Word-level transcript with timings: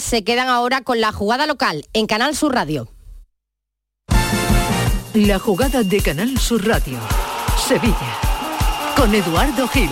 se 0.00 0.24
quedan 0.24 0.48
ahora 0.48 0.82
con 0.82 1.00
la 1.00 1.12
jugada 1.12 1.46
local 1.46 1.84
en 1.92 2.06
Canal 2.06 2.34
Sur 2.34 2.54
Radio. 2.54 2.88
La 5.14 5.38
jugada 5.38 5.82
de 5.82 6.00
Canal 6.00 6.38
Sur 6.38 6.66
Radio. 6.66 6.98
Sevilla. 7.56 8.18
Con 8.96 9.14
Eduardo 9.14 9.68
Gil. 9.68 9.90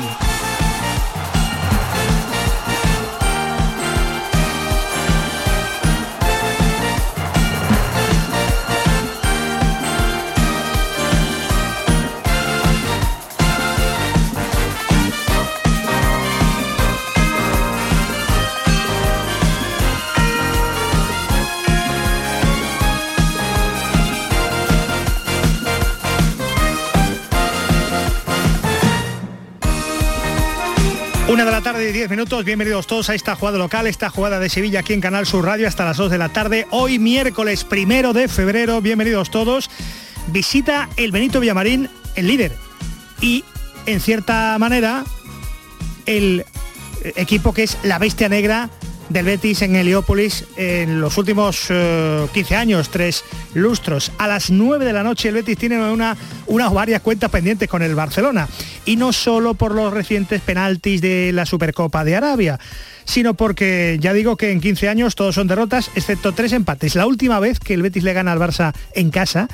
Una 31.34 31.44
de 31.44 31.50
la 31.50 31.62
tarde 31.62 31.90
y 31.90 31.92
10 31.92 32.10
minutos, 32.10 32.44
bienvenidos 32.44 32.86
todos 32.86 33.10
a 33.10 33.14
esta 33.16 33.34
jugada 33.34 33.58
local, 33.58 33.88
esta 33.88 34.08
jugada 34.08 34.38
de 34.38 34.48
Sevilla 34.48 34.78
aquí 34.78 34.92
en 34.92 35.00
Canal 35.00 35.26
Sur 35.26 35.44
Radio 35.44 35.66
hasta 35.66 35.84
las 35.84 35.96
2 35.96 36.12
de 36.12 36.16
la 36.18 36.28
tarde. 36.28 36.68
Hoy 36.70 37.00
miércoles 37.00 37.64
primero 37.64 38.12
de 38.12 38.28
febrero, 38.28 38.80
bienvenidos 38.80 39.32
todos. 39.32 39.68
Visita 40.28 40.88
el 40.96 41.10
Benito 41.10 41.40
Villamarín, 41.40 41.90
el 42.14 42.28
líder. 42.28 42.52
Y 43.20 43.42
en 43.86 43.98
cierta 43.98 44.56
manera, 44.60 45.02
el 46.06 46.44
equipo 47.16 47.52
que 47.52 47.64
es 47.64 47.78
la 47.82 47.98
bestia 47.98 48.28
negra 48.28 48.70
del 49.08 49.26
Betis 49.26 49.62
en 49.62 49.76
Heliópolis 49.76 50.44
en 50.56 51.00
los 51.00 51.18
últimos 51.18 51.68
15 51.68 51.72
eh, 51.72 52.56
años, 52.56 52.88
tres 52.90 53.24
lustros. 53.54 54.12
A 54.18 54.28
las 54.28 54.50
9 54.50 54.84
de 54.84 54.92
la 54.92 55.02
noche 55.02 55.28
el 55.28 55.34
Betis 55.34 55.58
tiene 55.58 55.78
una, 55.90 56.16
unas 56.46 56.72
varias 56.72 57.02
cuentas 57.02 57.30
pendientes 57.30 57.68
con 57.68 57.82
el 57.82 57.94
Barcelona. 57.94 58.48
Y 58.84 58.96
no 58.96 59.12
solo 59.12 59.54
por 59.54 59.74
los 59.74 59.92
recientes 59.92 60.40
penaltis 60.40 61.00
de 61.00 61.32
la 61.32 61.46
Supercopa 61.46 62.04
de 62.04 62.16
Arabia, 62.16 62.58
sino 63.04 63.34
porque 63.34 63.98
ya 64.00 64.12
digo 64.12 64.36
que 64.36 64.50
en 64.50 64.60
15 64.60 64.88
años 64.88 65.14
todos 65.14 65.34
son 65.34 65.46
derrotas, 65.46 65.90
excepto 65.94 66.32
tres 66.32 66.52
empates. 66.52 66.94
La 66.94 67.06
última 67.06 67.40
vez 67.40 67.60
que 67.60 67.74
el 67.74 67.82
Betis 67.82 68.04
le 68.04 68.12
gana 68.12 68.32
al 68.32 68.38
Barça 68.38 68.72
en 68.94 69.10
casa, 69.10 69.48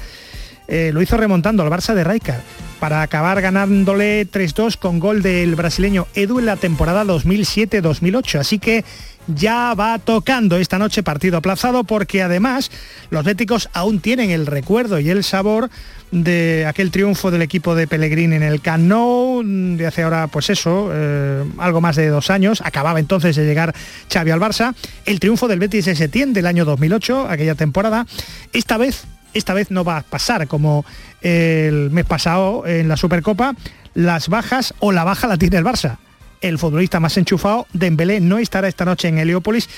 eh, 0.68 0.90
lo 0.92 1.02
hizo 1.02 1.16
remontando 1.16 1.62
al 1.62 1.70
Barça 1.70 1.94
de 1.94 2.04
Rijkaard 2.04 2.42
para 2.80 3.02
acabar 3.02 3.40
ganándole 3.42 4.26
3-2 4.26 4.78
con 4.78 4.98
gol 4.98 5.22
del 5.22 5.54
brasileño 5.54 6.06
Edu 6.14 6.38
en 6.38 6.46
la 6.46 6.56
temporada 6.56 7.04
2007-2008. 7.04 8.40
Así 8.40 8.58
que 8.58 8.84
ya 9.28 9.74
va 9.74 9.98
tocando 9.98 10.56
esta 10.56 10.78
noche 10.78 11.02
partido 11.02 11.36
aplazado 11.36 11.84
porque 11.84 12.22
además 12.22 12.70
los 13.10 13.24
béticos 13.24 13.68
aún 13.74 14.00
tienen 14.00 14.30
el 14.30 14.46
recuerdo 14.46 14.98
y 14.98 15.10
el 15.10 15.22
sabor 15.22 15.70
de 16.10 16.64
aquel 16.66 16.90
triunfo 16.90 17.30
del 17.30 17.42
equipo 17.42 17.74
de 17.74 17.86
Pellegrini 17.86 18.36
en 18.36 18.42
el 18.42 18.60
Camp 18.60 18.80
de 18.80 19.86
hace 19.86 20.02
ahora 20.02 20.26
pues 20.28 20.48
eso, 20.50 20.90
eh, 20.92 21.44
algo 21.58 21.80
más 21.80 21.96
de 21.96 22.08
dos 22.08 22.30
años, 22.30 22.62
acababa 22.64 22.98
entonces 22.98 23.36
de 23.36 23.44
llegar 23.44 23.74
Xavi 24.12 24.30
al 24.30 24.40
Barça, 24.40 24.74
el 25.04 25.20
triunfo 25.20 25.46
del 25.48 25.58
Betis 25.58 25.84
de 25.84 25.94
Setién 25.94 26.32
del 26.32 26.46
año 26.46 26.64
2008, 26.64 27.28
aquella 27.28 27.54
temporada, 27.54 28.06
esta 28.52 28.78
vez 28.78 29.04
esta 29.34 29.54
vez 29.54 29.70
no 29.70 29.84
va 29.84 29.98
a 29.98 30.02
pasar 30.02 30.46
como 30.48 30.84
el 31.20 31.90
mes 31.90 32.04
pasado 32.04 32.66
en 32.66 32.88
la 32.88 32.96
Supercopa, 32.96 33.54
las 33.94 34.28
bajas 34.28 34.74
o 34.78 34.92
la 34.92 35.04
baja 35.04 35.26
la 35.26 35.36
tiene 35.36 35.58
el 35.58 35.64
Barça 35.64 35.98
el 36.40 36.58
futbolista 36.58 37.00
más 37.00 37.16
enchufado, 37.16 37.66
Dembélé, 37.72 38.20
no 38.20 38.38
estará 38.38 38.68
esta 38.68 38.84
noche 38.84 39.08
en 39.08 39.18
Heliópolis 39.18 39.68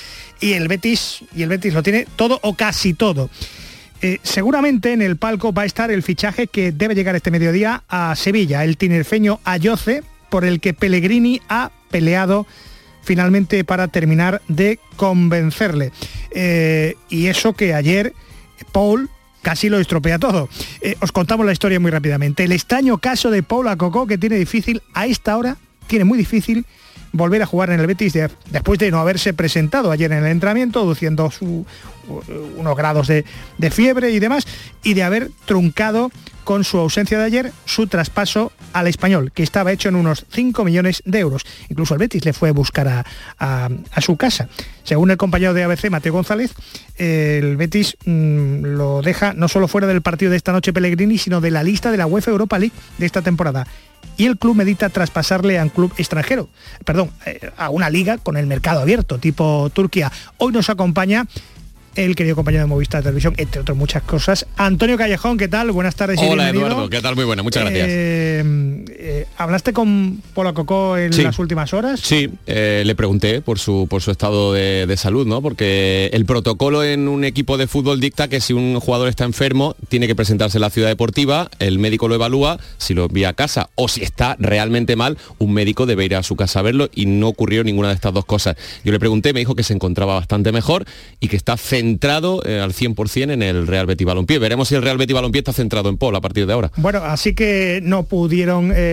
y 0.40 0.52
el 0.52 0.68
Betis, 0.68 1.24
y 1.34 1.42
el 1.42 1.48
Betis 1.48 1.74
lo 1.74 1.82
tiene 1.82 2.06
todo 2.16 2.38
o 2.42 2.54
casi 2.54 2.94
todo. 2.94 3.30
Eh, 4.00 4.18
seguramente 4.22 4.92
en 4.92 5.02
el 5.02 5.16
palco 5.16 5.52
va 5.52 5.62
a 5.62 5.66
estar 5.66 5.90
el 5.90 6.02
fichaje 6.02 6.48
que 6.48 6.72
debe 6.72 6.94
llegar 6.94 7.14
este 7.14 7.30
mediodía 7.30 7.84
a 7.88 8.14
Sevilla, 8.16 8.64
el 8.64 8.76
tinerfeño 8.76 9.40
Ayoce, 9.44 10.02
por 10.28 10.44
el 10.44 10.60
que 10.60 10.74
Pellegrini 10.74 11.40
ha 11.48 11.70
peleado 11.90 12.46
finalmente 13.02 13.64
para 13.64 13.88
terminar 13.88 14.40
de 14.48 14.78
convencerle. 14.96 15.92
Eh, 16.32 16.96
y 17.10 17.26
eso 17.26 17.52
que 17.52 17.74
ayer 17.74 18.12
Paul 18.72 19.10
casi 19.42 19.68
lo 19.68 19.78
estropea 19.78 20.18
todo. 20.18 20.48
Eh, 20.80 20.96
os 21.00 21.12
contamos 21.12 21.44
la 21.44 21.52
historia 21.52 21.78
muy 21.80 21.90
rápidamente. 21.90 22.44
El 22.44 22.52
extraño 22.52 22.98
caso 22.98 23.30
de 23.30 23.42
Paul 23.42 23.68
Acocó 23.68 24.06
que 24.06 24.18
tiene 24.18 24.36
difícil 24.36 24.82
a 24.94 25.06
esta 25.06 25.36
hora 25.36 25.56
tiene 25.86 26.04
muy 26.04 26.16
difícil 26.16 26.64
volver 27.12 27.42
a 27.42 27.46
jugar 27.46 27.70
en 27.70 27.80
el 27.80 27.86
Betis 27.86 28.14
después 28.50 28.78
de 28.78 28.90
no 28.90 28.98
haberse 28.98 29.34
presentado 29.34 29.90
ayer 29.90 30.10
en 30.12 30.24
el 30.24 30.30
entrenamiento, 30.30 30.80
aduciendo 30.80 31.30
unos 32.56 32.76
grados 32.76 33.06
de, 33.08 33.24
fiebre 33.70 34.10
y 34.10 34.18
demás, 34.18 34.46
y 34.82 34.94
de 34.94 35.02
haber 35.02 35.30
truncado 35.44 36.10
con 36.44 36.64
su 36.64 36.78
ausencia 36.78 37.18
de 37.18 37.24
ayer 37.24 37.52
su 37.64 37.86
traspaso 37.86 38.52
al 38.72 38.86
español, 38.86 39.32
que 39.32 39.42
estaba 39.42 39.72
hecho 39.72 39.88
en 39.88 39.96
unos 39.96 40.26
5 40.30 40.64
millones 40.64 41.02
de 41.04 41.18
euros. 41.18 41.44
Incluso 41.68 41.94
el 41.94 41.98
Betis 41.98 42.24
le 42.24 42.32
fue 42.32 42.50
a 42.50 42.52
buscar 42.52 43.04
a, 43.38 43.68
su 44.00 44.16
casa. 44.16 44.48
Según 44.84 45.10
el 45.10 45.16
compañero 45.16 45.54
de 45.54 45.62
ABC, 45.62 45.90
Mateo 45.90 46.12
González, 46.12 46.52
el 46.96 47.56
Betis 47.56 47.96
mm, 48.04 48.64
lo 48.64 49.02
deja 49.02 49.32
no 49.34 49.48
solo 49.48 49.68
fuera 49.68 49.86
del 49.86 50.02
partido 50.02 50.30
de 50.30 50.36
esta 50.36 50.52
noche 50.52 50.72
Pellegrini, 50.72 51.18
sino 51.18 51.40
de 51.40 51.50
la 51.50 51.62
lista 51.62 51.90
de 51.90 51.96
la 51.96 52.06
UEFA 52.06 52.30
Europa 52.30 52.58
League 52.58 52.74
de 52.98 53.06
esta 53.06 53.22
temporada 53.22 53.66
y 54.16 54.26
el 54.26 54.38
club 54.38 54.56
medita 54.56 54.88
traspasarle 54.88 55.58
a 55.58 55.62
un 55.62 55.68
club 55.70 55.92
extranjero, 55.96 56.48
perdón, 56.84 57.10
eh, 57.26 57.50
a 57.56 57.70
una 57.70 57.90
liga 57.90 58.18
con 58.18 58.36
el 58.36 58.46
mercado 58.46 58.80
abierto, 58.80 59.18
tipo 59.18 59.70
Turquía. 59.72 60.12
Hoy 60.38 60.52
nos 60.52 60.68
acompaña 60.70 61.26
el 61.96 62.14
querido 62.16 62.36
compañero 62.36 62.64
de 62.64 62.68
Movistar 62.68 63.02
Televisión, 63.02 63.34
entre 63.36 63.60
otras 63.60 63.76
muchas 63.76 64.02
cosas. 64.02 64.46
Antonio 64.56 64.96
Callejón, 64.96 65.38
¿qué 65.38 65.48
tal? 65.48 65.70
Buenas 65.72 65.94
tardes. 65.94 66.18
Hola 66.22 66.48
Eduardo, 66.50 66.88
¿qué 66.88 67.00
tal? 67.00 67.14
Muy 67.16 67.24
buena, 67.24 67.42
muchas 67.42 67.64
gracias. 67.64 67.86
Eh, 67.90 68.84
eh, 69.04 69.26
¿Hablaste 69.36 69.72
con 69.72 70.22
Polo 70.32 70.54
Cocó 70.54 70.96
en 70.96 71.10
las 71.24 71.38
últimas 71.40 71.74
horas? 71.74 71.98
Sí, 71.98 72.30
eh, 72.46 72.84
le 72.86 72.94
pregunté 72.94 73.42
por 73.42 73.58
su, 73.58 73.88
por 73.90 74.00
su 74.00 74.12
estado 74.12 74.52
de, 74.52 74.96
salud, 74.96 75.26
¿no? 75.26 75.42
Porque 75.42 76.08
el 76.12 76.24
protocolo 76.24 76.84
en 76.84 77.08
un 77.08 77.24
equipo 77.24 77.56
de 77.56 77.66
fútbol 77.66 77.98
dicta 77.98 78.28
que 78.28 78.40
si 78.40 78.52
un 78.52 78.78
jugador 78.78 79.08
está 79.08 79.24
enfermo, 79.24 79.74
tiene 79.88 80.06
que 80.06 80.14
presentarse 80.14 80.58
en 80.58 80.62
la 80.62 80.70
ciudad 80.70 80.88
deportiva, 80.88 81.50
el 81.58 81.80
médico 81.80 82.06
lo 82.06 82.14
evalúa, 82.14 82.60
si 82.78 82.94
lo 82.94 83.06
envía 83.06 83.30
a 83.30 83.32
casa 83.32 83.70
o 83.74 83.88
si 83.88 84.02
está 84.02 84.36
realmente 84.38 84.94
mal, 84.94 85.18
un 85.38 85.52
médico 85.52 85.86
debe 85.86 86.04
ir 86.04 86.14
a 86.14 86.22
su 86.22 86.36
casa 86.36 86.60
a 86.60 86.62
verlo 86.62 86.88
y 86.94 87.06
no 87.06 87.28
ocurrió 87.28 87.64
ninguna 87.64 87.88
de 87.88 87.94
estas 87.94 88.12
dos 88.12 88.24
cosas. 88.24 88.56
Yo 88.84 88.92
le 88.92 89.00
pregunté, 89.00 89.32
me 89.32 89.40
dijo 89.40 89.56
que 89.56 89.64
se 89.64 89.74
encontraba 89.74 90.14
bastante 90.14 90.52
mejor 90.52 90.84
y 91.18 91.26
que 91.26 91.36
está 91.36 91.56
centrado 91.56 92.42
eh, 92.46 92.60
al 92.60 92.72
100% 92.72 93.32
en 93.32 93.42
el 93.42 93.66
Real 93.66 93.86
Betis 93.86 94.06
Balompié. 94.06 94.38
Veremos 94.38 94.68
si 94.68 94.76
el 94.76 94.82
Real 94.82 94.98
Betis 94.98 95.14
Balompié 95.14 95.40
está 95.40 95.52
centrado 95.52 95.88
en 95.88 95.96
Paul 95.96 96.14
a 96.14 96.20
partir 96.20 96.46
de 96.46 96.52
ahora. 96.52 96.70
Bueno, 96.76 97.00
así 97.02 97.34
que 97.34 97.80
no 97.82 98.04
pudieron 98.04 98.72
eh, 98.74 98.91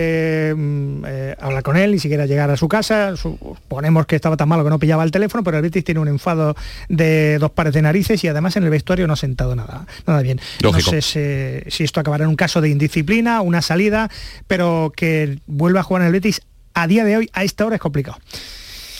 mm, 0.56 1.04
eh, 1.06 1.36
hablar 1.40 1.62
con 1.62 1.76
él, 1.76 1.92
ni 1.92 1.98
siquiera 1.98 2.26
llegar 2.26 2.50
a 2.50 2.56
su 2.56 2.68
casa. 2.68 3.16
Suponemos 3.16 4.06
que 4.06 4.16
estaba 4.16 4.36
tan 4.36 4.48
malo 4.48 4.64
que 4.64 4.70
no 4.70 4.78
pillaba 4.78 5.04
el 5.04 5.10
teléfono, 5.10 5.44
pero 5.44 5.56
el 5.56 5.62
Betis 5.62 5.84
tiene 5.84 6.00
un 6.00 6.08
enfado 6.08 6.54
de 6.88 7.38
dos 7.38 7.50
pares 7.50 7.74
de 7.74 7.82
narices 7.82 8.22
y 8.24 8.28
además 8.28 8.56
en 8.56 8.64
el 8.64 8.70
vestuario 8.70 9.06
no 9.06 9.14
ha 9.14 9.16
sentado 9.16 9.54
nada, 9.56 9.86
nada 10.06 10.22
bien. 10.22 10.40
No 10.62 10.72
sé 10.78 11.02
si, 11.02 11.70
si 11.70 11.84
esto 11.84 12.00
acabará 12.00 12.24
en 12.24 12.30
un 12.30 12.36
caso 12.36 12.60
de 12.60 12.68
indisciplina, 12.68 13.40
una 13.40 13.62
salida, 13.62 14.10
pero 14.46 14.92
que 14.94 15.38
vuelva 15.46 15.80
a 15.80 15.82
jugar 15.82 16.02
en 16.02 16.06
el 16.06 16.12
Betis 16.12 16.42
a 16.74 16.86
día 16.86 17.04
de 17.04 17.16
hoy, 17.16 17.30
a 17.32 17.44
esta 17.44 17.66
hora 17.66 17.76
es 17.76 17.82
complicado. 17.82 18.18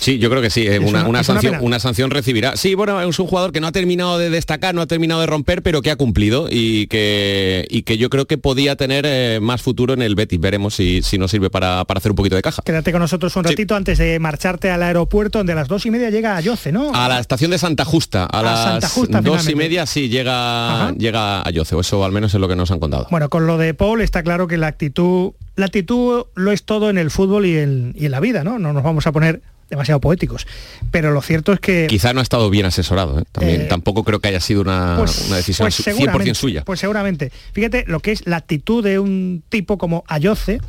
Sí, 0.01 0.19
yo 0.19 0.31
creo 0.31 0.41
que 0.41 0.49
sí, 0.49 0.67
una, 0.67 1.23
sanción, 1.23 1.59
una, 1.61 1.79
sanción, 1.79 2.11
recibirá. 2.11 2.57
Sí, 2.57 2.75
bueno, 2.75 3.03
es 3.03 3.19
un 3.19 3.27
jugador 3.27 3.53
que 3.53 3.61
no 3.61 3.67
ha 3.67 3.73
terminado 3.73 4.17
de 4.17 4.31
destacar, 4.31 4.75
no 4.75 4.81
ha 4.81 4.87
terminado 4.87 5.21
de 5.21 5.27
romper, 5.27 5.63
pero 5.63 5.83
que 5.83 5.91
ha 5.91 5.97
cumplido 5.97 6.49
y 6.51 6.87
que, 6.87 7.67
y 7.69 7.83
que 7.83 7.99
yo 7.99 8.09
creo 8.09 8.27
que 8.27 8.39
podía 8.39 8.77
tener 8.77 9.05
eh, 9.07 9.41
más 9.43 9.61
futuro 9.61 9.93
en 9.93 10.01
el 10.01 10.15
Betis. 10.15 10.41
Veremos 10.41 10.75
si, 10.75 11.03
si 11.03 11.19
nos 11.19 11.31
sirve 11.31 11.51
para, 11.51 11.83
hacer 11.83 12.13
un 12.13 12.17
poquito 12.17 12.35
de 12.35 12.41
caja. 12.41 12.63
Quédate 12.65 12.93
con 12.93 13.03
nosotros 13.03 13.37
un 13.37 13.45
ratito 13.45 13.77
antes 13.77 13.99
de 13.99 14.19
marcharte 14.19 14.71
al 14.71 14.83
aeropuerto, 14.83 15.39
donde 15.39 15.53
a 15.53 15.57
las 15.57 15.69
dos 15.69 15.85
y 15.85 15.91
media 15.91 16.09
llega 16.09 16.35
a 16.35 16.41
Yoce, 16.41 16.73
¿no? 16.73 16.95
A 16.95 17.07
la 17.07 17.21
estación 17.21 17.51
de 17.51 17.59
Santa 17.59 17.85
Justa. 17.85 18.25
A, 18.25 18.43
las 18.43 18.95
dos 19.23 19.49
y 19.51 19.55
media 19.55 19.85
sí 19.85 20.09
llega, 20.09 20.93
llega 20.93 21.43
a 21.43 21.51
Yoce, 21.51 21.75
o 21.75 21.81
eso 21.81 22.07
al 22.07 22.13
menos 22.13 22.33
es 22.33 22.41
lo 22.41 22.49
que 22.49 22.57
nos 22.57 22.71
han 22.71 22.81
contado. 22.81 23.07
Bueno, 23.11 23.29
con 23.29 23.47
lo 23.47 23.59
de 23.59 23.75
Paul 23.75 24.01
está 24.01 24.23
claro 24.23 24.49
que 24.49 24.57
la 24.57 24.69
actitud, 24.69 25.33
la 25.57 25.67
actitud 25.67 26.25
lo 26.35 26.53
es 26.53 26.63
todo 26.63 26.89
en 26.89 26.97
el 26.97 27.11
fútbol 27.11 27.45
y 27.45 27.59
en, 27.59 27.95
y 27.99 28.07
en 28.07 28.13
la 28.13 28.21
vida, 28.21 28.45
¿no? 28.45 28.59
No 28.59 28.73
nos 28.73 28.83
vamos 28.83 29.07
a 29.07 29.13
poner 29.13 29.43
demasiado 29.71 30.01
poéticos. 30.01 30.47
Pero 30.91 31.13
lo 31.13 31.23
cierto 31.23 31.53
es 31.53 31.61
que... 31.61 31.87
Quizá 31.89 32.13
no 32.13 32.21
ha 32.21 32.23
estado 32.23 32.51
bien 32.51 32.67
asesorado, 32.67 33.21
¿eh? 33.21 33.25
También, 33.33 33.63
eh, 33.63 33.65
tampoco 33.65 34.05
creo 34.05 34.21
que 34.21 34.29
haya 34.29 34.41
sido 34.41 34.61
una, 34.61 34.97
pues, 34.99 35.31
decisión 35.31 35.69
100% 35.69 36.13
pues 36.13 36.39
suya. 36.39 36.65
Pues 36.65 36.81
seguramente. 36.81 37.33
Fíjate 37.53 37.85
lo 37.87 38.01
que 38.01 38.13
es 38.13 38.27
la 38.27 38.37
actitud 38.37 38.85
de 38.85 38.99
un 38.99 39.43
tipo 39.49 39.79
como 39.79 40.05
Ayoce, 40.09 40.61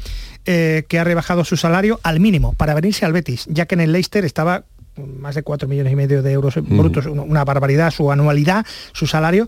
eh, 0.46 0.86
que 0.88 1.00
ha 1.00 1.04
rebajado 1.04 1.44
su 1.44 1.58
salario 1.58 2.00
al 2.04 2.20
mínimo 2.20 2.54
para 2.54 2.74
venirse 2.74 3.06
al 3.06 3.14
Betis, 3.14 3.46
ya 3.50 3.66
que 3.66 3.76
en 3.76 3.82
el 3.82 3.92
Leicester 3.92 4.24
estaba 4.24 4.64
más 4.96 5.36
de 5.36 5.44
4 5.44 5.68
millones 5.68 5.94
y 5.94 5.96
medio 5.96 6.22
de 6.22 6.32
euros 6.32 6.56
brutos, 6.56 7.06
una 7.06 7.44
barbaridad, 7.46 7.92
su 7.92 8.12
anualidad, 8.12 8.66
su 8.94 9.08
salario 9.08 9.48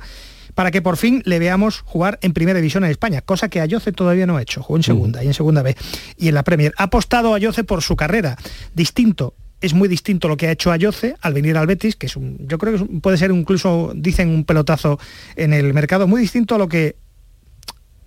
para 0.55 0.71
que 0.71 0.81
por 0.81 0.97
fin 0.97 1.21
le 1.25 1.39
veamos 1.39 1.81
jugar 1.81 2.19
en 2.21 2.33
primera 2.33 2.57
división 2.57 2.83
en 2.83 2.91
España, 2.91 3.21
cosa 3.21 3.49
que 3.49 3.61
Ayoce 3.61 3.91
todavía 3.91 4.25
no 4.25 4.37
ha 4.37 4.41
hecho, 4.41 4.61
jugó 4.61 4.77
en 4.77 4.83
segunda 4.83 5.23
y 5.23 5.27
en 5.27 5.33
segunda 5.33 5.61
B 5.61 5.75
y 6.17 6.27
en 6.27 6.35
la 6.35 6.43
Premier. 6.43 6.73
Ha 6.77 6.83
apostado 6.83 7.33
Ayoce 7.33 7.63
por 7.63 7.81
su 7.81 7.95
carrera, 7.95 8.37
distinto 8.73 9.33
es 9.63 9.73
muy 9.73 9.87
distinto 9.87 10.27
lo 10.27 10.35
que 10.35 10.47
ha 10.47 10.51
hecho 10.51 10.73
Ayoce 10.73 11.15
al 11.21 11.33
venir 11.33 11.57
al 11.57 11.65
Betis, 11.65 11.95
que 11.95 12.07
es 12.07 12.17
un, 12.17 12.37
yo 12.47 12.57
creo 12.57 12.77
que 12.77 12.99
puede 12.99 13.17
ser 13.17 13.31
incluso, 13.31 13.93
dicen, 13.95 14.27
un 14.27 14.43
pelotazo 14.43 14.99
en 15.37 15.53
el 15.53 15.73
mercado, 15.73 16.05
muy 16.05 16.19
distinto 16.19 16.55
a 16.55 16.57
lo 16.57 16.67
que, 16.67 16.97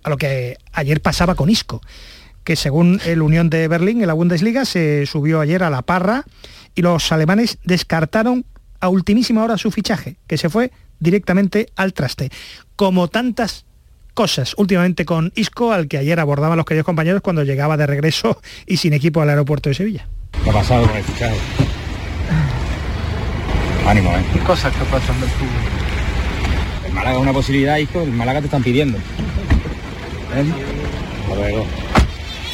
a 0.03 0.09
lo 0.09 0.17
que 0.17 0.57
ayer 0.71 1.01
pasaba 1.01 1.33
con 1.33 1.49
Isco, 1.49 1.81
que 2.43 2.55
según 2.55 3.01
el 3.05 3.23
Unión 3.23 3.49
de 3.49 3.67
Berlín 3.67 4.01
en 4.01 4.07
la 4.07 4.13
Bundesliga 4.13 4.65
se 4.65 5.07
subió 5.07 5.41
ayer 5.41 5.63
a 5.63 5.71
la 5.71 5.81
parra 5.81 6.25
y 6.75 6.83
los 6.83 7.11
alemanes 7.11 7.57
descartaron 7.63 8.45
a 8.79 8.89
ultimísima 8.89 9.43
hora 9.43 9.57
su 9.57 9.71
fichaje, 9.71 10.17
que 10.27 10.37
se 10.37 10.49
fue 10.49 10.71
directamente 10.99 11.69
al 11.75 11.93
traste. 11.93 12.29
Como 12.75 13.07
tantas 13.07 13.65
cosas 14.13 14.53
últimamente 14.57 15.05
con 15.05 15.33
Isco, 15.35 15.73
al 15.73 15.87
que 15.87 15.97
ayer 15.97 16.19
abordaban 16.19 16.57
los 16.57 16.67
queridos 16.67 16.85
compañeros 16.85 17.23
cuando 17.23 17.43
llegaba 17.43 17.77
de 17.77 17.87
regreso 17.87 18.39
y 18.67 18.77
sin 18.77 18.93
equipo 18.93 19.21
al 19.21 19.29
aeropuerto 19.29 19.69
de 19.69 19.75
Sevilla. 19.75 20.07
¿Qué 20.43 20.49
ha 20.49 20.53
pasado 20.53 20.87
con 20.87 20.97
el 20.97 21.03
fichaje? 21.03 21.37
Ánimo, 23.87 24.11
¿eh? 24.11 24.23
¿Qué 24.33 24.39
cosas 24.39 24.73
que 24.73 24.83
pasan 24.85 25.19
del 25.19 25.29
fútbol? 25.29 25.49
El 26.85 26.93
Málaga 26.93 27.15
es 27.15 27.21
una 27.21 27.33
posibilidad, 27.33 27.77
Isco, 27.77 28.01
el 28.01 28.11
Málaga 28.11 28.39
te 28.39 28.45
están 28.45 28.63
pidiendo. 28.63 28.97
¿Eh? 28.97 30.45
Hasta 31.23 31.35
luego 31.35 31.65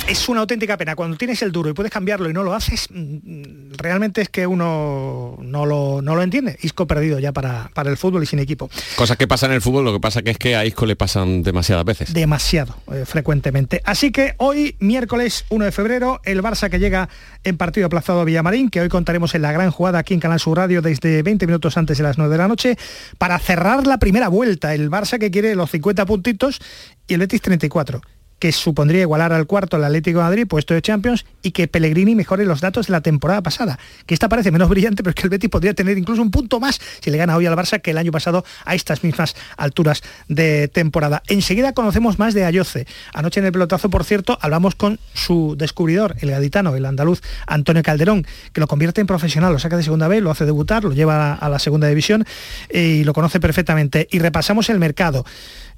es 0.07 0.27
una 0.29 0.41
auténtica 0.41 0.77
pena. 0.77 0.95
Cuando 0.95 1.17
tienes 1.17 1.41
el 1.41 1.51
duro 1.51 1.69
y 1.69 1.73
puedes 1.73 1.91
cambiarlo 1.91 2.29
y 2.29 2.33
no 2.33 2.43
lo 2.43 2.53
haces, 2.53 2.87
mm, 2.91 3.73
realmente 3.77 4.21
es 4.21 4.29
que 4.29 4.45
uno 4.45 5.37
no 5.41 5.65
lo, 5.65 6.01
no 6.01 6.15
lo 6.15 6.21
entiende. 6.21 6.57
Isco 6.61 6.87
perdido 6.87 7.19
ya 7.19 7.31
para, 7.31 7.69
para 7.73 7.89
el 7.89 7.97
fútbol 7.97 8.23
y 8.23 8.25
sin 8.25 8.39
equipo. 8.39 8.69
Cosas 8.95 9.17
que 9.17 9.27
pasan 9.27 9.51
en 9.51 9.55
el 9.55 9.61
fútbol, 9.61 9.85
lo 9.85 9.93
que 9.93 9.99
pasa 9.99 10.21
que 10.21 10.31
es 10.31 10.37
que 10.37 10.55
a 10.55 10.65
Isco 10.65 10.85
le 10.85 10.95
pasan 10.95 11.43
demasiadas 11.43 11.85
veces. 11.85 12.13
Demasiado, 12.13 12.75
eh, 12.91 13.05
frecuentemente. 13.05 13.81
Así 13.85 14.11
que 14.11 14.35
hoy, 14.37 14.75
miércoles 14.79 15.45
1 15.49 15.65
de 15.65 15.71
febrero, 15.71 16.21
el 16.25 16.41
Barça 16.41 16.69
que 16.69 16.79
llega 16.79 17.09
en 17.43 17.57
partido 17.57 17.87
aplazado 17.87 18.21
a 18.21 18.25
Villamarín, 18.25 18.69
que 18.69 18.81
hoy 18.81 18.89
contaremos 18.89 19.35
en 19.35 19.41
la 19.41 19.51
gran 19.51 19.71
jugada 19.71 19.99
aquí 19.99 20.13
en 20.13 20.19
Canal 20.19 20.39
Sur 20.39 20.57
Radio 20.57 20.81
desde 20.81 21.23
20 21.23 21.45
minutos 21.47 21.77
antes 21.77 21.97
de 21.97 22.03
las 22.03 22.17
9 22.17 22.31
de 22.31 22.37
la 22.37 22.47
noche, 22.47 22.77
para 23.17 23.39
cerrar 23.39 23.87
la 23.87 23.97
primera 23.97 24.27
vuelta. 24.27 24.73
El 24.73 24.89
Barça 24.89 25.17
que 25.17 25.31
quiere 25.31 25.55
los 25.55 25.71
50 25.71 26.05
puntitos 26.05 26.59
y 27.07 27.13
el 27.13 27.21
Betis 27.21 27.41
34 27.41 28.01
que 28.43 28.51
supondría 28.51 28.99
igualar 28.99 29.31
al 29.31 29.47
cuarto 29.47 29.77
el 29.77 29.85
Atlético 29.85 30.19
de 30.19 30.25
Madrid, 30.25 30.45
puesto 30.45 30.73
de 30.73 30.81
Champions, 30.81 31.23
y 31.41 31.51
que 31.51 31.69
Pellegrini 31.69 32.13
mejore 32.13 32.43
los 32.43 32.59
datos 32.59 32.87
de 32.87 32.91
la 32.91 32.99
temporada 32.99 33.41
pasada. 33.41 33.79
Que 34.05 34.13
esta 34.13 34.27
parece 34.27 34.51
menos 34.51 34.67
brillante, 34.73 35.01
pero 35.01 35.15
que 35.15 35.21
el 35.21 35.29
Betis 35.29 35.49
podría 35.49 35.73
tener 35.73 35.97
incluso 35.97 36.21
un 36.21 36.29
punto 36.29 36.59
más 36.59 36.81
si 36.99 37.09
le 37.09 37.17
gana 37.17 37.37
hoy 37.37 37.45
al 37.45 37.55
Barça 37.55 37.81
que 37.81 37.91
el 37.91 37.97
año 37.97 38.11
pasado 38.11 38.43
a 38.65 38.75
estas 38.75 39.01
mismas 39.01 39.37
alturas 39.55 40.03
de 40.27 40.67
temporada. 40.67 41.23
Enseguida 41.29 41.71
conocemos 41.71 42.19
más 42.19 42.33
de 42.33 42.43
Ayoce. 42.43 42.85
Anoche 43.13 43.39
en 43.39 43.45
el 43.45 43.53
pelotazo, 43.53 43.89
por 43.89 44.03
cierto, 44.03 44.37
hablamos 44.41 44.75
con 44.75 44.99
su 45.13 45.55
descubridor, 45.57 46.17
el 46.19 46.31
gaditano, 46.31 46.75
el 46.75 46.85
andaluz 46.85 47.21
Antonio 47.47 47.81
Calderón, 47.81 48.27
que 48.51 48.59
lo 48.59 48.67
convierte 48.67 48.99
en 48.99 49.07
profesional, 49.07 49.53
lo 49.53 49.59
saca 49.59 49.77
de 49.77 49.83
segunda 49.83 50.09
vez, 50.09 50.21
lo 50.21 50.31
hace 50.31 50.43
debutar, 50.43 50.83
lo 50.83 50.91
lleva 50.91 51.33
a 51.33 51.47
la 51.47 51.59
segunda 51.59 51.87
división 51.87 52.25
eh, 52.67 52.81
y 52.81 53.03
lo 53.05 53.13
conoce 53.13 53.39
perfectamente. 53.39 54.09
Y 54.11 54.19
repasamos 54.19 54.69
el 54.69 54.79
mercado 54.79 55.23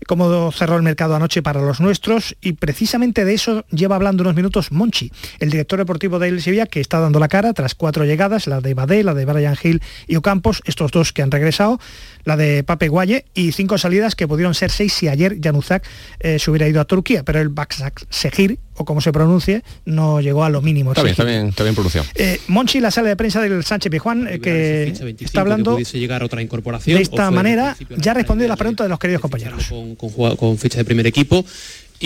cómo 0.07 0.51
cerró 0.51 0.75
el 0.77 0.83
mercado 0.83 1.15
anoche 1.15 1.41
para 1.41 1.61
los 1.61 1.79
nuestros 1.79 2.35
y 2.41 2.53
precisamente 2.59 3.25
de 3.25 3.33
eso 3.33 3.65
lleva 3.71 3.95
hablando 3.95 4.23
unos 4.23 4.35
minutos 4.35 4.71
Monchi, 4.71 5.11
el 5.39 5.49
director 5.49 5.79
deportivo 5.79 6.19
de 6.19 6.39
Sevilla 6.41 6.65
que 6.65 6.81
está 6.81 6.99
dando 6.99 7.19
la 7.19 7.27
cara 7.27 7.53
tras 7.53 7.75
cuatro 7.75 8.05
llegadas, 8.05 8.47
la 8.47 8.61
de 8.61 8.73
Badé, 8.73 9.03
la 9.03 9.13
de 9.13 9.25
Brian 9.25 9.55
Hill 9.61 9.81
y 10.07 10.15
Ocampos, 10.15 10.61
estos 10.65 10.91
dos 10.91 11.13
que 11.13 11.21
han 11.21 11.31
regresado, 11.31 11.79
la 12.23 12.37
de 12.37 12.63
Pape 12.63 12.89
Guaye 12.89 13.25
y 13.33 13.51
cinco 13.51 13.77
salidas 13.77 14.15
que 14.15 14.27
pudieron 14.27 14.53
ser 14.53 14.71
seis 14.71 14.93
si 14.93 15.07
ayer 15.07 15.39
Januzak 15.41 15.85
eh, 16.19 16.39
se 16.39 16.49
hubiera 16.49 16.67
ido 16.67 16.81
a 16.81 16.85
Turquía, 16.85 17.23
pero 17.23 17.39
el 17.39 17.49
Baksak 17.49 18.05
Segir, 18.09 18.59
o 18.75 18.85
como 18.85 19.01
se 19.01 19.11
pronuncie, 19.11 19.63
no 19.85 20.21
llegó 20.21 20.43
a 20.43 20.49
lo 20.49 20.61
mínimo. 20.61 20.91
Está 20.91 21.03
bien, 21.03 21.11
está 21.11 21.23
bien, 21.23 21.47
está 21.47 21.63
bien 21.63 21.75
pronunciado. 21.75 22.07
Eh, 22.15 22.39
Monchi, 22.47 22.79
la 22.79 22.91
sala 22.91 23.09
de 23.09 23.15
prensa 23.15 23.41
del 23.41 23.63
Sánchez 23.63 23.91
Pijuán, 23.91 24.27
eh, 24.27 24.39
que 24.39 24.93
está 25.19 25.41
hablando 25.41 25.77
llegar 25.77 26.23
otra 26.23 26.41
incorporación, 26.41 26.97
de 26.97 27.03
esta 27.03 27.31
manera, 27.31 27.75
ya 27.97 28.11
ha 28.11 28.13
respondido 28.15 28.47
la 28.47 28.57
pregunta 28.57 28.83
de 28.83 28.89
los 28.89 28.99
queridos 28.99 29.21
compañeros. 29.21 29.67
Con, 29.69 29.95
con, 30.35 30.57
fecha 30.57 30.79
de 30.79 30.85
primer 30.85 31.07
equipo. 31.07 31.45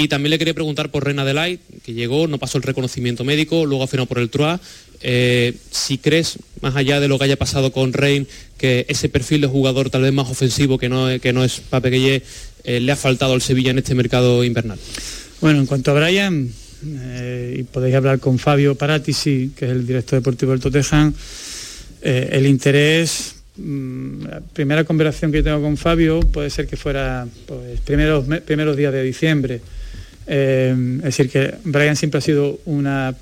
Y 0.02 0.08
también 0.08 0.32
le 0.32 0.40
quería 0.40 0.54
preguntar 0.54 0.92
por 0.92 1.04
Rena 1.04 1.26
Delay, 1.26 1.60
que 1.84 1.92
llegó, 1.92 2.26
no 2.26 2.38
pasó 2.38 2.58
el 2.58 2.64
reconocimiento 2.64 3.26
médico, 3.26 3.66
luego 3.66 3.84
afinó 3.84 4.06
por 4.06 4.20
el 4.20 4.30
TROA. 4.30 4.62
Eh, 5.02 5.54
si 5.72 5.98
crees, 5.98 6.40
más 6.62 6.78
allá 6.78 7.02
de 7.02 7.10
lo 7.10 7.18
que 7.18 7.26
haya 7.26 7.36
pasado 7.36 7.74
con 7.74 7.92
Rein, 7.92 8.26
que 8.58 8.86
ese 8.88 9.10
perfil 9.10 9.42
de 9.42 9.48
jugador 9.48 9.90
tal 9.90 10.04
vez 10.04 10.14
más 10.14 10.30
ofensivo 10.30 10.78
que 10.78 10.88
no, 10.88 11.08
que 11.20 11.34
no 11.34 11.44
es 11.44 11.60
Pape 11.60 11.90
Gueye, 11.90 12.24
eh, 12.64 12.80
le 12.80 12.92
ha 12.94 12.96
faltado 12.96 13.34
al 13.34 13.42
Sevilla 13.42 13.72
en 13.72 13.80
este 13.80 13.94
mercado 13.94 14.42
invernal. 14.46 14.80
Bueno, 15.42 15.60
en 15.60 15.66
cuanto 15.66 15.92
a 15.92 15.96
Brian, 15.96 16.50
eh, 16.86 17.58
y 17.60 17.64
podéis 17.64 17.96
hablar 17.96 18.20
con 18.20 18.40
Fabio 18.40 18.76
Paratisi, 18.76 19.52
que 19.54 19.66
es 19.66 19.72
el 19.72 19.86
director 19.86 20.20
deportivo 20.20 20.54
del 20.54 20.62
Tottenham, 20.62 21.14
el 22.02 22.46
interés 22.46 23.36
mm, 23.58 24.24
la 24.28 24.40
primera 24.40 24.86
conversación 24.86 25.34
que 25.34 25.44
tengo 25.44 25.62
con 25.62 25.76
Fabio 25.76 26.22
puede 26.22 26.50
ser 26.50 26.68
que 26.68 26.78
fuera 26.78 27.28
pues, 27.46 27.82
primeros, 27.82 28.24
primeros 28.46 28.78
días 28.78 28.94
de 28.94 29.04
diciembre. 29.04 29.60
Es 30.32 31.02
decir, 31.02 31.30
que 31.30 31.56
Brian 31.64 31.96
siempre 31.96 32.20
ha 32.20 32.22
sido 32.22 32.60
una 32.66 33.16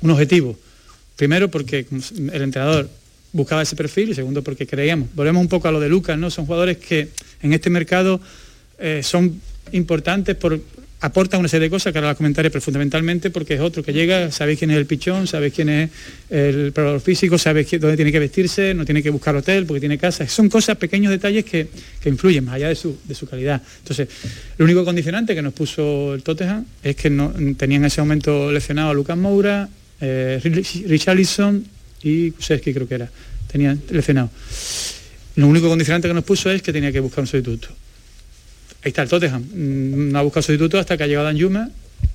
un 0.00 0.10
objetivo. 0.10 0.56
Primero 1.16 1.50
porque 1.50 1.86
el 2.32 2.42
entrenador 2.42 2.88
buscaba 3.32 3.62
ese 3.62 3.76
perfil 3.76 4.10
y 4.10 4.14
segundo 4.14 4.42
porque 4.42 4.66
creíamos. 4.66 5.08
Volvemos 5.14 5.42
un 5.42 5.48
poco 5.48 5.68
a 5.68 5.72
lo 5.72 5.80
de 5.80 5.88
Lucas, 5.88 6.18
¿no? 6.18 6.30
Son 6.30 6.46
jugadores 6.46 6.78
que 6.78 7.08
en 7.42 7.52
este 7.52 7.70
mercado 7.70 8.20
eh, 8.78 9.02
son 9.02 9.40
importantes 9.72 10.36
por 10.36 10.58
aportan 11.00 11.40
una 11.40 11.48
serie 11.48 11.66
de 11.66 11.70
cosas 11.70 11.92
que 11.92 11.98
ahora 11.98 12.08
las 12.08 12.16
comentaré, 12.16 12.50
pero 12.50 12.60
fundamentalmente 12.60 13.30
porque 13.30 13.54
es 13.54 13.60
otro 13.60 13.82
que 13.82 13.92
llega, 13.92 14.30
sabéis 14.30 14.58
quién 14.58 14.70
es 14.70 14.76
el 14.76 14.86
pichón, 14.86 15.26
sabéis 15.26 15.54
quién 15.54 15.68
es 15.70 15.90
el 16.28 16.72
probador 16.72 17.00
físico, 17.00 17.38
sabéis 17.38 17.70
dónde 17.80 17.96
tiene 17.96 18.12
que 18.12 18.18
vestirse, 18.18 18.74
no 18.74 18.84
tiene 18.84 19.02
que 19.02 19.10
buscar 19.10 19.34
hotel 19.34 19.64
porque 19.64 19.80
tiene 19.80 19.96
casa. 19.96 20.28
Son 20.28 20.48
cosas, 20.48 20.76
pequeños 20.76 21.10
detalles 21.10 21.44
que, 21.44 21.68
influyen 22.04 22.44
más 22.44 22.54
allá 22.54 22.68
de 22.68 22.74
su, 22.74 22.98
calidad. 23.28 23.62
Entonces, 23.78 24.08
el 24.58 24.64
único 24.64 24.84
condicionante 24.84 25.34
que 25.34 25.42
nos 25.42 25.54
puso 25.54 26.14
el 26.14 26.22
Tottenham 26.22 26.64
es 26.82 26.96
que 26.96 27.08
no, 27.08 27.32
tenían 27.56 27.82
en 27.82 27.86
ese 27.86 28.00
momento 28.00 28.52
lesionado 28.52 28.90
a 28.90 28.94
Lucas 28.94 29.16
Moura, 29.16 29.68
eh, 30.00 30.40
Richarlison 30.86 31.64
y 32.02 32.32
Kuseski 32.32 32.74
creo 32.74 32.88
que 32.88 32.94
era, 32.96 33.10
tenían 33.50 33.80
lesionado. 33.90 34.30
Lo 35.36 35.46
único 35.46 35.68
condicionante 35.68 36.08
que 36.08 36.14
nos 36.14 36.24
puso 36.24 36.50
es 36.50 36.60
que 36.60 36.72
tenía 36.72 36.92
que 36.92 37.00
buscar 37.00 37.22
un 37.22 37.26
sustituto. 37.26 37.68
Ahí 38.82 38.88
está 38.88 39.02
el 39.02 39.08
Tottenham, 39.08 39.42
mm, 39.42 40.12
no 40.12 40.18
ha 40.18 40.22
buscado 40.22 40.42
sustituto 40.42 40.78
hasta 40.78 40.96
que 40.96 41.04
ha 41.04 41.06
llegado 41.06 41.28
Anjuma 41.28 41.70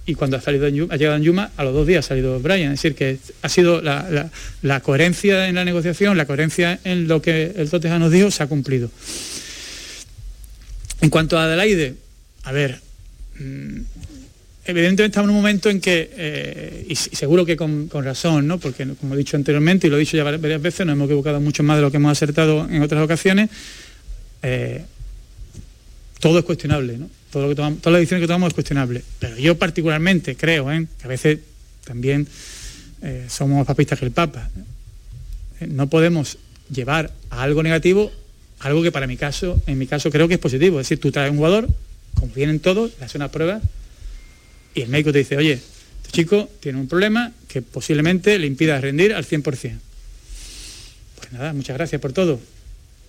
y 0.07 0.15
cuando 0.15 0.37
ha, 0.37 0.41
salido 0.41 0.65
ha 0.65 0.97
llegado 0.97 1.15
Anjuma, 1.15 1.51
a 1.57 1.63
los 1.63 1.73
dos 1.73 1.87
días 1.87 2.05
ha 2.05 2.09
salido 2.09 2.39
Brian. 2.39 2.73
Es 2.73 2.81
decir, 2.81 2.95
que 2.95 3.17
ha 3.41 3.49
sido 3.49 3.81
la, 3.81 4.29
coherencia 4.83 5.47
en 5.47 5.55
la 5.55 5.65
negociación, 5.65 6.17
la 6.17 6.25
coherencia 6.25 6.79
en 6.83 7.07
lo 7.07 7.21
que 7.21 7.53
el 7.55 7.69
Tottenham 7.69 8.01
nos 8.01 8.11
dijo, 8.11 8.31
se 8.31 8.43
ha 8.43 8.47
cumplido. 8.47 8.89
En 11.01 11.09
cuanto 11.09 11.37
a 11.37 11.45
Adelaide, 11.45 11.95
a 12.43 12.51
ver, 12.51 12.79
mm, 13.39 13.79
evidentemente 14.65 15.05
estamos 15.05 15.29
en 15.29 15.35
un 15.35 15.41
momento 15.41 15.69
en 15.69 15.81
que, 15.81 16.09
eh, 16.15 16.85
y, 16.87 16.95
seguro 16.95 17.45
que 17.45 17.55
con, 17.55 17.89
razón, 17.91 18.47
¿no? 18.47 18.59
porque 18.59 18.87
como 18.99 19.15
he 19.15 19.17
dicho 19.17 19.37
anteriormente 19.37 19.87
y 19.87 19.89
lo 19.89 19.97
he 19.97 19.99
dicho 19.99 20.17
ya 20.17 20.23
varias 20.23 20.61
veces, 20.61 20.85
nos 20.85 20.93
hemos 20.93 21.05
equivocado 21.05 21.39
mucho 21.41 21.63
más 21.63 21.77
de 21.77 21.81
lo 21.81 21.91
que 21.91 21.97
hemos 21.97 22.11
acertado 22.11 22.67
en 22.69 22.81
otras 22.81 23.03
ocasiones, 23.03 23.49
eh, 24.41 24.83
todo 26.19 26.39
es 26.39 26.45
cuestionable, 26.45 26.97
¿no? 26.97 27.09
todo 27.31 27.43
lo 27.43 27.49
que 27.49 27.55
tomamos, 27.55 27.81
toda 27.81 27.91
la 27.93 27.99
decisión 27.99 28.21
que 28.21 28.27
tomamos 28.27 28.49
es 28.49 28.53
cuestionable. 28.53 29.03
Pero 29.19 29.37
yo 29.37 29.57
particularmente 29.57 30.35
creo 30.35 30.71
¿eh? 30.71 30.87
que 30.97 31.05
a 31.05 31.09
veces 31.09 31.39
también 31.83 32.27
somos 33.27 33.57
más 33.57 33.67
papistas 33.67 33.99
que 33.99 34.05
el 34.05 34.11
Papa. 34.11 34.49
no 35.67 35.87
podemos 35.87 36.37
llevar 36.71 37.11
a 37.29 37.43
algo 37.43 37.61
negativo 37.61 38.11
algo 38.59 38.81
que 38.81 38.91
para 38.91 39.07
mi 39.07 39.17
caso, 39.17 39.61
en 39.67 39.77
mi 39.77 39.87
caso 39.87 40.09
creo 40.09 40.27
que 40.27 40.35
es 40.35 40.39
positivo. 40.39 40.79
Es 40.79 40.85
decir, 40.85 40.99
tú 40.99 41.11
traes 41.11 41.31
un 41.31 41.37
jugador, 41.37 41.67
como 42.15 42.33
vienen 42.33 42.59
todos, 42.59 42.91
le 42.99 43.05
haces 43.05 43.15
unas 43.15 43.29
pruebas 43.29 43.61
y 44.73 44.81
el 44.81 44.89
médico 44.89 45.11
te 45.11 45.19
dice, 45.19 45.37
oye, 45.37 45.53
este 45.53 46.11
chico 46.11 46.49
tiene 46.59 46.79
un 46.79 46.87
problema 46.87 47.31
que 47.47 47.61
posiblemente 47.61 48.37
le 48.39 48.47
impida 48.47 48.79
rendir 48.79 49.13
al 49.13 49.25
100%. 49.25 49.43
Pues 49.43 51.31
nada, 51.31 51.53
muchas 51.53 51.77
gracias 51.77 52.01
por 52.01 52.13
todo. 52.13 52.39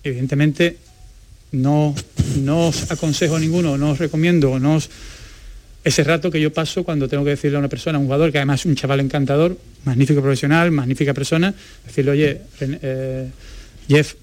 Evidentemente 0.03 0.77
no, 1.51 1.95
no 2.37 2.67
os 2.67 2.91
aconsejo 2.91 3.39
ninguno, 3.39 3.77
no 3.77 3.91
os 3.91 3.99
recomiendo, 3.99 4.59
no 4.59 4.79
ese 5.87 6.03
rato 6.03 6.29
que 6.29 6.41
yo 6.41 6.51
paso 6.51 6.83
cuando 6.83 7.07
tengo 7.07 7.23
que 7.23 7.31
decirle 7.31 7.55
a 7.55 7.59
una 7.59 7.69
persona, 7.69 7.97
a 7.97 8.01
un 8.01 8.07
jugador, 8.07 8.31
que 8.31 8.39
además 8.39 8.59
es 8.59 8.65
un 8.65 8.75
chaval 8.75 8.99
encantador, 8.99 9.57
magnífico 9.85 10.21
profesional, 10.21 10.69
magnífica 10.71 11.13
persona, 11.13 11.53
decirle, 11.85 12.11
oye, 12.11 12.41
eh, 12.59 13.29
Jeff, 13.87 14.15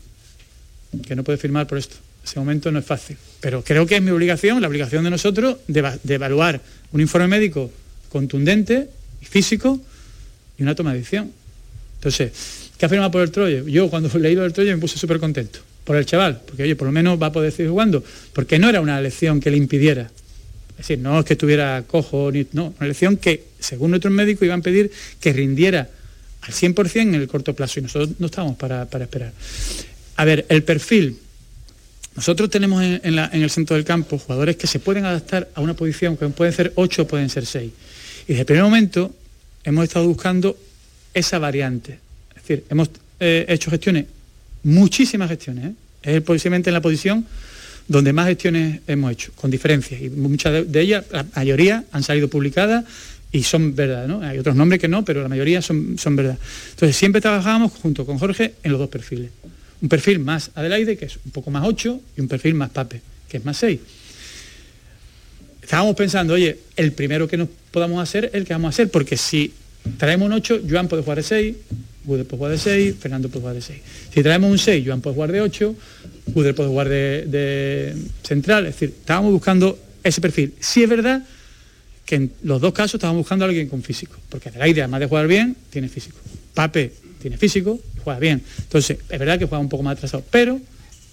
que 1.06 1.16
no 1.16 1.24
puede 1.24 1.38
firmar 1.38 1.66
por 1.66 1.78
esto. 1.78 1.96
Ese 2.22 2.38
momento 2.38 2.70
no 2.70 2.80
es 2.80 2.84
fácil. 2.84 3.16
Pero 3.40 3.64
creo 3.64 3.86
que 3.86 3.96
es 3.96 4.02
mi 4.02 4.10
obligación, 4.10 4.60
la 4.60 4.68
obligación 4.68 5.04
de 5.04 5.10
nosotros, 5.10 5.56
de 5.66 6.14
evaluar 6.14 6.60
un 6.92 7.00
informe 7.00 7.28
médico 7.28 7.70
contundente 8.10 8.88
y 9.22 9.24
físico 9.24 9.80
y 10.58 10.62
una 10.62 10.74
toma 10.74 10.92
de 10.92 10.98
decisión. 10.98 11.32
Entonces, 11.96 12.32
¿qué 12.76 12.84
ha 12.84 12.88
firmado 12.90 13.10
por 13.10 13.22
el 13.22 13.30
Troye? 13.30 13.64
Yo 13.70 13.88
cuando 13.88 14.10
leí 14.18 14.34
lo 14.34 14.42
del 14.42 14.52
Troye 14.52 14.74
me 14.74 14.80
puse 14.80 14.98
súper 14.98 15.18
contento 15.18 15.60
por 15.84 15.96
el 15.96 16.06
chaval, 16.06 16.40
porque 16.46 16.62
oye, 16.64 16.76
por 16.76 16.86
lo 16.86 16.92
menos 16.92 17.20
va 17.20 17.26
a 17.26 17.32
poder 17.32 17.52
seguir 17.52 17.70
jugando, 17.70 18.02
porque 18.32 18.58
no 18.58 18.68
era 18.68 18.80
una 18.80 18.98
elección 18.98 19.40
que 19.40 19.50
le 19.50 19.56
impidiera. 19.58 20.10
Es 20.72 20.78
decir, 20.78 20.98
no 20.98 21.20
es 21.20 21.24
que 21.24 21.34
estuviera 21.34 21.84
cojo, 21.86 22.32
ni, 22.32 22.46
no, 22.52 22.74
una 22.78 22.88
lesión 22.88 23.16
que, 23.16 23.44
según 23.60 23.90
nuestros 23.90 24.12
médicos, 24.12 24.42
iban 24.44 24.60
a 24.60 24.62
pedir 24.62 24.90
que 25.20 25.32
rindiera 25.32 25.88
al 26.42 26.52
100% 26.52 27.00
en 27.00 27.14
el 27.14 27.28
corto 27.28 27.54
plazo 27.54 27.78
y 27.80 27.82
nosotros 27.84 28.10
no 28.18 28.26
estábamos 28.26 28.56
para, 28.56 28.84
para 28.86 29.04
esperar. 29.04 29.32
A 30.16 30.24
ver, 30.24 30.44
el 30.48 30.62
perfil. 30.62 31.16
Nosotros 32.16 32.48
tenemos 32.50 32.82
en, 32.82 33.00
en 33.02 33.16
la- 33.16 33.30
en 33.32 33.42
el 33.42 33.50
centro 33.50 33.76
del 33.76 33.84
campo 33.84 34.18
jugadores 34.18 34.56
que 34.56 34.66
se 34.66 34.78
pueden 34.78 35.04
adaptar 35.04 35.48
a 35.54 35.60
una 35.60 35.74
posición, 35.74 36.16
que 36.16 36.28
pueden 36.28 36.52
ser 36.54 36.72
8 36.76 37.02
o 37.02 37.06
pueden 37.06 37.28
ser 37.28 37.44
6. 37.46 37.70
Y 38.24 38.26
desde 38.28 38.40
el 38.40 38.46
primer 38.46 38.64
momento 38.64 39.14
hemos 39.64 39.84
estado 39.84 40.06
buscando 40.06 40.56
esa 41.12 41.38
variante. 41.38 41.98
Es 42.36 42.42
decir, 42.42 42.64
hemos 42.68 42.90
eh, 43.20 43.46
hecho 43.48 43.70
gestiones, 43.70 44.06
muchísimas 44.64 45.28
gestiones. 45.28 45.66
¿eh? 45.66 45.74
Es 46.02 46.20
posiblemente 46.22 46.70
en 46.70 46.74
la 46.74 46.82
posición 46.82 47.26
donde 47.86 48.12
más 48.12 48.26
gestiones 48.26 48.80
hemos 48.86 49.12
hecho, 49.12 49.32
con 49.34 49.50
diferencias. 49.50 50.00
Y 50.00 50.10
muchas 50.10 50.70
de, 50.70 50.80
ellas, 50.80 51.04
la 51.10 51.26
mayoría, 51.36 51.84
han 51.92 52.02
salido 52.02 52.28
publicadas 52.28 52.84
y 53.30 53.42
son 53.42 53.74
verdad. 53.74 54.08
¿no? 54.08 54.22
Hay 54.22 54.38
otros 54.38 54.56
nombres 54.56 54.80
que 54.80 54.88
no, 54.88 55.04
pero 55.04 55.22
la 55.22 55.28
mayoría 55.28 55.60
son, 55.60 55.96
son 55.98 56.16
verdad. 56.16 56.38
Entonces 56.70 56.96
siempre 56.96 57.20
trabajábamos 57.20 57.72
junto 57.72 58.06
con 58.06 58.18
Jorge 58.18 58.54
en 58.62 58.72
los 58.72 58.80
dos 58.80 58.88
perfiles. 58.88 59.30
Un 59.82 59.88
perfil 59.88 60.18
más 60.18 60.50
Adelaide, 60.54 60.96
que 60.96 61.04
es 61.04 61.18
un 61.24 61.30
poco 61.30 61.50
más 61.50 61.64
8, 61.66 62.00
y 62.16 62.20
un 62.20 62.28
perfil 62.28 62.54
más 62.54 62.70
Pape, 62.70 63.02
que 63.28 63.36
es 63.36 63.44
más 63.44 63.58
6 63.58 63.80
estábamos 65.64 65.96
pensando, 65.96 66.34
oye, 66.34 66.58
el 66.76 66.92
primero 66.92 67.26
que 67.26 67.38
nos 67.38 67.48
podamos 67.70 68.02
hacer, 68.02 68.30
el 68.34 68.44
que 68.44 68.52
vamos 68.52 68.68
a 68.68 68.70
hacer, 68.70 68.90
porque 68.90 69.16
si 69.16 69.52
traemos 69.96 70.26
un 70.26 70.34
8, 70.34 70.60
Joan 70.68 70.88
puede 70.88 71.02
jugar 71.02 71.18
de 71.18 71.24
6, 71.24 71.56
Guder 72.04 72.26
puede 72.26 72.38
jugar 72.38 72.52
de 72.52 72.58
6, 72.58 72.94
Fernando 73.00 73.28
puede 73.28 73.40
jugar 73.40 73.54
de 73.54 73.62
6. 73.62 73.80
Si 74.12 74.22
traemos 74.22 74.50
un 74.50 74.58
6, 74.58 74.84
Joan 74.86 75.00
puede 75.00 75.14
jugar 75.14 75.32
de 75.32 75.40
8, 75.40 75.74
Guder 76.26 76.54
puede 76.54 76.68
jugar 76.68 76.88
de, 76.88 77.94
central, 78.22 78.66
es 78.66 78.74
decir, 78.74 78.94
estábamos 78.98 79.32
buscando 79.32 79.78
ese 80.02 80.20
perfil. 80.20 80.54
Sí 80.60 80.82
es 80.82 80.88
verdad 80.88 81.22
que 82.04 82.16
en 82.16 82.32
los 82.42 82.60
dos 82.60 82.72
casos 82.72 82.94
estábamos 82.94 83.20
buscando 83.20 83.44
a 83.44 83.48
alguien 83.48 83.68
con 83.68 83.82
físico, 83.82 84.16
porque 84.28 84.50
Adelaide, 84.50 84.82
además 84.82 85.00
de 85.00 85.06
jugar 85.06 85.26
bien, 85.26 85.56
tiene 85.70 85.88
físico. 85.88 86.18
Pape 86.52 86.92
tiene 87.20 87.38
físico, 87.38 87.80
juega 88.02 88.20
bien. 88.20 88.42
Entonces, 88.58 88.98
es 89.08 89.18
verdad 89.18 89.38
que 89.38 89.46
juega 89.46 89.60
un 89.60 89.70
poco 89.70 89.82
más 89.82 89.96
atrasado, 89.96 90.22
pero, 90.30 90.60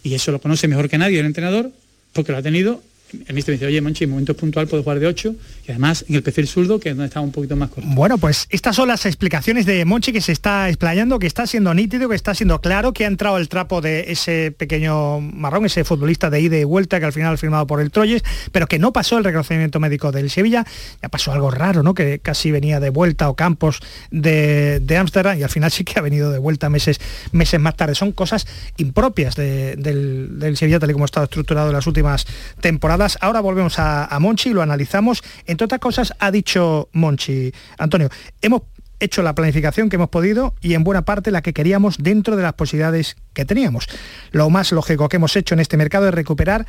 y 0.03 0.13
eso 0.13 0.31
lo 0.31 0.41
conoce 0.41 0.67
mejor 0.67 0.89
que 0.89 0.97
nadie 0.97 1.19
el 1.19 1.25
entrenador, 1.25 1.71
porque 2.11 2.33
lo 2.33 2.37
ha 2.37 2.41
tenido 2.41 2.83
el 3.27 3.33
míster 3.35 3.53
me 3.53 3.57
dice, 3.57 3.65
oye, 3.65 3.81
Monchi, 3.81 4.03
en 4.05 4.09
momentos 4.11 4.35
puntual 4.35 4.67
puede 4.67 4.83
jugar 4.83 4.99
de 4.99 5.07
8 5.07 5.35
y 5.67 5.71
además 5.71 6.05
en 6.07 6.15
el 6.15 6.23
perfil 6.23 6.47
zurdo, 6.47 6.79
que 6.79 6.89
es 6.89 6.95
donde 6.95 7.07
está 7.07 7.19
un 7.21 7.31
poquito 7.31 7.55
más 7.55 7.69
corto. 7.69 7.89
Bueno, 7.93 8.17
pues 8.17 8.47
estas 8.49 8.75
son 8.75 8.87
las 8.87 9.05
explicaciones 9.05 9.65
de 9.65 9.83
Monchi 9.85 10.11
que 10.13 10.21
se 10.21 10.31
está 10.31 10.67
explayando, 10.69 11.19
que 11.19 11.27
está 11.27 11.45
siendo 11.47 11.73
nítido, 11.73 12.09
que 12.09 12.15
está 12.15 12.33
siendo 12.35 12.59
claro, 12.61 12.93
que 12.93 13.05
ha 13.05 13.07
entrado 13.07 13.37
el 13.37 13.49
trapo 13.49 13.81
de 13.81 14.11
ese 14.11 14.51
pequeño 14.51 15.19
marrón, 15.21 15.65
ese 15.65 15.83
futbolista 15.83 16.29
de 16.29 16.41
ida 16.41 16.57
y 16.57 16.63
vuelta 16.63 16.99
que 16.99 17.05
al 17.05 17.13
final 17.13 17.33
ha 17.33 17.37
firmado 17.37 17.67
por 17.67 17.81
el 17.81 17.91
Troyes, 17.91 18.23
pero 18.51 18.67
que 18.67 18.79
no 18.79 18.93
pasó 18.93 19.17
el 19.17 19.23
reconocimiento 19.23 19.79
médico 19.79 20.11
del 20.11 20.29
Sevilla. 20.29 20.65
Ya 21.01 21.09
pasó 21.09 21.31
algo 21.31 21.51
raro, 21.51 21.83
¿no? 21.83 21.93
Que 21.93 22.19
casi 22.19 22.51
venía 22.51 22.79
de 22.79 22.89
vuelta 22.89 23.29
o 23.29 23.35
campos 23.35 23.79
de 24.09 24.79
de 24.81 24.97
Ámsterdam 24.97 25.37
y 25.39 25.43
al 25.43 25.49
final 25.49 25.71
sí 25.71 25.83
que 25.83 25.97
ha 25.99 26.01
venido 26.01 26.31
de 26.31 26.39
vuelta 26.39 26.69
meses, 26.69 26.99
meses 27.31 27.59
más 27.59 27.75
tarde. 27.75 27.95
Son 27.95 28.11
cosas 28.11 28.47
impropias 28.77 29.35
de- 29.35 29.75
del, 29.75 30.39
del 30.39 30.57
Sevilla 30.57 30.79
tal 30.79 30.89
y 30.89 30.93
como 30.93 31.05
ha 31.05 31.07
estado 31.07 31.23
estructurado 31.25 31.67
en 31.69 31.75
las 31.75 31.87
últimas 31.87 32.25
temporadas. 32.59 33.00
Ahora 33.19 33.39
volvemos 33.39 33.79
a, 33.79 34.15
Monchi 34.19 34.49
y 34.49 34.53
lo 34.53 34.61
analizamos. 34.61 35.23
Entre 35.47 35.65
otras 35.65 35.81
cosas, 35.81 36.13
ha 36.19 36.29
dicho 36.29 36.87
Monchi, 36.93 37.51
Antonio, 37.79 38.09
hemos 38.43 38.61
hecho 38.99 39.23
la 39.23 39.33
planificación 39.33 39.89
que 39.89 39.95
hemos 39.95 40.09
podido 40.09 40.53
y 40.61 40.75
en 40.75 40.83
buena 40.83 41.03
parte 41.03 41.31
la 41.31 41.41
que 41.41 41.51
queríamos 41.51 41.97
dentro 41.97 42.35
de 42.35 42.43
las 42.43 42.53
posibilidades 42.53 43.17
que 43.33 43.43
teníamos. 43.43 43.87
Lo 44.31 44.51
más 44.51 44.71
lógico 44.71 45.09
que 45.09 45.15
hemos 45.15 45.35
hecho 45.35 45.55
en 45.55 45.61
este 45.61 45.77
mercado 45.77 46.09
es 46.09 46.13
recuperar 46.13 46.67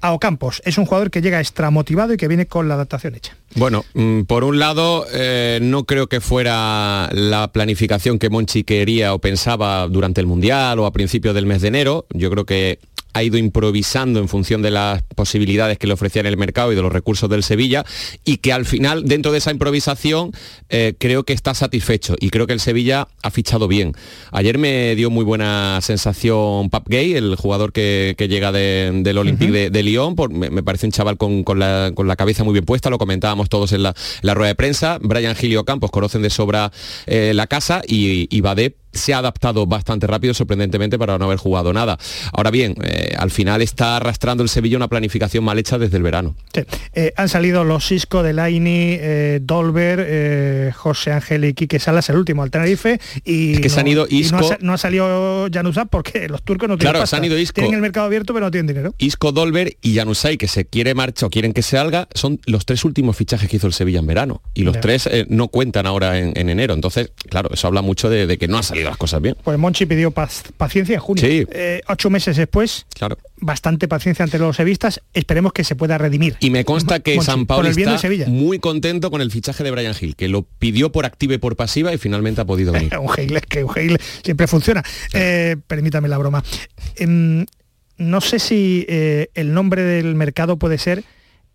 a 0.00 0.12
Ocampos. 0.14 0.62
Es 0.64 0.78
un 0.78 0.86
jugador 0.86 1.10
que 1.10 1.20
llega 1.20 1.38
extra 1.38 1.70
motivado 1.70 2.14
y 2.14 2.16
que 2.16 2.28
viene 2.28 2.46
con 2.46 2.66
la 2.66 2.74
adaptación 2.74 3.14
hecha. 3.14 3.36
Bueno, 3.56 3.84
mm, 3.92 4.22
por 4.22 4.44
un 4.44 4.58
lado, 4.58 5.06
eh, 5.12 5.58
no 5.60 5.84
creo 5.84 6.06
que 6.06 6.22
fuera 6.22 7.10
la 7.12 7.48
planificación 7.52 8.18
que 8.18 8.30
Monchi 8.30 8.64
quería 8.64 9.12
o 9.12 9.18
pensaba 9.18 9.86
durante 9.88 10.22
el 10.22 10.26
Mundial 10.26 10.78
o 10.78 10.86
a 10.86 10.92
principios 10.92 11.34
del 11.34 11.44
mes 11.44 11.60
de 11.60 11.68
enero. 11.68 12.06
Yo 12.14 12.30
creo 12.30 12.46
que 12.46 12.78
ha 13.18 13.22
ido 13.24 13.36
improvisando 13.36 14.20
en 14.20 14.28
función 14.28 14.62
de 14.62 14.70
las 14.70 15.02
posibilidades 15.14 15.76
que 15.78 15.86
le 15.86 15.92
ofrecía 15.94 16.20
en 16.20 16.26
el 16.26 16.36
mercado 16.36 16.72
y 16.72 16.76
de 16.76 16.82
los 16.82 16.92
recursos 16.92 17.28
del 17.28 17.42
Sevilla 17.42 17.84
y 18.24 18.36
que 18.38 18.52
al 18.52 18.64
final, 18.64 19.04
dentro 19.04 19.32
de 19.32 19.38
esa 19.38 19.50
improvisación, 19.50 20.30
eh, 20.68 20.94
creo 20.98 21.24
que 21.24 21.32
está 21.32 21.52
satisfecho 21.54 22.14
y 22.20 22.30
creo 22.30 22.46
que 22.46 22.52
el 22.52 22.60
Sevilla 22.60 23.08
ha 23.22 23.30
fichado 23.30 23.66
bien. 23.68 23.92
Ayer 24.30 24.56
me 24.58 24.94
dio 24.94 25.10
muy 25.10 25.24
buena 25.24 25.80
sensación 25.82 26.70
Pap 26.70 26.86
Gay, 26.88 27.14
el 27.14 27.34
jugador 27.36 27.72
que, 27.72 28.14
que 28.16 28.28
llega 28.28 28.52
de- 28.52 28.90
del 29.02 29.18
Olympique 29.18 29.50
de, 29.52 29.70
de 29.70 29.82
Lyon, 29.82 30.14
por- 30.14 30.30
me, 30.32 30.48
me 30.50 30.62
parece 30.62 30.86
un 30.86 30.92
chaval 30.92 31.16
con, 31.16 31.42
con 31.42 31.58
la, 31.58 31.90
con 31.94 32.06
la 32.06 32.14
cabeza 32.16 32.44
muy 32.44 32.52
bien 32.52 32.64
puesta, 32.64 32.88
lo 32.90 32.98
comentábamos 32.98 33.48
todos 33.48 33.72
en 33.72 33.82
la, 33.82 33.94
la 34.22 34.34
rueda 34.34 34.48
de 34.48 34.54
prensa. 34.54 34.98
Brian 35.00 35.34
Gilio 35.34 35.64
Campos 35.64 35.90
conocen 35.90 36.22
de 36.22 36.30
sobra 36.30 36.70
eh, 37.06 37.32
la 37.34 37.46
casa 37.48 37.82
y, 37.86 38.28
y 38.34 38.40
Badé 38.42 38.76
se 38.92 39.14
ha 39.14 39.18
adaptado 39.18 39.66
bastante 39.66 40.06
rápido, 40.06 40.34
sorprendentemente, 40.34 40.98
para 40.98 41.18
no 41.18 41.24
haber 41.26 41.38
jugado 41.38 41.72
nada. 41.72 41.98
Ahora 42.32 42.50
bien, 42.50 42.74
eh, 42.82 43.14
al 43.18 43.30
final 43.30 43.62
está 43.62 43.96
arrastrando 43.96 44.42
el 44.42 44.48
Sevilla 44.48 44.76
una 44.76 44.88
planificación 44.88 45.44
mal 45.44 45.58
hecha 45.58 45.78
desde 45.78 45.96
el 45.96 46.02
verano. 46.02 46.36
Sí. 46.54 46.62
Eh, 46.94 47.12
han 47.16 47.28
salido 47.28 47.64
los 47.64 47.86
Cisco, 47.86 48.22
Delaini, 48.22 48.96
eh, 48.98 49.40
Dolber, 49.42 50.04
eh, 50.06 50.72
José 50.74 51.12
Ángel 51.12 51.44
y 51.44 51.54
Quique 51.54 51.78
Salas, 51.78 52.08
el 52.10 52.16
último 52.16 52.42
al 52.42 52.50
Tenerife. 52.50 53.00
Y 53.24 53.54
Es 53.54 53.60
que 53.60 53.68
se 53.68 53.80
han 53.80 53.86
ido 53.88 54.02
no, 54.02 54.08
ha, 54.10 54.14
Isco- 54.14 54.56
no 54.60 54.72
ha 54.72 54.78
salido 54.78 55.48
Januzaj 55.52 55.88
porque 55.88 56.28
los 56.28 56.42
turcos 56.42 56.68
no 56.68 56.76
tienen 56.76 56.92
Claro, 56.92 57.00
pasta. 57.02 57.16
se 57.16 57.20
han 57.20 57.24
ido 57.24 57.38
Isco. 57.38 57.54
Tienen 57.56 57.74
el 57.74 57.80
mercado 57.80 58.06
abierto 58.06 58.32
pero 58.34 58.46
no 58.46 58.50
tienen 58.50 58.66
dinero. 58.66 58.94
Isco 58.98 59.32
Dolber 59.32 59.76
y 59.82 59.94
Janusay, 59.96 60.36
que 60.36 60.48
se 60.48 60.64
quiere 60.66 60.94
marcha 60.94 61.26
o 61.26 61.30
quieren 61.30 61.52
que 61.52 61.62
se 61.62 61.76
salga, 61.76 62.08
son 62.14 62.40
los 62.46 62.64
tres 62.66 62.84
últimos 62.84 63.16
fichajes 63.16 63.48
que 63.48 63.56
hizo 63.56 63.66
el 63.66 63.72
Sevilla 63.72 63.98
en 63.98 64.06
verano. 64.06 64.42
Y 64.54 64.62
los 64.62 64.80
tres 64.80 65.08
no 65.28 65.48
cuentan 65.48 65.86
ahora 65.86 66.18
en, 66.18 66.32
en 66.36 66.48
enero. 66.50 66.74
Entonces, 66.74 67.12
claro, 67.28 67.50
eso 67.52 67.66
habla 67.66 67.82
mucho 67.82 68.08
de, 68.10 68.26
de 68.26 68.38
que 68.38 68.48
no 68.48 68.56
han 68.56 68.62
salido 68.62 68.77
las 68.84 68.96
cosas 68.96 69.20
bien. 69.22 69.36
Pues 69.44 69.58
Monchi 69.58 69.86
pidió 69.86 70.10
paz- 70.10 70.44
paciencia 70.56 70.94
en 70.94 71.00
junio. 71.00 71.22
Sí. 71.24 71.46
Eh, 71.50 71.80
ocho 71.88 72.10
meses 72.10 72.36
después, 72.36 72.86
Claro. 72.94 73.18
bastante 73.38 73.88
paciencia 73.88 74.24
ante 74.24 74.38
los 74.38 74.56
sevistas. 74.56 75.00
Esperemos 75.14 75.52
que 75.52 75.64
se 75.64 75.76
pueda 75.76 75.98
redimir. 75.98 76.36
Y 76.40 76.50
me 76.50 76.64
consta 76.64 77.00
que 77.00 77.14
Monchi, 77.16 77.26
San 77.26 77.46
Pablo 77.46 77.68
está 77.68 77.98
Sevilla. 77.98 78.26
muy 78.28 78.58
contento 78.58 79.10
con 79.10 79.20
el 79.20 79.30
fichaje 79.30 79.64
de 79.64 79.70
Brian 79.70 79.94
Hill, 80.00 80.16
que 80.16 80.28
lo 80.28 80.42
pidió 80.42 80.90
por 80.92 81.04
activa 81.06 81.34
y 81.34 81.38
por 81.38 81.56
pasiva 81.56 81.92
y 81.92 81.98
finalmente 81.98 82.40
ha 82.40 82.44
podido 82.44 82.72
venir. 82.72 82.96
un 82.98 83.08
Heil, 83.16 83.40
que 83.42 83.64
un 83.64 83.72
Heil 83.76 83.98
siempre 84.24 84.46
funciona. 84.46 84.82
Eh, 85.12 85.56
permítame 85.66 86.08
la 86.08 86.18
broma. 86.18 86.42
Em, 86.96 87.46
no 87.96 88.20
sé 88.20 88.38
si 88.38 88.86
eh, 88.88 89.28
el 89.34 89.52
nombre 89.54 89.82
del 89.82 90.14
mercado 90.14 90.56
puede 90.58 90.78
ser 90.78 91.04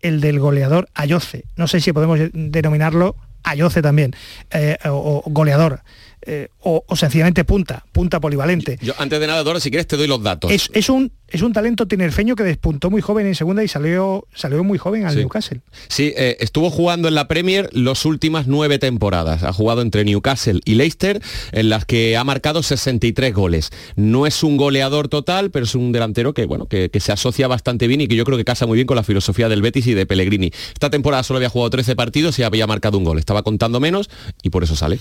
el 0.00 0.20
del 0.20 0.38
goleador 0.38 0.88
Ayoce. 0.94 1.44
No 1.56 1.66
sé 1.68 1.80
si 1.80 1.92
podemos 1.92 2.18
denominarlo 2.34 3.16
Ayoce 3.42 3.82
también, 3.82 4.14
eh, 4.50 4.76
o, 4.86 5.22
o 5.24 5.30
goleador, 5.30 5.80
eh, 6.26 6.48
o, 6.60 6.84
o 6.86 6.96
sencillamente 6.96 7.44
punta, 7.44 7.84
punta 7.92 8.20
polivalente. 8.20 8.78
Yo, 8.82 8.94
antes 8.98 9.20
de 9.20 9.26
nada, 9.26 9.42
Dora, 9.42 9.60
si 9.60 9.70
quieres 9.70 9.86
te 9.86 9.96
doy 9.96 10.06
los 10.06 10.22
datos. 10.22 10.50
Es, 10.50 10.70
es 10.72 10.88
un, 10.88 11.12
es 11.28 11.42
un 11.42 11.52
talento 11.52 11.86
tinerfeño 11.86 12.36
que 12.36 12.42
despuntó 12.42 12.90
muy 12.90 13.00
joven 13.00 13.26
en 13.26 13.34
segunda 13.34 13.62
y 13.64 13.68
salió, 13.68 14.26
salió 14.34 14.62
muy 14.64 14.78
joven 14.78 15.04
al 15.06 15.12
Sí. 15.14 15.18
Newcastle. 15.20 15.60
Sí, 15.88 16.12
eh, 16.16 16.36
estuvo 16.40 16.70
jugando 16.70 17.08
en 17.08 17.14
la 17.14 17.28
Premier 17.28 17.68
las 17.72 18.04
últimas 18.04 18.46
nueve 18.46 18.78
temporadas. 18.78 19.42
Ha 19.42 19.52
jugado 19.52 19.82
entre 19.82 20.04
Newcastle 20.04 20.60
y 20.64 20.74
Leicester, 20.74 21.20
en 21.52 21.68
las 21.68 21.84
que 21.84 22.16
ha 22.16 22.24
marcado 22.24 22.62
63 22.62 23.34
goles. 23.34 23.70
No 23.96 24.26
es 24.26 24.42
un 24.42 24.56
goleador 24.56 25.08
total, 25.08 25.50
pero 25.50 25.64
es 25.64 25.74
un 25.74 25.92
delantero 25.92 26.34
que, 26.34 26.46
bueno, 26.46 26.66
que, 26.66 26.90
que 26.90 27.00
se 27.00 27.12
asocia 27.12 27.48
bastante 27.48 27.86
bien 27.86 28.00
y 28.00 28.08
que 28.08 28.16
yo 28.16 28.24
creo 28.24 28.38
que 28.38 28.44
casa 28.44 28.66
muy 28.66 28.76
bien 28.76 28.86
con 28.86 28.96
la 28.96 29.02
filosofía 29.04 29.48
del 29.48 29.62
Betis 29.62 29.86
y 29.86 29.94
de 29.94 30.06
Pellegrini. 30.06 30.50
Esta 30.72 30.90
temporada 30.90 31.22
solo 31.22 31.38
había 31.38 31.48
jugado 31.48 31.70
13 31.70 31.96
partidos 31.96 32.38
y 32.38 32.42
había 32.42 32.66
marcado 32.66 32.98
un 32.98 33.04
gol. 33.04 33.18
Estaba 33.18 33.42
contando 33.42 33.80
menos 33.80 34.08
y 34.42 34.50
por 34.50 34.64
eso 34.64 34.76
sale. 34.76 34.98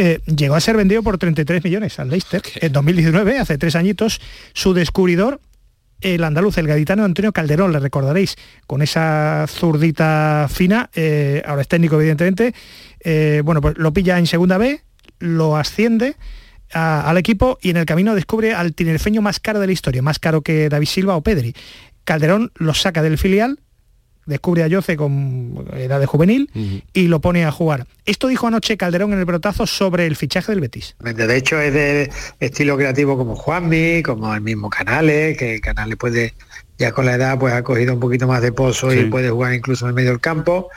Eh, 0.00 0.20
llegó 0.26 0.54
a 0.54 0.60
ser 0.60 0.76
vendido 0.76 1.02
por 1.02 1.18
33 1.18 1.64
millones 1.64 1.98
al 1.98 2.08
Leicester 2.08 2.40
en 2.60 2.72
2019, 2.72 3.38
hace 3.38 3.58
tres 3.58 3.74
añitos. 3.74 4.20
Su 4.54 4.72
descubridor, 4.72 5.40
el 6.00 6.22
andaluz, 6.22 6.56
el 6.58 6.68
gaditano 6.68 7.02
Antonio 7.04 7.32
Calderón, 7.32 7.72
le 7.72 7.80
recordaréis, 7.80 8.36
con 8.68 8.80
esa 8.80 9.46
zurdita 9.48 10.46
fina, 10.48 10.88
eh, 10.94 11.42
ahora 11.44 11.62
es 11.62 11.68
técnico 11.68 11.96
evidentemente, 11.98 12.54
eh, 13.00 13.42
bueno, 13.44 13.60
pues 13.60 13.76
lo 13.76 13.92
pilla 13.92 14.20
en 14.20 14.28
segunda 14.28 14.56
B, 14.56 14.80
lo 15.18 15.56
asciende 15.56 16.14
a- 16.72 17.10
al 17.10 17.18
equipo 17.18 17.58
y 17.60 17.70
en 17.70 17.78
el 17.78 17.84
camino 17.86 18.14
descubre 18.14 18.54
al 18.54 18.74
tinerfeño 18.74 19.20
más 19.20 19.40
caro 19.40 19.58
de 19.58 19.66
la 19.66 19.72
historia, 19.72 20.00
más 20.00 20.20
caro 20.20 20.42
que 20.42 20.68
David 20.68 20.86
Silva 20.86 21.16
o 21.16 21.22
Pedri. 21.22 21.56
Calderón 22.04 22.52
lo 22.54 22.72
saca 22.72 23.02
del 23.02 23.18
filial, 23.18 23.58
descubre 24.28 24.62
a 24.62 24.68
Yoce 24.68 24.96
con 24.96 25.66
edad 25.74 25.98
de 25.98 26.06
juvenil 26.06 26.50
y 26.92 27.08
lo 27.08 27.20
pone 27.20 27.44
a 27.44 27.50
jugar. 27.50 27.86
Esto 28.04 28.28
dijo 28.28 28.46
anoche 28.46 28.76
Calderón 28.76 29.12
en 29.12 29.18
el 29.18 29.24
brotazo 29.24 29.66
sobre 29.66 30.06
el 30.06 30.14
fichaje 30.16 30.52
del 30.52 30.60
Betis. 30.60 30.94
De 31.00 31.36
hecho 31.36 31.60
es 31.60 31.72
de 31.74 32.10
estilo 32.40 32.76
creativo 32.76 33.16
como 33.16 33.34
Juanmi, 33.34 34.02
como 34.02 34.34
el 34.34 34.40
mismo 34.40 34.70
Canales, 34.70 35.36
que 35.36 35.60
Canales 35.60 35.96
puede, 35.96 36.34
ya 36.78 36.92
con 36.92 37.06
la 37.06 37.14
edad 37.14 37.38
pues 37.38 37.52
ha 37.54 37.62
cogido 37.64 37.94
un 37.94 38.00
poquito 38.00 38.26
más 38.28 38.42
de 38.42 38.52
pozo 38.52 38.92
y 38.92 39.06
puede 39.10 39.30
jugar 39.30 39.54
incluso 39.54 39.86
en 39.86 39.88
el 39.90 39.94
medio 39.94 40.10
del 40.10 40.20
campo. 40.20 40.68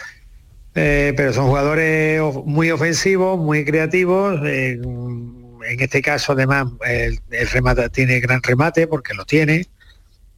Eh, 0.74 1.14
pero 1.18 1.34
son 1.34 1.48
jugadores 1.48 2.22
of- 2.22 2.46
muy 2.46 2.72
ofensivos, 2.72 3.38
muy 3.38 3.66
creativos. 3.66 4.40
eh, 4.46 4.80
en 4.82 5.80
este 5.80 6.02
caso 6.02 6.32
además 6.32 6.68
el, 6.88 7.20
el 7.30 7.48
remate 7.50 7.88
tiene 7.90 8.20
gran 8.20 8.42
remate 8.42 8.88
porque 8.88 9.14
lo 9.14 9.26
tiene. 9.26 9.68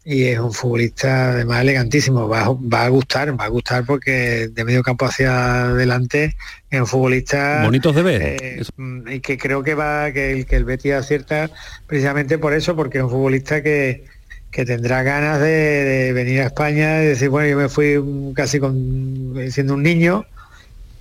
Y 0.06 0.26
es 0.26 0.40
un 0.40 0.52
futbolista 0.52 1.32
además 1.32 1.62
elegantísimo. 1.62 2.28
Va, 2.28 2.50
va, 2.50 2.86
a 2.86 2.90
gustar, 2.90 3.40
va 3.40 3.46
a 3.46 3.50
gustar 3.50 3.86
porque 3.86 4.50
de 4.50 4.66
medio 4.66 4.84
campo 4.84 5.06
hacia 5.06 5.70
adelante 5.70 6.36
es 6.70 6.80
un 6.80 6.88
futbolista 6.88 7.64
bonitos 7.64 7.96
de 7.96 8.02
ver 8.02 8.22
eh, 8.22 8.62
y 9.08 9.20
que 9.22 9.38
creo 9.38 9.64
que 9.64 9.76
va 9.76 10.12
que 10.12 10.32
el 10.32 10.46
que 10.46 10.56
el 10.58 10.66
Betis 10.66 10.94
acierta 10.94 11.50
precisamente 11.88 12.38
por 12.38 12.54
eso, 12.54 12.76
porque 12.76 12.98
es 12.98 13.04
un 13.04 13.10
futbolista 13.10 13.64
que, 13.64 14.06
que 14.52 14.66
tendrá 14.66 15.04
ganas 15.04 15.40
de, 15.40 16.12
venir 16.14 16.42
a 16.42 16.48
España 16.48 17.02
y 17.02 17.08
decir 17.08 17.30
bueno 17.30 17.48
yo 17.48 17.58
me 17.58 17.70
fui 17.70 18.02
casi 18.36 18.60
con 18.60 19.36
siendo 19.50 19.76
un 19.76 19.84
niño 19.84 20.26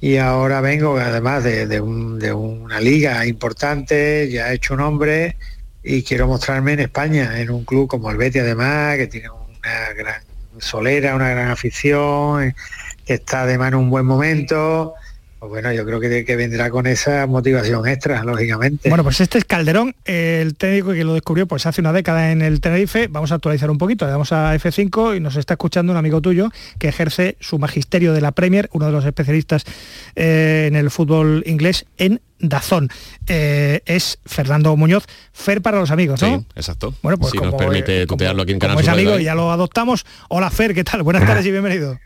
y 0.00 0.16
ahora 0.16 0.60
vengo 0.60 0.96
además 0.96 1.44
de, 1.44 1.66
de, 1.66 1.80
de 1.80 2.32
una 2.32 2.80
liga 2.80 3.24
importante, 3.24 4.28
ya 4.30 4.50
he 4.50 4.56
hecho 4.56 4.74
un 4.74 4.80
hombre 4.80 5.36
y 5.82 6.02
quiero 6.02 6.26
mostrarme 6.26 6.74
en 6.74 6.80
España, 6.80 7.40
en 7.40 7.50
un 7.50 7.64
club 7.64 7.88
como 7.88 8.10
el 8.10 8.16
Betis 8.16 8.42
además, 8.42 8.96
que 8.96 9.06
tiene 9.08 9.30
una 9.30 9.92
gran 9.96 10.22
solera, 10.58 11.14
una 11.14 11.30
gran 11.30 11.50
afición, 11.50 12.44
eh, 12.44 12.54
que 13.04 13.14
está 13.14 13.42
además 13.42 13.68
en 13.68 13.74
un 13.74 13.90
buen 13.90 14.06
momento. 14.06 14.94
Pues 15.42 15.50
bueno, 15.50 15.72
yo 15.72 15.84
creo 15.84 15.98
que, 15.98 16.24
que, 16.24 16.36
vendrá 16.36 16.70
con 16.70 16.86
esa 16.86 17.26
motivación 17.26 17.88
extra, 17.88 18.22
lógicamente. 18.22 18.88
Bueno, 18.88 19.02
pues 19.02 19.20
este 19.20 19.38
es 19.38 19.44
Calderón, 19.44 19.96
el 20.04 20.54
técnico 20.54 20.92
que 20.92 21.02
lo 21.02 21.14
descubrió 21.14 21.48
pues 21.48 21.66
hace 21.66 21.80
una 21.80 21.92
década 21.92 22.30
en 22.30 22.42
el 22.42 22.60
Tenerife. 22.60 23.08
Vamos 23.08 23.32
a 23.32 23.34
actualizar 23.34 23.68
un 23.68 23.76
poquito, 23.76 24.04
le 24.04 24.12
damos 24.12 24.30
a 24.30 24.54
F5 24.54 25.16
y 25.16 25.20
nos 25.20 25.34
está 25.34 25.54
escuchando 25.54 25.90
un 25.90 25.96
amigo 25.96 26.20
tuyo 26.20 26.50
que 26.78 26.86
ejerce 26.86 27.38
su 27.40 27.58
magisterio 27.58 28.12
de 28.12 28.20
la 28.20 28.30
Premier, 28.30 28.70
uno 28.72 28.86
de 28.86 28.92
los 28.92 29.04
especialistas 29.04 29.64
eh, 30.14 30.66
en 30.68 30.76
el 30.76 30.92
fútbol 30.92 31.42
inglés 31.44 31.86
en 31.98 32.20
Dazón. 32.38 32.88
Eh, 33.26 33.80
es 33.84 34.20
Fernando 34.24 34.76
Muñoz, 34.76 35.06
Fer 35.32 35.60
para 35.60 35.80
los 35.80 35.90
amigos, 35.90 36.22
¿no? 36.22 36.38
Sí, 36.38 36.46
exacto. 36.54 36.94
Bueno, 37.02 37.18
pues 37.18 37.32
si 37.32 37.38
nos 37.38 37.56
permite 37.56 38.06
tutearlo 38.06 38.44
aquí 38.44 38.52
en 38.52 38.60
Canal 38.60 38.76
Como 38.76 38.82
es 38.82 38.88
amigo, 38.88 39.18
ya 39.18 39.34
lo 39.34 39.50
adoptamos. 39.50 40.06
Hola 40.28 40.50
Fer, 40.50 40.72
¿qué 40.72 40.84
tal? 40.84 41.02
Buenas 41.02 41.26
tardes 41.26 41.44
y 41.46 41.50
bienvenido. 41.50 41.98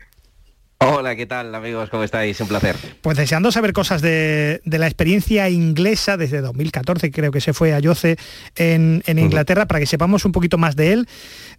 Hola, 0.79 1.15
¿qué 1.15 1.25
tal 1.25 1.53
amigos? 1.55 1.89
¿Cómo 1.89 2.03
estáis? 2.03 2.39
Un 2.39 2.47
placer. 2.47 2.75
Pues 3.01 3.17
deseando 3.17 3.51
saber 3.51 3.73
cosas 3.73 4.01
de, 4.03 4.61
de 4.63 4.77
la 4.77 4.85
experiencia 4.85 5.49
inglesa 5.49 6.17
desde 6.17 6.39
2014, 6.39 7.11
creo 7.11 7.31
que 7.31 7.41
se 7.41 7.53
fue 7.53 7.73
a 7.73 7.79
Yoce 7.79 8.15
en, 8.55 9.01
en 9.07 9.17
Inglaterra, 9.17 9.65
para 9.65 9.79
que 9.79 9.87
sepamos 9.87 10.23
un 10.25 10.31
poquito 10.31 10.59
más 10.59 10.75
de 10.75 10.93
él 10.93 11.07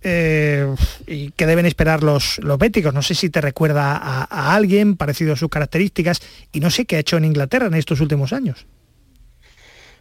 eh, 0.02 0.72
y 1.08 1.32
qué 1.32 1.46
deben 1.46 1.66
esperar 1.66 2.04
los, 2.04 2.38
los 2.38 2.58
béticos. 2.58 2.94
No 2.94 3.02
sé 3.02 3.16
si 3.16 3.28
te 3.28 3.40
recuerda 3.40 3.96
a, 3.96 4.22
a 4.30 4.54
alguien 4.54 4.96
parecido 4.96 5.32
a 5.32 5.36
sus 5.36 5.48
características 5.48 6.20
y 6.52 6.60
no 6.60 6.70
sé 6.70 6.86
qué 6.86 6.94
ha 6.94 7.00
hecho 7.00 7.16
en 7.16 7.24
Inglaterra 7.24 7.66
en 7.66 7.74
estos 7.74 8.00
últimos 8.00 8.32
años. 8.32 8.66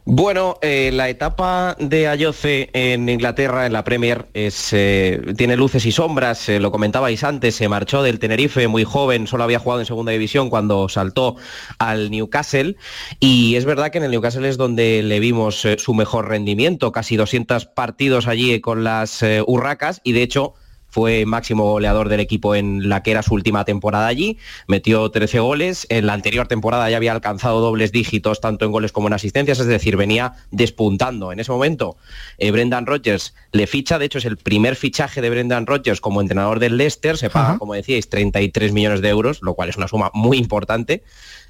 Bueno, 0.10 0.58
eh, 0.62 0.90
la 0.94 1.10
etapa 1.10 1.76
de 1.82 2.08
Ayoce 2.08 2.70
en 2.72 3.10
Inglaterra, 3.10 3.66
en 3.66 3.74
la 3.74 3.84
Premier, 3.84 4.30
es, 4.34 4.72
eh, 4.72 5.20
tiene 5.36 5.58
luces 5.58 5.86
y 5.86 5.92
sombras, 5.92 6.48
eh, 6.48 6.62
lo 6.62 6.72
comentabais 6.72 7.26
antes, 7.26 7.56
se 7.56 7.68
marchó 7.68 8.02
del 8.02 8.18
Tenerife 8.18 8.70
muy 8.70 8.86
joven, 8.86 9.28
solo 9.28 9.44
había 9.44 9.60
jugado 9.60 9.82
en 9.82 9.86
segunda 9.86 10.14
división 10.14 10.50
cuando 10.50 10.88
saltó 10.88 11.36
al 11.78 12.10
Newcastle. 12.10 12.78
Y 13.20 13.58
es 13.58 13.66
verdad 13.66 13.92
que 13.92 13.98
en 13.98 14.06
el 14.06 14.12
Newcastle 14.12 14.48
es 14.48 14.56
donde 14.56 15.04
le 15.04 15.20
vimos 15.20 15.66
eh, 15.66 15.76
su 15.78 15.94
mejor 15.94 16.30
rendimiento, 16.30 16.94
casi 16.94 17.18
200 17.18 17.66
partidos 17.66 18.28
allí 18.28 18.62
con 18.62 18.86
las 18.86 19.22
eh, 19.24 19.44
Urracas 19.46 20.00
y 20.06 20.14
de 20.14 20.22
hecho 20.22 20.54
fue 20.90 21.26
máximo 21.26 21.64
goleador 21.72 22.10
del 22.10 22.20
equipo 22.20 22.56
en 22.56 22.90
la 22.90 23.04
que 23.04 23.12
era 23.12 23.24
su 23.24 23.34
última 23.34 23.66
temporada 23.66 24.08
allí, 24.08 24.38
metió 24.68 25.10
13 25.10 25.40
goles, 25.40 25.86
en 25.90 26.06
la 26.06 26.14
anterior 26.14 26.48
temporada 26.48 26.90
ya 26.90 26.98
había 26.98 27.12
alcanzado 27.12 27.60
dobles 27.60 27.92
dígitos 27.92 28.42
tanto 28.42 28.66
en 28.66 28.72
goles 28.72 28.92
como 28.92 29.08
en 29.08 29.14
asistencias, 29.14 29.60
es 29.60 29.68
decir, 29.68 29.98
venía 29.98 30.34
despuntando. 30.52 31.32
En 31.32 31.40
ese 31.40 31.52
momento, 31.52 31.98
eh, 32.38 32.52
Brendan 32.52 32.86
Rodgers 32.86 33.34
le 33.52 33.68
ficha, 33.68 34.00
de 34.00 34.06
hecho 34.06 34.18
es 34.18 34.26
el 34.26 34.38
primer 34.38 34.76
fichaje 34.76 35.22
de 35.22 35.30
Brendan 35.30 35.66
Rodgers 35.66 36.02
como 36.02 36.22
entrenador 36.22 36.60
del 36.60 36.78
Leicester, 36.78 37.18
se 37.18 37.30
paga, 37.30 37.58
como 37.58 37.74
decíais, 37.74 38.10
33 38.10 38.72
millones 38.72 39.02
de 39.02 39.10
euros, 39.10 39.42
lo 39.42 39.54
cual 39.54 39.70
es 39.70 39.78
una 39.78 39.88
suma 39.88 40.12
muy 40.14 40.38
importante. 40.38 41.04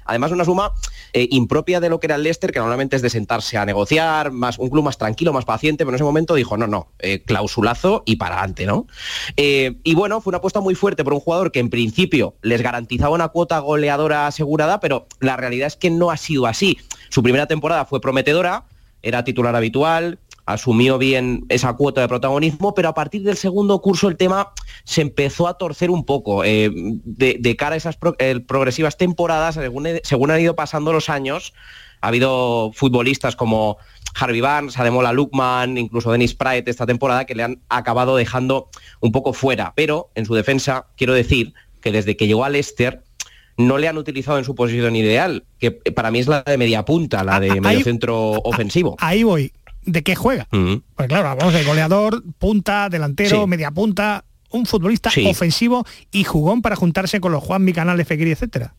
Además, 0.08 0.32
una 0.32 0.44
suma 0.44 0.72
eh, 1.12 1.28
impropia 1.30 1.80
de 1.80 1.88
lo 1.88 2.00
que 2.00 2.06
era 2.06 2.16
el 2.16 2.22
Leicester, 2.22 2.50
que 2.50 2.58
normalmente 2.58 2.96
es 2.96 3.02
de 3.02 3.10
sentarse 3.10 3.58
a 3.58 3.64
negociar, 3.64 4.32
más 4.32 4.58
un 4.58 4.70
club 4.70 4.82
más 4.82 4.98
tranquilo, 4.98 5.32
más 5.32 5.44
paciente, 5.44 5.84
pero 5.84 5.90
en 5.90 5.94
ese 5.96 6.04
momento 6.04 6.34
dijo, 6.34 6.56
no, 6.56 6.66
no, 6.66 6.88
eh, 6.98 7.22
clausulazo 7.22 8.02
y 8.06 8.16
para 8.16 8.38
adelante, 8.38 8.66
¿no? 8.66 8.86
Eh, 9.36 9.76
y 9.84 9.94
bueno, 9.94 10.20
fue 10.20 10.30
una 10.30 10.38
apuesta 10.38 10.60
muy 10.60 10.74
fuerte 10.74 11.04
por 11.04 11.12
un 11.12 11.20
jugador 11.20 11.52
que 11.52 11.60
en 11.60 11.70
principio 11.70 12.34
les 12.42 12.62
garantizaba 12.62 13.14
una 13.14 13.28
cuota 13.28 13.58
goleadora 13.58 14.26
asegurada, 14.26 14.80
pero 14.80 15.06
la 15.20 15.36
realidad 15.36 15.66
es 15.66 15.76
que 15.76 15.90
no 15.90 16.10
ha 16.10 16.16
sido 16.16 16.46
así. 16.46 16.78
Su 17.10 17.22
primera 17.22 17.46
temporada 17.46 17.84
fue 17.84 18.00
prometedora, 18.00 18.64
era 19.02 19.24
titular 19.24 19.54
habitual, 19.54 20.18
asumió 20.48 20.96
bien 20.96 21.44
esa 21.50 21.74
cuota 21.74 22.00
de 22.00 22.08
protagonismo, 22.08 22.74
pero 22.74 22.88
a 22.88 22.94
partir 22.94 23.22
del 23.22 23.36
segundo 23.36 23.82
curso 23.82 24.08
el 24.08 24.16
tema 24.16 24.52
se 24.84 25.02
empezó 25.02 25.46
a 25.46 25.58
torcer 25.58 25.90
un 25.90 26.06
poco. 26.06 26.42
Eh, 26.42 26.70
de, 26.72 27.36
de, 27.38 27.56
cara 27.56 27.74
a 27.74 27.76
esas 27.76 27.98
pro, 27.98 28.16
eh, 28.18 28.40
progresivas 28.40 28.96
temporadas, 28.96 29.56
según, 29.56 29.86
según, 30.02 30.30
han 30.30 30.40
ido 30.40 30.56
pasando 30.56 30.90
los 30.94 31.10
años, 31.10 31.52
ha 32.00 32.08
habido 32.08 32.72
futbolistas 32.72 33.36
como 33.36 33.76
Harvey 34.14 34.40
Barnes, 34.40 34.78
Ademola 34.78 35.12
Lukman, 35.12 35.76
incluso 35.76 36.12
Dennis 36.12 36.34
Pratt 36.34 36.66
esta 36.66 36.86
temporada 36.86 37.26
que 37.26 37.34
le 37.34 37.42
han 37.42 37.60
acabado 37.68 38.16
dejando 38.16 38.70
un 39.00 39.12
poco 39.12 39.34
fuera. 39.34 39.74
Pero 39.76 40.08
en 40.14 40.24
su 40.24 40.34
defensa, 40.34 40.86
quiero 40.96 41.12
decir 41.12 41.52
que 41.82 41.92
desde 41.92 42.16
que 42.16 42.26
llegó 42.26 42.44
al 42.46 42.52
Leicester, 42.52 43.02
no 43.58 43.76
le 43.76 43.86
han 43.86 43.98
utilizado 43.98 44.38
en 44.38 44.44
su 44.44 44.54
posición 44.54 44.96
ideal, 44.96 45.44
que 45.58 45.72
para 45.72 46.10
mí 46.10 46.20
es 46.20 46.26
la 46.26 46.42
de 46.42 46.56
media 46.56 46.86
punta, 46.86 47.22
la 47.22 47.38
de 47.38 47.60
medio 47.60 47.84
centro 47.84 48.30
ofensivo. 48.44 48.96
Ahí 48.98 49.24
voy 49.24 49.52
de 49.88 50.02
qué 50.02 50.14
juega. 50.14 50.46
Uh 50.52 50.56
-huh. 50.56 50.82
Pues 50.94 51.08
claro, 51.08 51.28
hablamos 51.28 51.54
de 51.54 51.64
goleador, 51.64 52.22
punta, 52.38 52.88
delantero, 52.88 53.42
sí. 53.42 53.46
media 53.46 53.70
punta, 53.70 54.24
un 54.50 54.66
futbolista 54.66 55.10
sí. 55.10 55.26
ofensivo 55.26 55.86
y 56.12 56.24
jugón 56.24 56.62
para 56.62 56.76
juntarse 56.76 57.20
con 57.20 57.32
los 57.32 57.42
Juan 57.42 57.64
Micanales, 57.64 58.06
Fekir, 58.06 58.28
etcétera. 58.28 58.74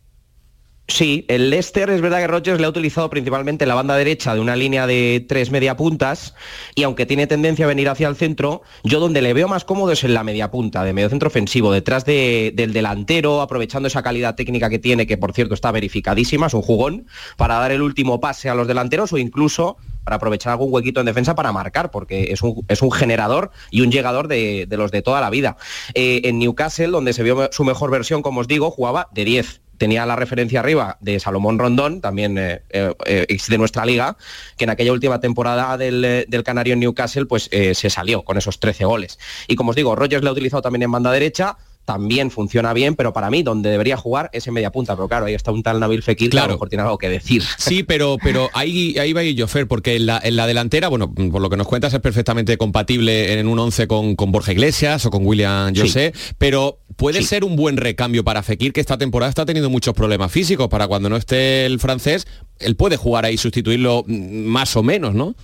Sí, 0.90 1.24
el 1.28 1.52
Leicester 1.52 1.88
es 1.92 2.02
verdad 2.02 2.18
que 2.18 2.26
Rodgers 2.26 2.60
le 2.60 2.66
ha 2.66 2.70
utilizado 2.70 3.12
principalmente 3.12 3.68
la 3.68 3.76
banda 3.76 3.96
derecha 3.96 4.34
de 4.34 4.42
una 4.42 4.56
línea 4.56 4.88
de 4.88 5.24
tres 5.30 5.52
media 5.52 5.78
puntas 5.78 6.34
y 6.74 6.82
aunque 6.82 7.06
tiene 7.06 7.28
tendencia 7.28 7.66
a 7.66 7.68
venir 7.68 7.90
hacia 7.90 8.08
el 8.08 8.16
centro, 8.16 8.64
yo 8.84 9.00
donde 9.00 9.22
le 9.22 9.34
veo 9.34 9.48
más 9.48 9.66
cómodo 9.66 9.92
es 9.92 10.04
en 10.04 10.16
la 10.16 10.24
media 10.24 10.50
punta, 10.50 10.84
de 10.84 10.94
medio 10.94 11.10
centro 11.10 11.28
ofensivo, 11.28 11.72
detrás 11.72 12.06
de, 12.06 12.54
del 12.56 12.74
delantero, 12.74 13.42
aprovechando 13.42 13.88
esa 13.88 14.02
calidad 14.02 14.34
técnica 14.34 14.68
que 14.72 14.80
tiene, 14.80 15.06
que 15.06 15.18
por 15.18 15.32
cierto 15.34 15.54
está 15.54 15.72
verificadísima, 15.72 16.48
es 16.48 16.56
un 16.56 16.64
jugón, 16.64 17.06
para 17.38 17.60
dar 17.60 17.72
el 17.72 17.84
último 17.84 18.20
pase 18.20 18.50
a 18.50 18.56
los 18.56 18.68
delanteros 18.68 19.14
o 19.14 19.20
incluso 19.20 19.78
para 20.10 20.16
aprovechar 20.16 20.54
algún 20.54 20.74
huequito 20.74 21.02
en 21.02 21.06
defensa 21.06 21.36
para 21.36 21.52
marcar, 21.52 21.92
porque 21.92 22.32
es 22.32 22.42
un, 22.42 22.66
es 22.68 22.82
un 22.82 22.92
generador 22.92 23.52
y 23.70 23.82
un 23.82 23.92
llegador 23.92 24.28
de, 24.28 24.66
de 24.68 24.76
los 24.76 24.90
de 24.90 25.04
toda 25.04 25.22
la 25.22 25.30
vida. 25.30 25.56
Eh, 25.94 26.22
en 26.24 26.40
Newcastle, 26.40 26.88
donde 26.88 27.14
se 27.14 27.22
vio 27.22 27.48
su 27.52 27.64
mejor 27.64 27.92
versión, 27.92 28.24
como 28.24 28.42
os 28.42 28.48
digo, 28.48 28.72
jugaba 28.72 29.08
de 29.12 29.24
10 29.24 29.62
tenía 29.78 30.08
la 30.08 30.16
referencia 30.16 30.62
arriba 30.62 30.98
de 31.00 31.20
Salomón 31.20 31.60
Rondón, 31.60 32.02
también 32.02 32.38
eh, 32.40 32.64
eh, 32.72 33.38
de 33.48 33.58
nuestra 33.60 33.86
liga, 33.86 34.18
que 34.58 34.64
en 34.64 34.72
aquella 34.72 34.92
última 34.92 35.22
temporada 35.22 35.78
del, 35.78 36.26
del 36.28 36.44
Canario 36.44 36.74
en 36.74 36.80
Newcastle 36.82 37.28
pues 37.28 37.50
se 37.52 37.90
salió 37.90 38.24
con 38.24 38.38
esos 38.38 38.60
13 38.60 38.84
goles. 38.86 39.20
Y 39.48 39.56
como 39.56 39.70
os 39.70 39.78
digo, 39.78 39.96
Rogers 39.96 40.22
le 40.22 40.30
ha 40.30 40.34
utilizado 40.34 40.64
también 40.64 40.84
en 40.84 40.92
banda 40.92 41.12
derecha, 41.12 41.56
también 41.86 42.30
funciona 42.30 42.72
bien, 42.74 42.96
pero 42.96 43.14
para 43.14 43.32
mí 43.32 43.42
donde 43.42 43.72
debería 43.72 43.98
jugar 43.98 44.30
es 44.32 44.46
en 44.48 44.54
media 44.54 44.72
punta, 44.72 44.96
pero 44.96 45.08
claro, 45.08 45.26
ahí 45.26 45.34
está 45.34 45.52
un 45.52 45.64
tal 45.64 45.80
Nabil 45.80 46.04
Fekir 46.04 46.30
claro. 46.30 46.44
que 46.44 46.46
a 46.46 46.52
lo 46.52 46.56
mejor 46.56 46.70
tiene 46.70 46.84
algo 46.84 46.98
que 47.00 47.10
decir. 47.10 47.44
Sí, 47.58 47.84
pero, 47.84 48.18
pero 48.22 48.50
ahí, 48.54 48.96
ahí 49.00 49.12
va 49.14 49.22
Jofer, 49.36 49.68
porque 49.68 49.96
en 49.96 50.06
la, 50.06 50.20
en 50.24 50.36
la, 50.36 50.46
delantera, 50.46 50.88
bueno, 50.88 51.12
por 51.12 51.42
lo 51.42 51.50
que 51.50 51.58
nos 51.58 51.68
cuentas 51.68 51.94
es 51.94 52.00
perfectamente 52.00 52.58
compatible 52.58 53.40
en 53.40 53.48
un 53.48 53.58
11 53.58 53.88
con, 53.88 54.16
con 54.16 54.32
Borja 54.32 54.52
Iglesias 54.52 55.06
o 55.06 55.10
con 55.10 55.26
William 55.26 55.74
José, 55.76 56.12
sí. 56.14 56.34
pero 56.38 56.80
puede 56.96 57.20
sí. 57.20 57.26
ser 57.26 57.44
un 57.44 57.56
buen 57.56 57.78
recambio 57.78 58.24
para 58.24 58.44
Fekir, 58.44 58.72
que 58.72 58.82
esta 58.82 58.98
temporada 58.98 59.30
está 59.30 59.46
teniendo 59.46 59.70
muchos 59.70 59.94
problemas 59.96 60.32
físicos, 60.32 60.68
para 60.68 60.88
cuando 60.88 61.10
no 61.10 61.18
esté 61.18 61.66
el 61.66 61.80
francés, 61.80 62.28
él 62.60 62.76
puede 62.76 62.98
jugar 62.98 63.26
ahí, 63.26 63.38
sustituirlo 63.38 64.04
más 64.08 64.76
o 64.76 64.84
menos, 64.84 65.16
¿no? 65.16 65.36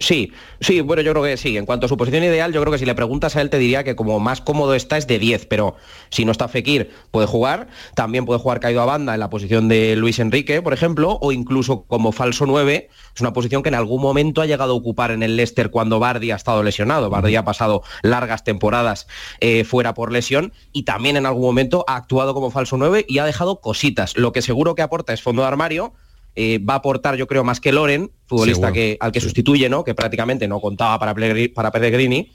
Sí, 0.00 0.32
sí, 0.60 0.80
bueno, 0.80 1.02
yo 1.02 1.10
creo 1.12 1.24
que 1.24 1.36
sí. 1.36 1.56
En 1.56 1.66
cuanto 1.66 1.86
a 1.86 1.88
su 1.88 1.96
posición 1.96 2.22
ideal, 2.22 2.52
yo 2.52 2.60
creo 2.60 2.72
que 2.72 2.78
si 2.78 2.86
le 2.86 2.94
preguntas 2.94 3.34
a 3.34 3.40
él 3.40 3.50
te 3.50 3.58
diría 3.58 3.82
que 3.82 3.96
como 3.96 4.20
más 4.20 4.40
cómodo 4.40 4.74
está 4.74 4.96
es 4.96 5.08
de 5.08 5.18
10, 5.18 5.46
pero 5.46 5.74
si 6.10 6.24
no 6.24 6.30
está 6.30 6.46
Fekir 6.46 6.90
puede 7.10 7.26
jugar, 7.26 7.66
también 7.94 8.24
puede 8.24 8.38
jugar 8.38 8.60
caído 8.60 8.80
a 8.80 8.84
banda 8.84 9.14
en 9.14 9.20
la 9.20 9.28
posición 9.28 9.66
de 9.66 9.96
Luis 9.96 10.20
Enrique, 10.20 10.62
por 10.62 10.72
ejemplo, 10.72 11.18
o 11.20 11.32
incluso 11.32 11.82
como 11.82 12.12
falso 12.12 12.46
9, 12.46 12.88
es 13.14 13.20
una 13.20 13.32
posición 13.32 13.64
que 13.64 13.70
en 13.70 13.74
algún 13.74 14.00
momento 14.00 14.40
ha 14.40 14.46
llegado 14.46 14.72
a 14.72 14.76
ocupar 14.76 15.10
en 15.10 15.24
el 15.24 15.36
Leicester 15.36 15.70
cuando 15.70 15.98
Bardi 15.98 16.30
ha 16.30 16.36
estado 16.36 16.62
lesionado. 16.62 17.10
Bardi 17.10 17.34
ha 17.34 17.44
pasado 17.44 17.82
largas 18.02 18.44
temporadas 18.44 19.08
eh, 19.40 19.64
fuera 19.64 19.94
por 19.94 20.12
lesión 20.12 20.52
y 20.72 20.84
también 20.84 21.16
en 21.16 21.26
algún 21.26 21.42
momento 21.42 21.84
ha 21.88 21.96
actuado 21.96 22.34
como 22.34 22.52
falso 22.52 22.76
9 22.76 23.04
y 23.08 23.18
ha 23.18 23.24
dejado 23.24 23.60
cositas. 23.60 24.16
Lo 24.16 24.32
que 24.32 24.42
seguro 24.42 24.76
que 24.76 24.82
aporta 24.82 25.12
es 25.12 25.22
fondo 25.22 25.42
de 25.42 25.48
armario, 25.48 25.94
eh, 26.40 26.58
va 26.58 26.74
a 26.74 26.76
aportar, 26.76 27.16
yo 27.16 27.26
creo, 27.26 27.42
más 27.42 27.58
que 27.58 27.72
Loren, 27.72 28.12
futbolista 28.26 28.70
que, 28.70 28.96
al 29.00 29.10
que 29.10 29.20
sustituye, 29.20 29.68
¿no? 29.68 29.82
Que 29.82 29.92
prácticamente 29.92 30.46
no 30.46 30.60
contaba 30.60 30.96
para, 30.96 31.12
Pellegrini, 31.12 31.48
para 31.48 31.72
Pellegrini. 31.72 32.30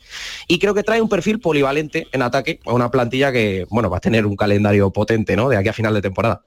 Y 0.46 0.60
creo 0.60 0.74
que 0.74 0.84
trae 0.84 1.02
un 1.02 1.08
perfil 1.08 1.40
polivalente 1.40 2.08
en 2.12 2.22
ataque 2.22 2.60
a 2.66 2.74
una 2.74 2.92
plantilla 2.92 3.32
que, 3.32 3.66
bueno, 3.70 3.90
va 3.90 3.98
a 3.98 4.02
tener 4.02 4.26
un 4.26 4.36
calendario 4.36 4.92
potente, 4.92 5.38
¿no? 5.38 5.48
De 5.48 5.56
aquí 5.56 5.70
a 5.70 5.74
final 5.74 5.94
de 5.94 6.02
temporada. 6.02 6.42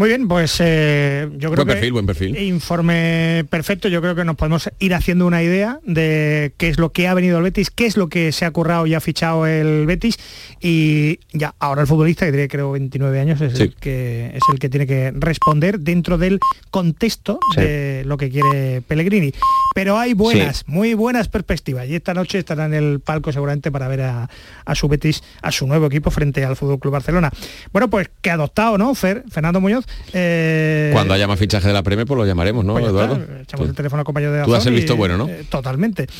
Muy 0.00 0.08
bien, 0.08 0.28
pues 0.28 0.56
eh, 0.60 1.28
yo 1.36 1.50
creo 1.52 1.66
buen 1.66 1.66
perfil, 1.68 1.88
que 1.88 1.92
buen 1.92 2.06
perfil. 2.06 2.38
informe 2.38 3.44
perfecto. 3.50 3.86
Yo 3.88 4.00
creo 4.00 4.14
que 4.14 4.24
nos 4.24 4.34
podemos 4.34 4.70
ir 4.78 4.94
haciendo 4.94 5.26
una 5.26 5.42
idea 5.42 5.78
de 5.84 6.54
qué 6.56 6.68
es 6.70 6.78
lo 6.78 6.90
que 6.90 7.06
ha 7.06 7.12
venido 7.12 7.36
el 7.36 7.42
Betis, 7.44 7.70
qué 7.70 7.84
es 7.84 7.98
lo 7.98 8.08
que 8.08 8.32
se 8.32 8.46
ha 8.46 8.50
currado 8.50 8.86
y 8.86 8.94
ha 8.94 9.00
fichado 9.00 9.46
el 9.46 9.84
Betis 9.84 10.16
y 10.58 11.20
ya 11.34 11.54
ahora 11.58 11.82
el 11.82 11.86
futbolista 11.86 12.24
que 12.24 12.32
tiene 12.32 12.48
creo 12.48 12.72
29 12.72 13.20
años 13.20 13.42
es 13.42 13.58
Sí. 13.58 13.64
el 13.64 13.74
que 13.74 14.28
es 14.34 14.42
el 14.50 14.58
que 14.58 14.70
tiene 14.70 14.86
que 14.86 15.12
responder 15.14 15.78
dentro 15.80 16.16
del 16.16 16.38
contexto 16.70 17.38
Sí. 17.54 17.60
de 17.60 18.02
lo 18.06 18.16
que 18.16 18.30
quiere 18.30 18.80
Pellegrini. 18.80 19.34
Pero 19.72 19.96
hay 19.98 20.14
buenas, 20.14 20.64
muy 20.66 20.94
buenas 20.94 21.28
perspectivas 21.28 21.86
y 21.86 21.94
esta 21.94 22.12
noche 22.12 22.38
estará 22.38 22.64
en 22.66 22.74
el 22.74 22.98
palco 23.00 23.32
seguramente 23.32 23.70
para 23.70 23.86
ver 23.86 24.02
a, 24.02 24.28
a 24.64 24.74
su 24.74 24.88
Betis, 24.88 25.22
a 25.42 25.52
su 25.52 25.66
nuevo 25.66 25.86
equipo 25.86 26.10
frente 26.10 26.44
al 26.44 26.56
Fútbol 26.56 26.80
Club 26.80 26.92
Barcelona. 26.94 27.30
Bueno, 27.72 27.88
pues 27.88 28.10
que 28.20 28.30
adoptado, 28.30 28.78
¿no? 28.78 28.94
Fer, 28.96 29.22
Fernando 29.30 29.60
Muñoz. 29.60 29.84
eh, 30.12 30.90
Cuando 30.92 31.14
haya 31.14 31.28
más 31.28 31.38
fichaje 31.38 31.68
de 31.68 31.72
la 31.72 31.84
Premier, 31.84 32.04
pues 32.06 32.18
lo 32.18 32.26
llamaremos, 32.26 32.64
¿no, 32.64 32.72
pues 32.72 32.86
está, 32.86 33.04
Eduardo? 33.04 33.24
echamos 33.42 33.66
Tú- 33.66 33.70
el 33.70 33.76
teléfono 33.76 34.00
al 34.00 34.04
compañero 34.04 34.32
de 34.32 34.42
tú 34.42 34.68
y, 34.70 34.74
visto 34.74 34.96
bueno, 34.96 35.16
¿no? 35.16 35.28
eh, 35.28 35.44
totalmente. 35.48 36.06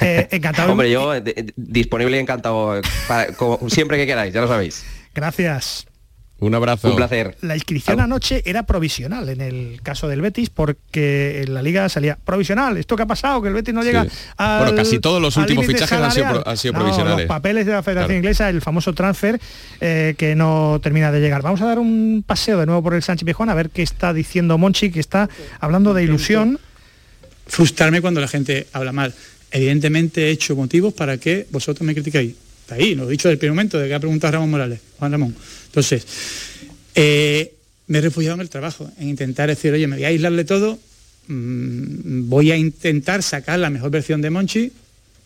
Eh, 0.00 0.26
encantado. 0.30 0.72
Hombre, 0.72 0.90
yo 0.90 1.14
eh, 1.14 1.22
disponible 1.54 2.16
y 2.16 2.20
encantado 2.20 2.80
para- 3.06 3.34
como 3.34 3.68
siempre 3.68 3.98
que 3.98 4.06
queráis, 4.06 4.32
ya 4.32 4.40
lo 4.40 4.48
sabéis. 4.48 4.84
Gracias. 5.14 5.86
Un 6.42 6.54
abrazo. 6.56 6.90
Un 6.90 6.96
placer. 6.96 7.36
La 7.42 7.54
inscripción 7.54 8.00
anoche 8.00 8.42
era 8.44 8.64
provisional 8.64 9.28
en 9.28 9.40
el 9.40 9.80
caso 9.82 10.08
del 10.08 10.20
Betis 10.20 10.50
porque 10.50 11.42
en 11.46 11.54
la 11.54 11.62
liga 11.62 11.88
salía 11.88 12.16
provisional. 12.16 12.76
¿Esto 12.76 12.96
qué 12.96 13.04
ha 13.04 13.06
pasado? 13.06 13.40
Que 13.40 13.48
el 13.48 13.54
Betis 13.54 13.72
no 13.72 13.82
llega 13.82 14.04
Sí. 14.04 14.10
al 14.38 14.62
Bueno, 14.64 14.76
casi 14.76 14.98
todos 14.98 15.22
los 15.22 15.36
últimos 15.36 15.64
fichajes 15.66 15.92
han 15.92 16.10
sido 16.10 16.24
salarial. 16.24 16.42
pro- 16.42 16.50
han 16.50 16.56
sido 16.56 16.72
No, 16.74 16.78
provisionales. 16.80 17.18
Los 17.18 17.26
papeles 17.28 17.64
de 17.66 17.72
la 17.72 17.82
Federación 17.82 18.06
Claro. 18.08 18.18
Inglesa, 18.18 18.48
el 18.50 18.60
famoso 18.60 18.92
transfer 18.92 19.40
eh, 19.80 20.14
que 20.18 20.34
no 20.34 20.80
termina 20.82 21.12
de 21.12 21.20
llegar. 21.20 21.42
Vamos 21.42 21.60
a 21.60 21.66
dar 21.66 21.78
un 21.78 22.24
paseo 22.26 22.58
de 22.58 22.66
nuevo 22.66 22.82
por 22.82 22.94
el 22.94 23.02
Sánchez 23.02 23.24
Pizjuán 23.24 23.48
a 23.48 23.54
ver 23.54 23.70
qué 23.70 23.82
está 23.82 24.12
diciendo 24.12 24.58
Monchi, 24.58 24.90
que 24.90 25.00
está 25.00 25.28
hablando 25.60 25.94
de 25.94 26.02
ilusión. 26.02 26.58
frustrarme 27.46 28.00
cuando 28.00 28.20
la 28.20 28.28
gente 28.28 28.66
habla 28.72 28.92
mal. 28.92 29.12
Evidentemente 29.50 30.28
he 30.28 30.30
hecho 30.30 30.56
motivos 30.56 30.94
para 30.94 31.18
que 31.18 31.46
vosotros 31.50 31.86
me 31.86 31.92
critiquéis. 31.94 32.34
Está 32.62 32.76
ahí, 32.76 32.94
lo 32.94 33.06
he 33.06 33.10
dicho 33.10 33.28
desde 33.28 33.34
el 33.34 33.38
primer 33.38 33.52
momento, 33.54 33.78
de 33.78 33.88
que 33.88 33.94
ha 33.94 33.98
preguntado 34.00 34.32
Ramón 34.34 34.50
Morales, 34.50 34.80
Juan 34.98 35.12
Ramón. 35.12 35.36
Entonces, 35.72 36.06
eh, 36.94 37.54
me 37.86 37.98
he 37.98 38.00
refugiado 38.02 38.34
en 38.34 38.42
el 38.42 38.50
trabajo, 38.50 38.90
en 38.98 39.08
intentar 39.08 39.48
decir, 39.48 39.72
oye, 39.72 39.86
me 39.86 39.96
voy 39.96 40.04
a 40.04 40.08
aislarle 40.08 40.44
todo, 40.44 40.78
mm, 41.28 42.28
voy 42.28 42.50
a 42.50 42.58
intentar 42.58 43.22
sacar 43.22 43.58
la 43.58 43.70
mejor 43.70 43.90
versión 43.90 44.20
de 44.20 44.28
Monchi 44.28 44.70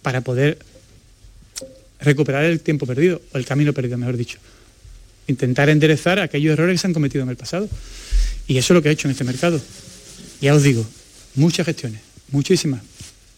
para 0.02 0.20
poder 0.20 0.58
recuperar 2.00 2.44
el 2.44 2.60
tiempo 2.60 2.86
perdido, 2.86 3.20
o 3.32 3.38
el 3.38 3.44
camino 3.44 3.72
perdido, 3.72 3.98
mejor 3.98 4.16
dicho. 4.16 4.38
Intentar 5.26 5.68
enderezar 5.68 6.20
aquellos 6.20 6.52
errores 6.52 6.74
que 6.74 6.78
se 6.78 6.86
han 6.86 6.94
cometido 6.94 7.24
en 7.24 7.30
el 7.30 7.36
pasado. 7.36 7.68
Y 8.46 8.58
eso 8.58 8.72
es 8.72 8.76
lo 8.76 8.82
que 8.82 8.90
he 8.90 8.92
hecho 8.92 9.08
en 9.08 9.12
este 9.12 9.24
mercado. 9.24 9.60
Ya 10.40 10.54
os 10.54 10.62
digo, 10.62 10.86
muchas 11.34 11.66
gestiones, 11.66 12.00
muchísimas. 12.30 12.82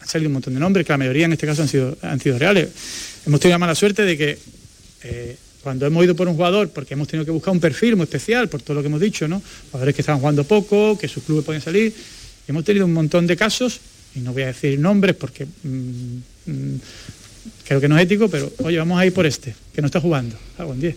Han 0.01 0.07
salido 0.07 0.29
un 0.29 0.33
montón 0.33 0.53
de 0.53 0.59
nombres, 0.59 0.85
que 0.85 0.93
la 0.93 0.97
mayoría 0.97 1.25
en 1.25 1.33
este 1.33 1.47
caso 1.47 1.63
han 1.63 1.67
sido, 1.67 1.97
han 2.03 2.19
sido 2.19 2.37
reales. 2.37 2.69
Hemos 3.25 3.39
tenido 3.39 3.55
la 3.55 3.59
mala 3.59 3.73
suerte 3.73 4.03
de 4.03 4.15
que 4.15 4.37
eh, 5.03 5.37
cuando 5.63 5.85
hemos 5.85 6.03
ido 6.03 6.15
por 6.15 6.27
un 6.27 6.35
jugador, 6.35 6.69
porque 6.69 6.93
hemos 6.93 7.07
tenido 7.07 7.25
que 7.25 7.31
buscar 7.31 7.53
un 7.53 7.59
perfil 7.59 7.95
muy 7.95 8.05
especial, 8.05 8.47
por 8.47 8.61
todo 8.61 8.75
lo 8.75 8.81
que 8.81 8.87
hemos 8.87 9.01
dicho, 9.01 9.27
¿no? 9.27 9.41
Jugadores 9.71 9.95
que 9.95 10.01
estaban 10.01 10.19
jugando 10.19 10.43
poco, 10.43 10.97
que 10.97 11.07
sus 11.07 11.23
clubes 11.23 11.43
pueden 11.43 11.61
salir. 11.61 11.93
Hemos 12.47 12.63
tenido 12.63 12.85
un 12.85 12.93
montón 12.93 13.27
de 13.27 13.35
casos, 13.35 13.79
y 14.15 14.19
no 14.19 14.33
voy 14.33 14.43
a 14.43 14.47
decir 14.47 14.79
nombres 14.79 15.15
porque 15.15 15.45
mm, 15.45 16.17
mm, 16.45 16.81
creo 17.67 17.81
que 17.81 17.87
no 17.87 17.97
es 17.97 18.03
ético, 18.03 18.29
pero 18.29 18.51
oye, 18.63 18.77
vamos 18.77 18.99
a 18.99 19.05
ir 19.05 19.13
por 19.13 19.25
este, 19.25 19.53
que 19.73 19.81
no 19.81 19.87
está 19.87 19.99
jugando. 19.99 20.37
Hago 20.57 20.73
en 20.73 20.79
10. 20.79 20.95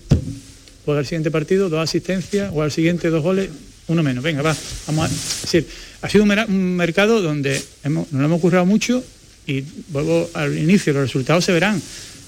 Juega 0.85 1.01
el 1.01 1.07
siguiente 1.07 1.31
partido, 1.31 1.68
dos 1.68 1.81
asistencias, 1.81 2.51
o 2.53 2.62
al 2.62 2.72
siguiente 2.72 3.11
dos 3.11 3.22
goles, 3.22 3.51
uno 3.88 4.03
menos. 4.03 4.22
Venga, 4.22 4.42
va, 4.42 4.57
vamos 4.87 5.11
a. 5.11 5.12
Es 5.12 5.42
decir, 5.42 5.66
ha 6.01 6.09
sido 6.09 6.25
un 6.25 6.77
mercado 6.77 7.20
donde 7.20 7.62
hemos, 7.85 8.11
nos 8.12 8.20
lo 8.20 8.27
hemos 8.27 8.40
currado 8.40 8.66
mucho 8.66 9.03
y 9.46 9.62
vuelvo 9.88 10.31
al 10.35 10.57
inicio, 10.57 10.92
los 10.92 11.03
resultados 11.03 11.44
se 11.44 11.53
verán. 11.53 11.81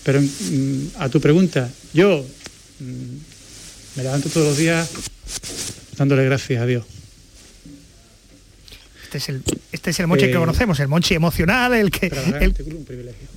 Pero 0.05 0.21
mm, 0.21 0.87
a 0.99 1.09
tu 1.09 1.21
pregunta, 1.21 1.71
yo 1.93 2.25
mm, 2.81 3.97
me 3.97 4.03
levanto 4.03 4.29
todos 4.29 4.49
los 4.49 4.57
días 4.57 4.89
dándole 5.97 6.25
gracias 6.25 6.63
a 6.63 6.67
Dios. 6.67 6.85
Este 9.05 9.19
es 9.19 9.29
el, 9.29 9.43
este 9.73 9.91
es 9.91 10.01
el 10.01 10.07
Monchi 10.09 10.25
Eh, 10.27 10.31
que 10.33 10.37
conocemos, 10.37 10.79
el 10.81 10.89
Monchi 10.89 11.15
emocional, 11.15 11.73
el 11.75 11.91
que, 11.91 12.07
el, 12.07 12.13
este 12.51 12.65
club 12.65 12.69
es 12.69 12.79
un 12.81 12.85
privilegio. 12.85 13.29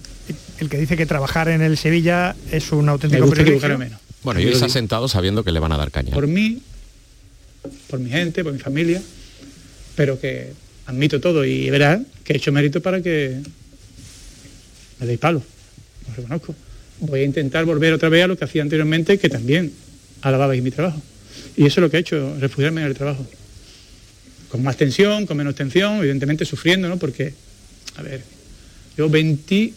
el 0.59 0.69
que 0.69 0.77
dice 0.77 0.97
que 0.97 1.05
trabajar 1.05 1.49
en 1.49 1.61
el 1.61 1.77
Sevilla 1.77 2.35
es 2.51 2.71
un 2.71 2.85
Me 2.85 2.91
auténtico 2.91 3.25
gusta 3.25 3.43
privilegio. 3.43 3.77
menos. 3.77 3.99
Bueno, 4.23 4.39
y 4.41 4.47
está 4.47 4.67
sentado 4.67 5.07
sabiendo 5.07 5.43
que 5.43 5.51
le 5.51 5.59
van 5.59 5.71
a 5.71 5.77
dar 5.77 5.91
caña. 5.91 6.11
por 6.13 6.27
mí, 6.27 6.61
por 7.89 7.99
mi 7.99 8.09
gente, 8.09 8.43
por 8.43 8.51
mi 8.53 8.59
familia, 8.59 9.01
pero 9.95 10.19
que 10.19 10.51
admito 10.87 11.21
todo 11.21 11.45
y 11.45 11.69
verás 11.69 12.01
que 12.23 12.33
he 12.33 12.37
hecho 12.37 12.51
mérito 12.51 12.81
para 12.81 13.01
que 13.01 13.39
me 14.99 15.05
deis 15.05 15.19
palo, 15.19 15.43
lo 16.09 16.15
reconozco. 16.15 16.55
Voy 16.99 17.21
a 17.21 17.23
intentar 17.23 17.65
volver 17.65 17.93
otra 17.93 18.09
vez 18.09 18.23
a 18.23 18.27
lo 18.27 18.37
que 18.37 18.45
hacía 18.45 18.61
anteriormente, 18.61 19.17
que 19.17 19.29
también 19.29 19.71
alababais 20.21 20.63
mi 20.63 20.71
trabajo. 20.71 21.01
Y 21.55 21.65
eso 21.65 21.79
es 21.79 21.83
lo 21.83 21.89
que 21.89 21.97
he 21.97 21.99
hecho, 21.99 22.35
refugiarme 22.39 22.81
en 22.81 22.87
el 22.87 22.95
trabajo. 22.95 23.25
Con 24.49 24.63
más 24.63 24.77
tensión, 24.77 25.25
con 25.25 25.37
menos 25.37 25.55
tensión, 25.55 25.97
evidentemente 25.99 26.45
sufriendo, 26.45 26.87
¿no? 26.87 26.97
Porque, 26.97 27.33
a 27.95 28.01
ver, 28.01 28.21
yo 28.97 29.09
23, 29.09 29.73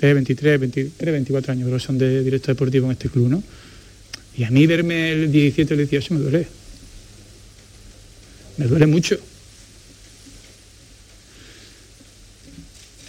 23, 0.00 0.60
23, 0.60 1.12
24 1.12 1.52
años 1.52 1.66
creo 1.66 1.80
son 1.80 1.98
de 1.98 2.22
directo 2.22 2.52
deportivo 2.52 2.86
en 2.86 2.92
este 2.92 3.08
club, 3.08 3.28
¿no? 3.28 3.42
Y 4.36 4.44
a 4.44 4.50
mí 4.50 4.66
verme 4.66 5.12
el 5.12 5.32
17 5.32 5.74
o 5.74 5.76
el 5.78 5.88
18 5.88 6.14
me 6.14 6.20
duele. 6.20 6.46
Me 8.56 8.66
duele 8.66 8.86
mucho. 8.86 9.18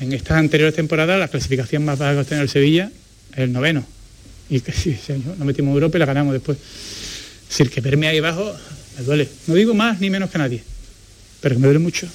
En 0.04 0.12
estas 0.12 0.38
anteriores 0.38 0.76
temporadas 0.76 1.18
la 1.18 1.30
clasificación 1.30 1.86
más 1.86 1.98
baja 1.98 2.14
que 2.14 2.20
ha 2.20 2.24
tenido 2.26 2.44
el 2.44 2.50
Sevilla 2.50 2.92
es 3.32 3.40
el 3.40 3.54
noveno. 3.54 3.86
Y 4.50 4.60
que 4.60 4.74
sí, 4.74 4.90
ese 4.90 5.14
año 5.14 5.34
nos 5.38 5.48
metimos 5.48 5.70
en 5.70 5.76
Europa 5.76 5.98
y 5.98 6.00
la 6.00 6.06
ganamos 6.06 6.34
después. 6.34 6.58
Es 6.58 7.48
decir, 7.48 7.70
que 7.70 7.80
verme 7.80 8.08
ahí 8.08 8.18
abajo 8.18 8.54
me 8.98 9.06
duele. 9.06 9.30
No 9.48 9.56
digo 9.56 9.74
más 9.74 10.02
ni 10.02 10.10
menos 10.10 10.30
que 10.30 10.38
nadie, 10.38 10.62
pero 11.40 11.58
me 11.58 11.68
duele 11.68 11.80
mucho. 11.80 12.10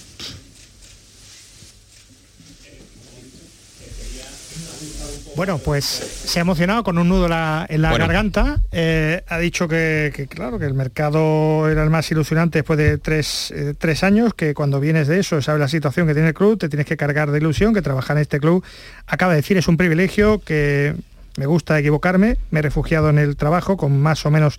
Bueno, 5.39 5.59
pues 5.59 5.85
se 5.85 6.41
ha 6.41 6.43
emocionado 6.43 6.83
con 6.83 6.99
un 6.99 7.09
nudo 7.09 7.27
en 7.27 7.31
la, 7.31 7.65
en 7.71 7.81
la 7.81 7.91
Bueno. 7.91 8.07
garganta. 8.09 8.61
Eh, 8.73 9.23
ha 9.29 9.39
dicho 9.39 9.69
que, 9.69 10.13
que, 10.13 10.27
claro, 10.27 10.59
que 10.59 10.65
el 10.65 10.75
mercado 10.75 11.69
era 11.71 11.85
el 11.85 11.91
más 11.91 12.11
ilusionante 12.11 12.59
después 12.59 12.77
de 12.77 12.99
tres, 12.99 13.53
eh, 13.55 13.73
tres 13.79 14.03
años, 14.03 14.35
que 14.35 14.53
cuando 14.53 14.81
vienes 14.81 15.07
de 15.07 15.21
eso, 15.21 15.41
sabes 15.41 15.61
la 15.61 15.69
situación 15.69 16.09
que 16.09 16.13
tiene 16.15 16.31
el 16.31 16.35
club, 16.35 16.59
te 16.59 16.69
tienes 16.69 16.87
que 16.87 16.97
cargar 16.97 17.31
de 17.31 17.39
ilusión, 17.39 17.73
que 17.73 17.83
trabajar 17.83 18.17
en 18.17 18.23
este 18.23 18.41
club, 18.41 18.65
acaba 19.07 19.31
de 19.33 19.37
decir, 19.37 19.57
es 19.57 19.69
un 19.69 19.77
privilegio, 19.77 20.41
que 20.41 20.97
me 21.37 21.47
gusta 21.47 21.79
equivocarme, 21.79 22.37
me 22.51 22.59
he 22.59 22.63
refugiado 22.63 23.09
en 23.09 23.19
el 23.19 23.37
trabajo 23.37 23.77
con 23.77 23.97
más 24.01 24.27
o 24.27 24.33
menos 24.33 24.59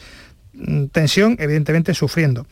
mm, 0.54 0.86
tensión, 0.94 1.36
evidentemente 1.42 1.94
sufriendo. 1.94 2.48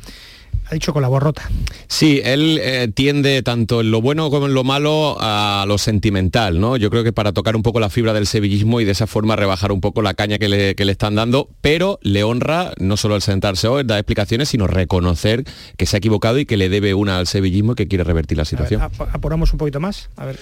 Ha 0.69 0.73
dicho 0.73 0.91
con 0.91 1.01
la 1.01 1.07
borrota. 1.07 1.49
Sí, 1.87 2.19
él 2.25 2.59
eh, 2.61 2.89
tiende 2.93 3.41
tanto 3.41 3.79
en 3.79 3.89
lo 3.89 4.01
bueno 4.01 4.29
como 4.29 4.47
en 4.47 4.53
lo 4.53 4.65
malo 4.65 5.15
a 5.19 5.63
lo 5.65 5.77
sentimental, 5.77 6.59
¿no? 6.59 6.75
Yo 6.75 6.89
creo 6.89 7.05
que 7.05 7.13
para 7.13 7.31
tocar 7.31 7.55
un 7.55 7.63
poco 7.63 7.79
la 7.79 7.89
fibra 7.89 8.11
del 8.13 8.27
sevillismo 8.27 8.81
y 8.81 8.85
de 8.85 8.91
esa 8.91 9.07
forma 9.07 9.37
rebajar 9.37 9.71
un 9.71 9.79
poco 9.79 10.01
la 10.01 10.13
caña 10.13 10.37
que 10.39 10.49
le, 10.49 10.75
que 10.75 10.83
le 10.83 10.91
están 10.91 11.15
dando, 11.15 11.49
pero 11.61 11.99
le 12.01 12.23
honra 12.25 12.73
no 12.79 12.97
solo 12.97 13.15
el 13.15 13.21
sentarse 13.21 13.69
hoy, 13.69 13.83
dar 13.85 13.97
explicaciones, 13.99 14.49
sino 14.49 14.67
reconocer 14.67 15.45
que 15.77 15.85
se 15.85 15.95
ha 15.95 15.99
equivocado 15.99 16.37
y 16.37 16.45
que 16.45 16.57
le 16.57 16.67
debe 16.67 16.93
una 16.93 17.17
al 17.17 17.27
sevillismo 17.27 17.71
y 17.71 17.75
que 17.75 17.87
quiere 17.87 18.03
revertir 18.03 18.37
la 18.37 18.41
A 18.41 18.43
ver, 18.43 18.49
situación. 18.49 18.81
ap- 18.81 19.15
apuramos 19.15 19.53
un 19.53 19.59
poquito 19.59 19.79
más. 19.79 20.09
A 20.17 20.25
ver. 20.25 20.37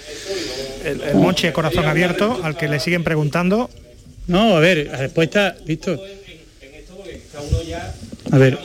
El, 0.85 1.01
el 1.01 1.15
Monchi 1.17 1.45
de 1.47 1.53
corazón 1.53 1.85
abierto, 1.85 2.39
al 2.43 2.57
que 2.57 2.67
le 2.67 2.79
siguen 2.79 3.03
preguntando. 3.03 3.69
No, 4.25 4.55
a 4.57 4.59
ver, 4.59 4.87
la 4.91 4.97
respuesta, 4.97 5.55
Víctor. 5.67 5.99
A 8.31 8.37
ver. 8.39 8.57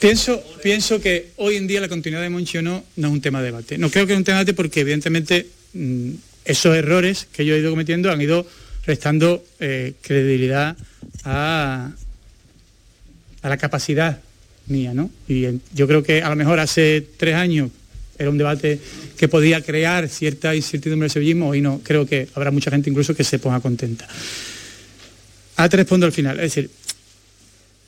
Pienso, 0.00 0.40
pienso 0.62 1.00
que 1.00 1.30
hoy 1.36 1.56
en 1.56 1.66
día 1.66 1.80
la 1.80 1.88
continuidad 1.88 2.22
de 2.22 2.30
Monchi 2.30 2.58
o 2.58 2.62
no 2.62 2.84
no 2.96 3.08
es 3.08 3.12
un 3.12 3.20
tema 3.20 3.40
de 3.40 3.46
debate. 3.46 3.78
No 3.78 3.90
creo 3.90 4.06
que 4.06 4.12
es 4.12 4.18
un 4.18 4.24
tema 4.24 4.38
de 4.38 4.44
debate 4.44 4.56
porque 4.56 4.80
evidentemente 4.80 5.46
mm, 5.74 6.10
esos 6.44 6.76
errores 6.76 7.26
que 7.32 7.44
yo 7.44 7.54
he 7.54 7.58
ido 7.58 7.70
cometiendo 7.70 8.10
han 8.12 8.20
ido 8.20 8.46
restando 8.86 9.44
eh, 9.58 9.94
credibilidad 10.00 10.76
a, 11.24 11.90
a 13.42 13.48
la 13.48 13.56
capacidad 13.56 14.20
mía, 14.68 14.94
¿no? 14.94 15.10
Y 15.26 15.46
en- 15.46 15.62
yo 15.74 15.88
creo 15.88 16.02
que 16.04 16.22
a 16.22 16.28
lo 16.28 16.36
mejor 16.36 16.60
hace 16.60 17.04
tres 17.16 17.34
años 17.34 17.70
era 18.18 18.30
un 18.30 18.38
debate 18.38 18.78
que 19.16 19.26
podía 19.28 19.62
crear 19.62 20.08
cierta 20.08 20.54
incertidumbre 20.54 21.06
del 21.06 21.10
sevillismo, 21.12 21.48
hoy 21.48 21.60
no, 21.60 21.80
creo 21.82 22.06
que 22.06 22.28
habrá 22.34 22.50
mucha 22.52 22.70
gente 22.70 22.88
incluso 22.88 23.14
que 23.14 23.24
se 23.24 23.38
ponga 23.40 23.60
contenta. 23.60 24.06
Ahora 25.56 25.68
te 25.68 25.76
respondo 25.78 26.06
al 26.06 26.12
final, 26.12 26.36
es 26.38 26.54
decir, 26.54 26.70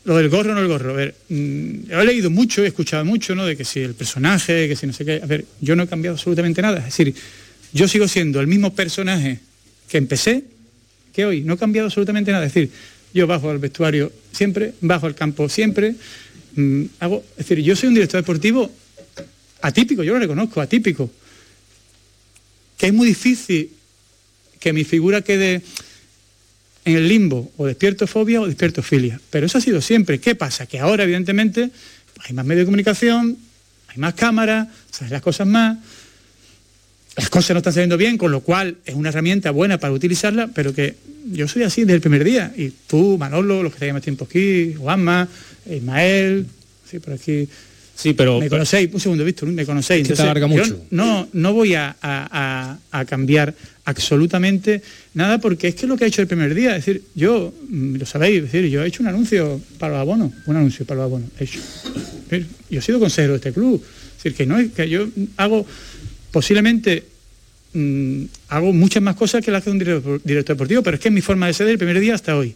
lo 0.04 0.16
del 0.16 0.28
gorro 0.28 0.54
no 0.54 0.60
el 0.60 0.68
gorro, 0.68 0.90
a 0.90 0.94
ver, 0.94 1.14
mm, 1.28 1.90
he 1.90 2.04
leído 2.04 2.30
mucho, 2.30 2.64
he 2.64 2.68
escuchado 2.68 3.04
mucho, 3.04 3.34
¿no? 3.34 3.44
De 3.44 3.56
que 3.56 3.64
si 3.64 3.80
el 3.80 3.94
personaje, 3.94 4.68
que 4.68 4.76
si 4.76 4.86
no 4.86 4.92
sé 4.92 5.04
qué, 5.04 5.20
a 5.22 5.26
ver, 5.26 5.44
yo 5.60 5.76
no 5.76 5.82
he 5.82 5.86
cambiado 5.86 6.16
absolutamente 6.16 6.62
nada, 6.62 6.78
es 6.78 6.84
decir, 6.86 7.14
yo 7.72 7.86
sigo 7.86 8.08
siendo 8.08 8.40
el 8.40 8.46
mismo 8.46 8.74
personaje 8.74 9.40
que 9.88 9.98
empecé, 9.98 10.44
que 11.12 11.26
hoy, 11.26 11.42
no 11.42 11.54
he 11.54 11.58
cambiado 11.58 11.86
absolutamente 11.86 12.32
nada, 12.32 12.46
es 12.46 12.54
decir, 12.54 12.70
yo 13.12 13.26
bajo 13.26 13.50
al 13.50 13.58
vestuario 13.58 14.12
siempre, 14.32 14.72
bajo 14.80 15.06
al 15.06 15.14
campo 15.14 15.48
siempre, 15.48 15.94
mm, 16.56 16.84
hago, 17.00 17.24
es 17.32 17.46
decir, 17.46 17.62
yo 17.62 17.76
soy 17.76 17.88
un 17.88 17.94
director 17.94 18.20
deportivo 18.20 18.70
atípico, 19.60 20.02
yo 20.02 20.14
lo 20.14 20.18
reconozco, 20.18 20.60
atípico, 20.60 21.10
que 22.78 22.86
es 22.86 22.94
muy 22.94 23.06
difícil 23.06 23.70
que 24.58 24.72
mi 24.72 24.84
figura 24.84 25.20
quede 25.20 25.60
en 26.84 26.96
el 26.96 27.08
limbo, 27.08 27.50
o 27.56 27.66
despierto 27.66 28.06
fobia 28.06 28.40
o 28.40 28.46
despierto 28.46 28.82
filia. 28.82 29.20
Pero 29.30 29.46
eso 29.46 29.58
ha 29.58 29.60
sido 29.60 29.80
siempre. 29.80 30.18
¿Qué 30.18 30.34
pasa? 30.34 30.66
Que 30.66 30.78
ahora, 30.78 31.04
evidentemente, 31.04 31.70
hay 32.26 32.32
más 32.34 32.44
medios 32.44 32.62
de 32.62 32.66
comunicación, 32.66 33.36
hay 33.88 33.98
más 33.98 34.14
cámaras, 34.14 34.68
sabes 34.90 35.10
las 35.10 35.22
cosas 35.22 35.46
más, 35.46 35.76
las 37.16 37.28
cosas 37.28 37.50
no 37.54 37.58
están 37.58 37.72
saliendo 37.72 37.96
bien, 37.96 38.16
con 38.16 38.30
lo 38.30 38.40
cual 38.40 38.76
es 38.86 38.94
una 38.94 39.08
herramienta 39.10 39.50
buena 39.50 39.78
para 39.78 39.92
utilizarla, 39.92 40.48
pero 40.54 40.72
que 40.72 40.94
yo 41.32 41.48
soy 41.48 41.64
así 41.64 41.82
desde 41.82 41.94
el 41.94 42.00
primer 42.00 42.24
día. 42.24 42.52
Y 42.56 42.72
tú, 42.86 43.18
Manolo, 43.18 43.62
los 43.62 43.72
que 43.72 43.76
estáis 43.76 43.92
más 43.92 44.02
tiempo 44.02 44.24
aquí, 44.24 44.74
Juanma, 44.74 45.28
Ismael, 45.70 46.46
sí, 46.88 46.98
por 46.98 47.14
aquí. 47.14 47.48
Sí, 47.94 48.14
pero... 48.14 48.40
Me 48.40 48.48
conocéis, 48.48 48.88
un 48.94 49.00
segundo, 49.00 49.24
Víctor, 49.24 49.48
me 49.50 49.66
conocéis. 49.66 50.02
Es 50.02 50.08
que 50.08 50.14
te 50.16 50.22
alarga 50.22 50.46
yo 50.46 50.56
mucho. 50.56 50.84
no, 50.90 51.28
no 51.34 51.52
voy 51.52 51.74
a, 51.74 51.94
a- 52.00 52.78
a- 52.90 52.98
a 53.00 53.04
cambiar 53.04 53.54
absolutamente 53.90 54.82
nada 55.14 55.38
porque 55.38 55.68
es 55.68 55.74
que 55.74 55.86
lo 55.86 55.96
que 55.96 56.04
ha 56.04 56.08
hecho 56.08 56.22
el 56.22 56.28
primer 56.28 56.54
día. 56.54 56.76
Es 56.76 56.86
decir, 56.86 57.02
yo, 57.14 57.52
mm, 57.68 57.96
lo 57.96 58.06
sabéis, 58.06 58.42
decir, 58.42 58.66
yo 58.66 58.82
he 58.82 58.88
hecho 58.88 59.02
un 59.02 59.08
anuncio 59.08 59.60
para 59.78 59.94
los 59.94 60.00
abonos, 60.00 60.32
un 60.46 60.56
anuncio 60.56 60.86
para 60.86 61.00
los 61.00 61.04
abonos, 61.06 61.30
he 61.38 61.44
hecho. 61.44 61.60
Yo 62.70 62.78
he 62.78 62.82
sido 62.82 62.98
consejero 62.98 63.32
de 63.34 63.36
este 63.36 63.52
club. 63.52 63.82
Es 63.82 64.24
decir, 64.24 64.36
que 64.36 64.46
no 64.46 64.58
es 64.58 64.72
que 64.72 64.88
yo 64.88 65.08
hago 65.36 65.66
posiblemente 66.30 67.04
mm, 67.72 68.24
hago 68.48 68.72
muchas 68.72 69.02
más 69.02 69.16
cosas 69.16 69.44
que 69.44 69.50
las 69.50 69.64
que 69.64 69.70
un 69.70 69.78
director, 69.78 70.20
director 70.22 70.56
deportivo, 70.56 70.82
pero 70.82 70.96
es 70.96 71.00
que 71.02 71.08
es 71.08 71.14
mi 71.14 71.20
forma 71.20 71.46
de 71.46 71.54
ser 71.54 71.66
del 71.66 71.78
primer 71.78 72.00
día 72.00 72.14
hasta 72.14 72.36
hoy. 72.36 72.54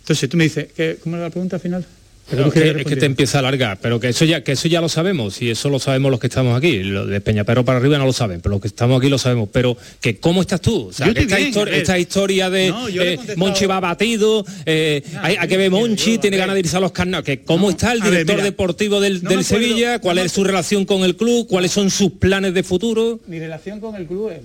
Entonces 0.00 0.28
tú 0.28 0.36
me 0.36 0.44
dices, 0.44 0.68
¿qué, 0.74 0.98
¿cómo 1.02 1.16
era 1.16 1.26
la 1.26 1.30
pregunta 1.30 1.58
final? 1.58 1.84
Pero 2.30 2.42
No, 2.42 2.48
es, 2.48 2.52
que, 2.54 2.58
es 2.60 2.64
que 2.66 2.72
responder. 2.74 2.98
te 2.98 3.06
empieza 3.06 3.38
a 3.38 3.40
alargar, 3.40 3.78
pero 3.80 3.98
que 3.98 4.08
eso 4.08 4.24
ya 4.24 4.44
que 4.44 4.52
eso 4.52 4.68
ya 4.68 4.80
lo 4.82 4.88
sabemos 4.88 5.40
y 5.40 5.50
eso 5.50 5.70
lo 5.70 5.78
sabemos 5.78 6.10
los 6.10 6.20
que 6.20 6.26
estamos 6.26 6.56
aquí. 6.56 6.82
Lo 6.82 7.06
de 7.06 7.20
Peñaperro 7.20 7.64
para 7.64 7.78
arriba 7.78 7.96
no 7.98 8.04
lo 8.04 8.12
saben, 8.12 8.40
pero 8.40 8.52
los 8.54 8.60
que 8.60 8.68
estamos 8.68 8.98
aquí 9.00 9.08
lo 9.08 9.16
sabemos. 9.18 9.48
Pero 9.52 9.76
que 10.00 10.18
cómo 10.18 10.42
estás 10.42 10.60
tú, 10.60 10.88
o 10.88 10.92
sea, 10.92 11.06
que 11.06 11.20
estoy 11.20 11.24
esta, 11.24 11.36
bien, 11.36 11.48
histor- 11.52 11.62
a 11.68 11.70
ver. 11.70 11.74
esta 11.74 11.98
historia 11.98 12.50
de 12.50 12.68
No, 12.70 12.88
eh, 12.88 13.16
contestado- 13.16 13.38
Monchi 13.38 13.66
va 13.66 13.80
batido, 13.80 14.44
eh, 14.66 15.02
hay, 15.22 15.36
hay 15.36 15.48
que 15.48 15.56
ver 15.56 15.70
Monchi, 15.70 16.18
tiene 16.18 16.36
ganas 16.36 16.54
de 16.54 16.60
irse 16.60 16.76
a 16.76 16.80
los 16.80 16.92
carnavales. 16.92 17.24
Que 17.24 17.44
cómo 17.44 17.70
está 17.70 17.92
el 17.92 18.00
ver, 18.02 18.10
director 18.10 18.42
deportivo 18.42 19.00
del, 19.00 19.22
no 19.22 19.30
del 19.30 19.44
Sevilla, 19.44 19.98
cuál 19.98 20.16
no 20.16 20.22
es 20.22 20.32
su 20.32 20.44
relación 20.44 20.84
con 20.84 21.04
el 21.04 21.16
club, 21.16 21.46
cuáles 21.48 21.72
son 21.72 21.90
sus 21.90 22.12
planes 22.12 22.52
de 22.54 22.62
futuro. 22.62 23.20
Mi 23.26 23.38
relación 23.38 23.80
con 23.80 23.94
el 23.96 24.06
club 24.06 24.30
es 24.32 24.40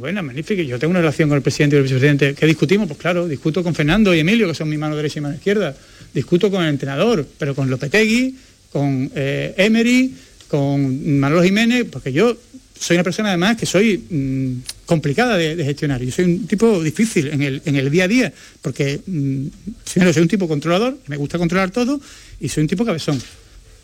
buena, 0.00 0.22
magnífica. 0.22 0.62
Yo 0.62 0.78
tengo 0.78 0.90
una 0.90 1.00
relación 1.00 1.28
con 1.28 1.36
el 1.36 1.42
presidente 1.42 1.76
y 1.76 1.78
el 1.78 1.82
vicepresidente. 1.84 2.34
¿Qué 2.34 2.46
discutimos? 2.46 2.88
Pues 2.88 2.98
claro, 2.98 3.28
discuto 3.28 3.62
con 3.62 3.74
Fernando 3.74 4.14
y 4.14 4.18
Emilio, 4.18 4.48
que 4.48 4.54
son 4.54 4.68
mi 4.68 4.78
mano 4.78 4.96
derecha 4.96 5.18
y 5.18 5.22
mano 5.22 5.34
izquierda. 5.34 5.76
Discuto 6.12 6.50
con 6.50 6.62
el 6.64 6.70
entrenador, 6.70 7.26
pero 7.38 7.54
con 7.54 7.70
Lopetegui, 7.70 8.34
con 8.72 9.10
eh, 9.14 9.54
Emery, 9.56 10.12
con 10.48 11.20
Manolo 11.20 11.42
Jiménez, 11.42 11.86
porque 11.90 12.12
yo 12.12 12.36
soy 12.78 12.96
una 12.96 13.04
persona 13.04 13.28
además 13.28 13.56
que 13.58 13.66
soy 13.66 13.98
mm, 13.98 14.86
complicada 14.86 15.36
de, 15.36 15.62
gestionar. 15.64 16.02
Yo 16.02 16.10
soy 16.10 16.24
un 16.24 16.46
tipo 16.46 16.82
difícil 16.82 17.28
en 17.28 17.42
el, 17.42 17.62
en 17.64 17.76
el 17.76 17.90
día 17.90 18.04
a 18.04 18.08
día, 18.08 18.32
porque 18.62 19.00
mm, 19.06 19.46
primero 19.92 20.12
soy 20.12 20.22
un 20.22 20.28
tipo 20.28 20.48
controlador, 20.48 20.98
me 21.06 21.16
gusta 21.16 21.38
controlar 21.38 21.70
todo, 21.70 22.00
y 22.40 22.48
soy 22.48 22.62
un 22.62 22.68
tipo 22.68 22.84
cabezón. 22.84 23.20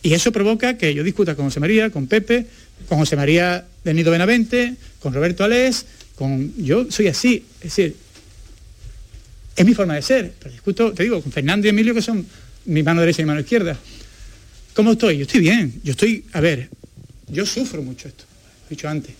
Y 0.03 0.15
eso 0.15 0.33
provoca 0.33 0.79
que 0.79 0.95
yo 0.95 1.05
discuta 1.05 1.35
con 1.35 1.47
José 1.47 1.61
María, 1.61 1.91
con 1.91 2.07
Pepe, 2.07 2.47
con 2.89 2.99
José 2.99 3.17
María 3.17 3.67
de 3.85 3.95
Nido 3.95 4.11
Benavente, 4.11 4.75
con 5.01 5.13
Roberto 5.13 5.45
Alés, 5.45 5.87
con. 6.17 6.53
Yo 6.63 6.91
soy 6.91 7.07
así. 7.09 7.45
Es 7.61 7.77
decir, 7.77 7.95
es 9.55 9.65
mi 9.65 9.75
forma 9.75 9.95
de 9.95 10.03
ser. 10.03 10.33
Pero 10.39 10.51
discuto, 10.53 10.93
te 10.93 11.03
digo, 11.05 11.23
con 11.23 11.31
Fernando 11.31 11.67
y 11.67 11.71
Emilio, 11.71 11.95
que 11.95 12.03
son 12.03 12.27
mi 12.67 12.83
mano 12.83 13.01
derecha 13.01 13.23
y 13.23 13.25
mi 13.25 13.29
mano 13.29 13.41
izquierda. 13.41 13.79
¿Cómo 14.75 14.93
estoy? 14.93 15.19
Yo 15.19 15.23
estoy 15.23 15.41
bien. 15.41 15.81
Yo 15.85 15.93
estoy. 15.93 16.25
A 16.33 16.41
ver, 16.41 16.69
yo 17.29 17.47
sufro 17.47 17.83
mucho 17.83 18.09
esto. 18.09 18.25
Lo 18.63 18.67
he 18.67 18.71
dicho 18.71 18.89
antes. 18.89 19.15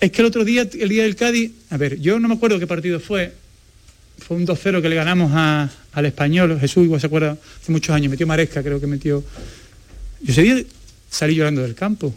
Es 0.00 0.12
que 0.12 0.22
el 0.22 0.26
otro 0.26 0.44
día, 0.44 0.62
el 0.78 0.88
día 0.88 1.02
del 1.02 1.16
Cádiz, 1.16 1.50
a 1.70 1.76
ver, 1.76 1.98
yo 2.00 2.20
no 2.20 2.28
me 2.28 2.34
acuerdo 2.34 2.58
qué 2.58 2.66
partido 2.66 3.00
fue. 3.00 3.32
Fue 4.18 4.36
un 4.36 4.46
2-0 4.46 4.80
que 4.82 4.88
le 4.88 4.94
ganamos 4.96 5.32
a- 5.34 5.68
al 5.92 6.06
español. 6.06 6.58
Jesús 6.60 6.84
igual 6.84 7.00
se 7.00 7.06
acuerda, 7.06 7.36
hace 7.62 7.72
muchos 7.72 7.94
años, 7.94 8.10
metió 8.10 8.26
Maresca, 8.26 8.62
creo 8.62 8.80
que 8.80 8.86
metió. 8.86 9.24
Yo 10.20 10.32
ese 10.32 10.42
día 10.42 10.62
salí 11.10 11.34
llorando 11.34 11.62
del 11.62 11.74
campo. 11.74 12.14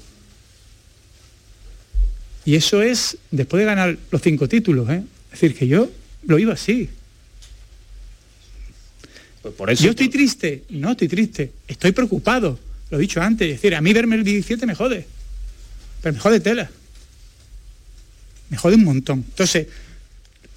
Y 2.45 2.55
eso 2.55 2.81
es 2.81 3.17
después 3.29 3.61
de 3.61 3.65
ganar 3.65 3.97
los 4.09 4.21
cinco 4.21 4.47
títulos, 4.47 4.89
¿eh? 4.89 5.03
Es 5.31 5.41
decir, 5.41 5.55
que 5.55 5.67
yo 5.67 5.89
lo 6.23 6.39
iba 6.39 6.53
así. 6.53 6.89
Pues 9.41 9.53
por 9.55 9.69
eso 9.69 9.83
Yo 9.83 9.91
estoy 9.91 10.09
triste, 10.09 10.63
no 10.69 10.91
estoy 10.91 11.07
triste, 11.07 11.51
estoy 11.67 11.91
preocupado, 11.91 12.59
lo 12.89 12.97
he 12.97 13.01
dicho 13.01 13.21
antes, 13.21 13.47
es 13.47 13.53
decir, 13.55 13.75
a 13.75 13.81
mí 13.81 13.91
verme 13.91 14.15
el 14.15 14.23
17 14.23 14.65
me 14.65 14.75
jode, 14.75 15.05
pero 16.01 16.13
me 16.13 16.19
jode 16.19 16.39
tela, 16.39 16.69
me 18.49 18.57
jode 18.57 18.75
un 18.75 18.83
montón. 18.83 19.25
Entonces, 19.27 19.67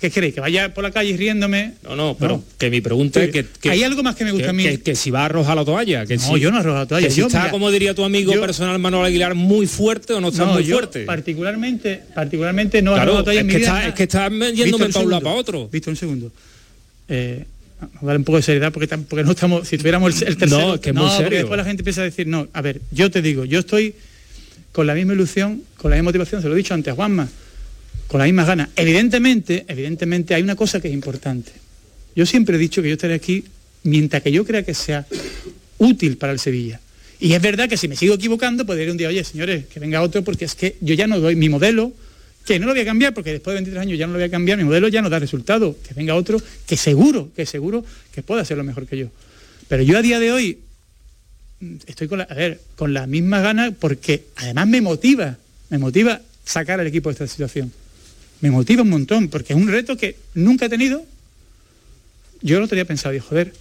¿qué 0.09 0.11
queréis? 0.11 0.35
¿Que 0.35 0.41
vaya 0.41 0.75
por 0.75 0.85
la 0.85 0.91
calle 0.91 1.17
riéndome? 1.17 1.73
No, 1.83 1.97
no, 1.97 2.17
pero 2.19 2.37
No. 2.37 2.45
que 2.59 2.69
mi 2.71 2.81
pregunta 2.83 3.23
es 3.25 3.31
que, 3.31 3.47
que- 3.61 3.71
Hay 3.71 3.83
algo 3.83 4.03
más 4.03 4.15
que 4.17 4.25
me 4.25 4.33
gusta 4.33 4.47
que, 4.47 4.51
a 4.51 4.53
mí. 4.53 4.63
que- 4.65 4.81
que 4.83 4.95
si 4.95 5.11
va 5.11 5.23
a 5.23 5.25
arrojar 5.27 5.57
la 5.57 5.65
toalla, 5.65 6.05
que 6.05 6.17
No, 6.17 6.23
si, 6.35 6.41
yo 6.41 6.51
no 6.51 6.59
arrojo 6.59 6.79
la 6.79 6.87
toalla, 6.87 7.09
que 7.09 7.15
si 7.15 7.21
está, 7.23 7.39
mira, 7.41 7.51
como 7.51 7.71
diría 7.71 7.95
tu 7.95 8.05
amigo 8.05 8.35
yo- 8.35 8.41
personal 8.41 8.79
Manuel 8.79 9.07
Aguilar, 9.07 9.35
muy 9.35 9.67
fuerte 9.67 10.13
o 10.13 10.21
no 10.21 10.29
está 10.29 10.45
No, 10.45 10.53
muy 10.55 10.65
yo 10.65 10.77
fuerte. 10.77 11.05
particularmente, 11.05 12.03
particularmente 12.15 12.83
no 12.83 12.91
Claro, 12.93 13.03
arrojo 13.03 13.19
la 13.21 13.25
toalla 13.25 13.41
en 13.41 13.47
es 13.47 13.49
mi 13.49 13.53
que 13.53 13.59
vida, 13.67 13.77
está- 13.79 13.89
es 13.89 13.95
que 13.95 14.03
está 14.03 14.29
yéndome 14.29 14.89
para 14.91 15.05
un 15.05 15.11
lado 15.11 15.23
para 15.23 15.37
otro. 15.37 15.69
Víctor, 15.69 15.93
un 15.93 15.97
segundo. 15.97 16.33
Eh, 17.09 17.45
un 18.01 18.25
poco 18.25 18.37
de 18.37 18.43
seriedad 18.43 18.73
porque, 18.73 18.89
porque 19.09 19.25
no 19.25 19.31
estamos, 19.33 19.67
si 19.69 19.77
tuviéramos 19.79 20.21
el, 20.23 20.29
el 20.29 20.37
tercero, 20.37 20.61
No, 20.69 20.75
es 20.75 20.81
que 20.81 20.91
es 20.91 20.95
muy 20.95 21.05
porque 21.07 21.23
serio. 21.25 21.39
después 21.39 21.59
la 21.59 21.65
gente 21.65 21.81
empieza 21.83 22.01
a 22.03 22.05
decir, 22.05 22.27
no, 22.27 22.47
a 22.53 22.61
ver, 22.63 22.81
yo 22.91 23.11
te 23.11 23.21
digo, 23.23 23.45
yo 23.45 23.59
estoy 23.61 23.95
con 24.73 24.87
la 24.87 24.95
misma 24.95 25.13
ilusión, 25.15 25.63
con 25.77 25.91
la 25.91 25.97
misma 25.97 26.09
motivación, 26.09 26.41
se 26.43 26.49
lo 26.49 26.55
he 26.55 26.59
dicho 26.59 26.75
antes 26.75 26.93
a 26.93 26.95
Juanma, 26.97 27.29
con 28.09 28.19
las 28.19 28.27
mismas 28.27 28.47
ganas. 28.47 28.69
Evidentemente, 28.77 29.65
evidentemente 29.69 30.35
hay 30.35 30.43
una 30.43 30.57
cosa 30.57 30.81
que 30.81 30.89
es 30.89 30.95
importante. 30.95 31.53
Yo 32.15 32.27
siempre 32.27 32.57
he 32.57 32.59
dicho 32.59 32.83
que 32.83 32.89
yo 32.89 32.95
estaré 32.95 33.15
aquí 33.15 33.45
mientras 33.83 34.23
que 34.23 34.33
yo 34.33 34.45
crea 34.45 34.63
que 34.63 34.75
sea 34.75 35.07
útil 35.79 36.17
para 36.17 36.33
el 36.33 36.39
Sevilla. 36.39 36.81
Y 37.21 37.33
es 37.33 37.43
verdad 37.43 37.69
que 37.69 37.77
si 37.77 37.89
me 37.89 37.97
sigo 37.97 38.15
equivocando, 38.15 38.67
podría 38.67 38.85
ir 38.85 38.91
un 38.91 38.97
día, 38.97 39.09
oye, 39.09 39.25
señores, 39.25 39.67
que 39.67 39.81
venga 39.81 40.03
otro, 40.03 40.23
porque 40.23 40.45
es 40.45 40.55
que 40.55 40.77
yo 40.81 40.95
ya 40.95 41.07
no 41.07 41.21
doy 41.21 41.37
mi 41.37 41.49
modelo, 41.49 41.93
que 42.45 42.59
no 42.59 42.67
lo 42.67 42.73
voy 42.73 42.83
a 42.83 42.85
cambiar, 42.85 43.15
porque 43.15 43.33
después 43.33 43.55
de 43.55 43.61
23 43.61 43.83
años 43.83 43.99
ya 43.99 44.07
no 44.07 44.13
lo 44.13 44.19
voy 44.19 44.29
a 44.29 44.31
cambiar, 44.31 44.59
mi 44.59 44.65
modelo 44.65 44.89
ya 44.89 45.01
no 45.01 45.09
da 45.09 45.19
resultado. 45.19 45.77
Que 45.87 45.95
venga 45.95 46.15
otro 46.15 46.41
que 46.67 46.77
seguro, 46.77 47.31
que 47.35 47.47
seguro 47.47 47.85
que 48.13 48.23
pueda 48.23 48.43
hacerlo 48.43 48.65
mejor 48.65 48.87
que 48.87 48.99
yo. 48.99 49.09
Pero 49.69 49.83
yo 49.83 49.99
a 49.99 50.03
día 50.03 50.21
de 50.21 50.33
hoy 50.33 50.59
mm, 51.61 51.77
estoy 51.87 52.09
con 52.09 52.19
la, 52.19 52.25
a 52.25 52.35
ver, 52.35 52.61
con 52.77 52.93
las 52.93 53.09
mismas 53.09 53.43
ganas 53.43 53.73
porque 53.79 54.25
además 54.37 54.67
me 54.69 54.81
motiva, 54.81 55.39
me 55.71 55.79
motiva 55.79 56.21
sacar 56.45 56.81
al 56.81 56.87
equipo 56.87 57.09
de 57.09 57.15
esta 57.15 57.27
situación. 57.27 57.73
Me 58.45 58.51
motiva 58.51 58.83
un 58.83 58.91
montón, 58.91 59.29
porque 59.29 59.55
es 59.55 59.59
un 59.59 59.69
reto 59.69 59.97
que 59.97 60.19
nunca 60.35 60.67
he 60.67 60.69
tenido. 60.69 61.03
Yo 62.43 62.61
no 62.61 62.69
tenía 62.69 62.85
pensado, 62.85 63.15
digo, 63.15 63.25
joder, 63.27 63.55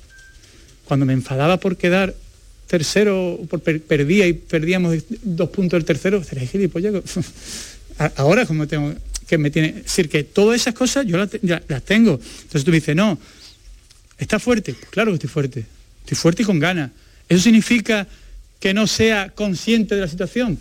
cuando 0.84 1.06
me 1.06 1.14
enfadaba 1.14 1.56
por 1.56 1.78
quedar 1.78 2.14
tercero, 2.68 3.40
por 3.50 3.62
per- 3.62 3.82
perdía 3.82 4.28
y 4.28 4.34
perdíamos 4.34 4.98
dos 5.22 5.50
puntos 5.52 5.78
del 5.78 5.86
tercero, 5.86 6.22
gilipollas. 6.22 6.96
Ahora 8.18 8.46
como 8.46 8.68
tengo 8.68 8.94
que 9.26 9.38
me 9.38 9.50
tiene. 9.52 9.70
Es 9.70 9.84
decir, 9.84 10.10
que 10.10 10.26
todas 10.26 10.60
esas 10.60 10.74
cosas 10.74 11.06
yo 11.06 11.16
las, 11.16 11.30
tengo. 11.86 12.20
Entonces 12.22 12.66
tú 12.66 12.72
me 12.72 12.76
dices, 12.82 12.94
no, 12.94 13.18
¿está 14.18 14.38
fuerte? 14.38 14.74
Pues 14.74 14.90
claro 14.90 15.12
que 15.12 15.16
estoy 15.16 15.30
fuerte. 15.30 15.66
Estoy 16.02 16.18
fuerte 16.18 16.44
y 16.44 16.46
con 16.46 16.60
ganas. 16.60 16.92
¿Eso 17.30 17.42
significa 17.42 18.06
que 18.60 18.74
no 18.74 18.86
sea 18.88 19.30
consciente 19.30 19.96
de 19.96 20.02
la 20.02 20.10
situación? 20.10 20.60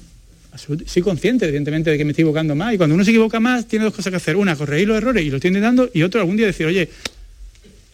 Soy 0.56 1.02
consciente, 1.02 1.46
evidentemente, 1.46 1.90
de 1.90 1.98
que 1.98 2.04
me 2.04 2.10
estoy 2.10 2.22
equivocando 2.22 2.54
más. 2.54 2.74
Y 2.74 2.76
cuando 2.76 2.94
uno 2.94 3.04
se 3.04 3.10
equivoca 3.10 3.40
más, 3.40 3.66
tiene 3.66 3.84
dos 3.86 3.94
cosas 3.94 4.10
que 4.10 4.16
hacer. 4.16 4.36
Una, 4.36 4.54
corregir 4.54 4.88
los 4.88 4.96
errores 4.96 5.24
y 5.24 5.30
lo 5.30 5.36
estoy 5.36 5.48
intentando. 5.48 5.90
Y 5.94 6.02
otro, 6.02 6.20
algún 6.20 6.36
día 6.36 6.46
decir, 6.46 6.66
oye, 6.66 6.88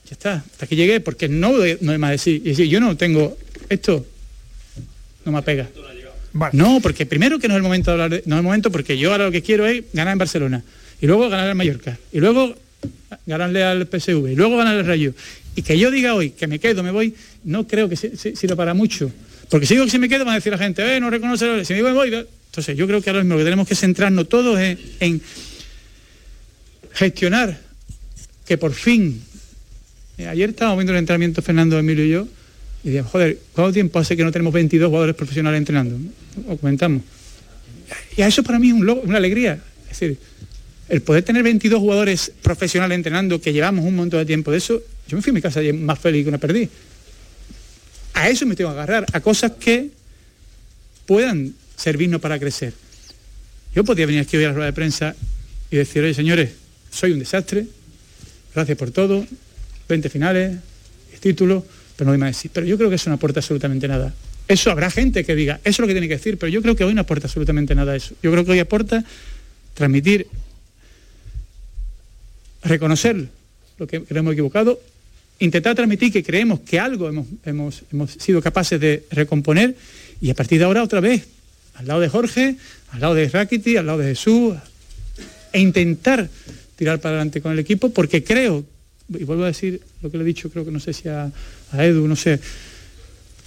ya 0.08 0.12
está, 0.12 0.34
hasta 0.34 0.64
aquí 0.64 0.74
llegué, 0.74 1.00
porque 1.00 1.28
no, 1.28 1.52
no 1.80 1.92
hay 1.92 1.98
más 1.98 2.10
decir. 2.10 2.42
Y 2.44 2.50
decir, 2.50 2.66
yo 2.68 2.80
no 2.80 2.96
tengo 2.96 3.36
esto, 3.68 4.04
no 5.24 5.32
me 5.32 5.38
apega. 5.38 5.68
No, 6.52 6.80
porque 6.80 7.06
primero 7.06 7.38
que 7.38 7.48
no 7.48 7.54
es 7.54 7.58
el 7.58 7.62
momento 7.62 7.90
de 7.90 7.92
hablar 7.92 8.10
de, 8.10 8.22
no 8.26 8.36
es 8.36 8.38
el 8.38 8.44
momento 8.44 8.70
porque 8.70 8.98
yo 8.98 9.12
ahora 9.12 9.26
lo 9.26 9.32
que 9.32 9.42
quiero 9.42 9.66
es 9.66 9.84
ganar 9.92 10.12
en 10.12 10.18
Barcelona 10.18 10.62
y 11.00 11.06
luego 11.06 11.28
ganar 11.28 11.50
en 11.50 11.56
Mallorca 11.56 11.98
y 12.12 12.20
luego 12.20 12.54
ganarle 13.26 13.64
al 13.64 13.86
PSV 13.86 14.32
y 14.32 14.36
luego 14.36 14.56
ganar 14.56 14.76
al 14.76 14.86
Rayo 14.86 15.14
y 15.56 15.62
que 15.62 15.78
yo 15.78 15.90
diga 15.90 16.14
hoy 16.14 16.30
que 16.30 16.46
me 16.46 16.58
quedo, 16.58 16.82
me 16.82 16.90
voy, 16.90 17.14
no 17.44 17.66
creo 17.66 17.88
que 17.88 17.96
sirva 17.96 18.56
para 18.56 18.74
mucho. 18.74 19.10
Porque 19.50 19.66
si 19.66 19.74
digo 19.74 19.84
que 19.86 19.90
si 19.90 19.98
me 19.98 20.08
quedo 20.08 20.24
van 20.24 20.32
a 20.32 20.36
decir 20.36 20.52
la 20.52 20.58
gente, 20.58 20.96
eh, 20.96 21.00
no 21.00 21.10
reconoce, 21.10 21.64
si 21.64 21.72
me 21.72 21.78
digo 21.78 21.88
me 21.88 21.94
voy, 21.94 22.14
entonces 22.48 22.76
yo 22.76 22.86
creo 22.86 23.00
que 23.00 23.10
ahora 23.10 23.22
mismo 23.22 23.36
que 23.38 23.44
tenemos 23.44 23.66
que 23.66 23.74
centrarnos 23.74 24.28
todos 24.28 24.58
en 24.58 25.22
gestionar 26.92 27.58
que 28.48 28.56
por 28.58 28.72
fin 28.72 29.22
eh, 30.18 30.26
ayer 30.26 30.50
estábamos 30.50 30.78
viendo 30.78 30.92
el 30.92 30.98
entrenamiento 30.98 31.42
Fernando, 31.42 31.78
Emilio 31.78 32.04
y 32.04 32.08
yo, 32.08 32.28
y 32.82 32.88
decíamos, 32.88 33.12
joder, 33.12 33.38
¿cuánto 33.52 33.72
tiempo 33.72 33.98
hace 33.98 34.16
que 34.16 34.24
no 34.24 34.32
tenemos 34.32 34.52
22 34.52 34.88
jugadores 34.88 35.14
profesionales 35.14 35.58
entrenando? 35.58 35.96
Lo 36.48 36.56
comentamos. 36.56 37.02
Y 38.16 38.22
a 38.22 38.26
eso 38.26 38.42
para 38.42 38.58
mí 38.58 38.68
es 38.68 38.74
un 38.74 38.84
logro, 38.84 39.04
una 39.04 39.18
alegría. 39.18 39.60
Es 39.84 40.00
decir, 40.00 40.18
el 40.88 41.02
poder 41.02 41.22
tener 41.22 41.42
22 41.42 41.78
jugadores 41.78 42.32
profesionales 42.42 42.96
entrenando, 42.96 43.40
que 43.40 43.52
llevamos 43.52 43.84
un 43.84 43.94
montón 43.94 44.20
de 44.20 44.26
tiempo 44.26 44.50
de 44.50 44.58
eso, 44.58 44.80
yo 45.06 45.16
me 45.16 45.22
fui 45.22 45.30
a 45.30 45.34
mi 45.34 45.42
casa 45.42 45.60
más 45.74 45.98
feliz 45.98 46.24
que 46.24 46.28
una 46.30 46.38
perdí. 46.38 46.68
A 48.18 48.28
eso 48.28 48.46
me 48.46 48.56
tengo 48.56 48.70
que 48.70 48.76
agarrar, 48.78 49.06
a 49.12 49.20
cosas 49.20 49.52
que 49.52 49.90
puedan 51.06 51.54
servirnos 51.76 52.20
para 52.20 52.38
crecer. 52.38 52.72
Yo 53.74 53.84
podría 53.84 54.06
venir 54.06 54.22
aquí 54.22 54.36
hoy 54.36 54.44
a 54.44 54.48
la 54.48 54.54
rueda 54.54 54.66
de 54.66 54.72
prensa 54.72 55.14
y 55.70 55.76
decir, 55.76 56.02
oye 56.02 56.14
señores, 56.14 56.50
soy 56.90 57.12
un 57.12 57.20
desastre, 57.20 57.66
gracias 58.52 58.76
por 58.76 58.90
todo, 58.90 59.24
20 59.88 60.08
finales, 60.08 60.58
títulos, 61.20 61.62
pero 61.96 62.06
no 62.06 62.12
hay 62.12 62.18
más 62.18 62.30
decir. 62.30 62.50
Pero 62.52 62.66
yo 62.66 62.76
creo 62.76 62.88
que 62.88 62.96
eso 62.96 63.08
no 63.08 63.14
aporta 63.14 63.40
absolutamente 63.40 63.86
nada. 63.86 64.12
Eso 64.48 64.70
habrá 64.70 64.90
gente 64.90 65.24
que 65.24 65.34
diga, 65.34 65.60
eso 65.62 65.70
es 65.70 65.78
lo 65.80 65.86
que 65.86 65.92
tiene 65.92 66.08
que 66.08 66.16
decir, 66.16 66.38
pero 66.38 66.48
yo 66.50 66.62
creo 66.62 66.74
que 66.74 66.84
hoy 66.84 66.94
no 66.94 67.02
aporta 67.02 67.26
absolutamente 67.26 67.74
nada 67.74 67.94
eso. 67.94 68.14
Yo 68.22 68.32
creo 68.32 68.44
que 68.44 68.52
hoy 68.52 68.58
aporta 68.58 69.04
transmitir, 69.74 70.26
reconocer 72.62 73.28
lo 73.78 73.86
que, 73.86 74.02
hemos 74.08 74.32
equivocado, 74.32 74.80
intentar 75.38 75.74
transmitir 75.74 76.12
que 76.12 76.22
creemos 76.22 76.60
que 76.60 76.78
algo 76.78 77.08
hemos, 77.08 77.26
hemos, 77.44 77.82
hemos 77.92 78.12
sido 78.12 78.42
capaces 78.42 78.80
de 78.80 79.04
recomponer 79.10 79.76
y 80.20 80.30
a 80.30 80.34
partir 80.34 80.58
de 80.58 80.64
ahora 80.64 80.82
otra 80.82 81.00
vez, 81.00 81.28
al 81.74 81.86
lado 81.86 82.00
de 82.00 82.08
Jorge, 82.08 82.56
al 82.90 83.00
lado 83.00 83.14
de 83.14 83.28
Rakiti, 83.28 83.76
al 83.76 83.86
lado 83.86 83.98
de 83.98 84.08
Jesús, 84.08 84.56
e 85.52 85.60
intentar 85.60 86.28
tirar 86.76 87.00
para 87.00 87.16
adelante 87.16 87.40
con 87.40 87.52
el 87.52 87.58
equipo 87.58 87.90
porque 87.90 88.24
creo, 88.24 88.64
y 89.08 89.24
vuelvo 89.24 89.44
a 89.44 89.48
decir 89.48 89.80
lo 90.02 90.10
que 90.10 90.18
le 90.18 90.24
he 90.24 90.26
dicho, 90.26 90.50
creo 90.50 90.64
que 90.64 90.70
no 90.70 90.80
sé 90.80 90.92
si 90.92 91.08
a, 91.08 91.30
a 91.72 91.84
Edu, 91.84 92.06
no 92.06 92.16
sé, 92.16 92.40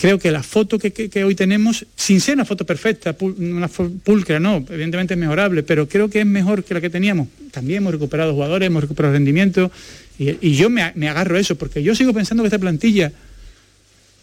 creo 0.02 0.18
que 0.18 0.32
la 0.32 0.42
foto 0.42 0.80
que, 0.80 1.24
hoy 1.24 1.36
tenemos, 1.36 1.86
sin 1.96 2.20
ser 2.22 2.34
una 2.34 2.44
foto 2.44 2.66
perfecta, 2.66 3.16
una 3.20 3.68
pulcra, 3.68 4.40
no, 4.40 4.66
evidentemente 4.68 5.14
es 5.14 5.20
mejorable, 5.20 5.62
pero 5.62 5.88
creo 5.88 6.10
que 6.10 6.22
es 6.22 6.26
mejor 6.26 6.64
que 6.64 6.74
la 6.74 6.82
que 6.82 6.90
teníamos. 6.90 7.28
También 7.52 7.78
hemos 7.78 7.94
recuperado 7.94 8.34
jugadores, 8.34 8.66
hemos 8.66 8.82
recuperado 8.82 9.14
rendimiento, 9.14 9.72
y, 10.18 10.56
yo 10.56 10.72
me, 10.72 10.82
agarro 11.08 11.38
a 11.38 11.40
eso, 11.40 11.56
porque 11.56 11.84
yo 11.84 11.94
sigo 11.94 12.14
pensando 12.14 12.42
que 12.42 12.48
esta 12.48 12.58
plantilla 12.58 13.12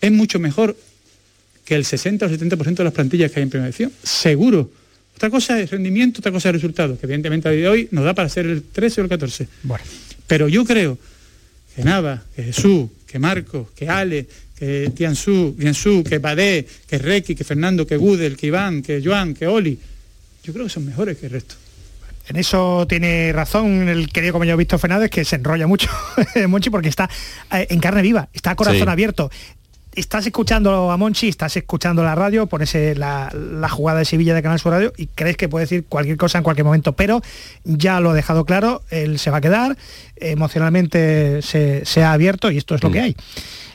es 0.00 0.10
mucho 0.10 0.40
mejor 0.40 0.76
que 1.64 1.76
el 1.76 1.84
60 1.84 2.26
o 2.26 2.28
70% 2.28 2.74
de 2.74 2.84
las 2.84 2.92
plantillas 2.92 3.30
que 3.30 3.38
hay 3.38 3.44
en 3.44 3.50
primera 3.50 3.68
edición, 3.68 3.92
seguro. 4.02 4.72
Otra 5.14 5.30
cosa 5.30 5.60
es 5.60 5.70
rendimiento, 5.70 6.18
otra 6.18 6.32
cosa 6.32 6.48
es 6.48 6.54
resultado, 6.56 6.98
que 6.98 7.06
evidentemente 7.06 7.46
a 7.48 7.52
día 7.52 7.62
de 7.62 7.68
hoy 7.68 7.88
nos 7.92 8.04
da 8.04 8.14
para 8.14 8.28
ser 8.28 8.46
el 8.46 8.64
13 8.64 9.02
o 9.02 9.04
el 9.04 9.10
14. 9.10 9.46
Bueno. 9.62 9.84
Pero 10.26 10.48
yo 10.48 10.64
creo 10.64 10.98
que 11.76 11.84
Nava, 11.84 12.24
que 12.34 12.42
Jesús, 12.42 12.88
que 13.06 13.20
Marcos, 13.20 13.68
que 13.76 13.88
Ale, 13.88 14.26
que 14.58 14.90
Tiansu, 14.94 15.54
Biensu, 15.56 16.02
que 16.02 16.18
Badé, 16.18 16.66
que 16.86 16.98
Requi, 16.98 17.36
que 17.36 17.44
Fernando, 17.44 17.86
que 17.86 17.96
Gudel, 17.96 18.36
que 18.36 18.48
Iván, 18.48 18.82
que 18.82 19.00
Joan, 19.02 19.34
que 19.34 19.46
Oli, 19.46 19.78
yo 20.42 20.52
creo 20.52 20.64
que 20.64 20.70
son 20.70 20.84
mejores 20.84 21.16
que 21.16 21.26
el 21.26 21.32
resto. 21.32 21.54
En 22.26 22.36
eso 22.36 22.86
tiene 22.88 23.32
razón 23.32 23.88
el 23.88 24.10
querido 24.10 24.32
como 24.32 24.44
yo 24.44 24.54
he 24.54 24.56
visto 24.56 24.78
Fernández, 24.78 25.10
que 25.10 25.24
se 25.24 25.36
enrolla 25.36 25.66
mucho, 25.66 25.88
Monchi, 26.48 26.70
porque 26.70 26.88
está 26.88 27.08
eh, 27.52 27.68
en 27.70 27.78
carne 27.78 28.02
viva, 28.02 28.28
está 28.32 28.50
a 28.50 28.56
corazón 28.56 28.88
abierto. 28.88 29.30
Estás 29.94 30.26
escuchando 30.26 30.90
a 30.90 30.96
Monchi, 30.96 31.28
estás 31.28 31.56
escuchando 31.56 32.04
la 32.04 32.14
radio, 32.14 32.46
pones 32.46 32.74
la, 32.96 33.32
la, 33.32 33.68
jugada 33.68 34.00
de 34.00 34.04
Sevilla 34.04 34.34
de 34.34 34.42
Canal 34.42 34.58
Sur 34.60 34.72
Radio 34.72 34.92
y 34.96 35.06
crees 35.06 35.36
que 35.36 35.48
puede 35.48 35.64
decir 35.64 35.86
cualquier 35.88 36.16
cosa 36.16 36.38
en 36.38 36.44
cualquier 36.44 36.66
momento, 36.66 36.92
pero 36.92 37.20
ya 37.64 37.98
lo 37.98 38.10
ha 38.10 38.14
dejado 38.14 38.44
claro, 38.44 38.82
él 38.90 39.18
se 39.18 39.30
va 39.30 39.38
a 39.38 39.40
quedar, 39.40 39.76
emocionalmente 40.16 41.42
se, 41.42 42.04
ha 42.04 42.12
abierto 42.12 42.50
y 42.50 42.58
esto 42.58 42.74
es 42.74 42.82
lo 42.82 42.92
que 42.92 43.00
mm. 43.00 43.04
hay. 43.04 43.16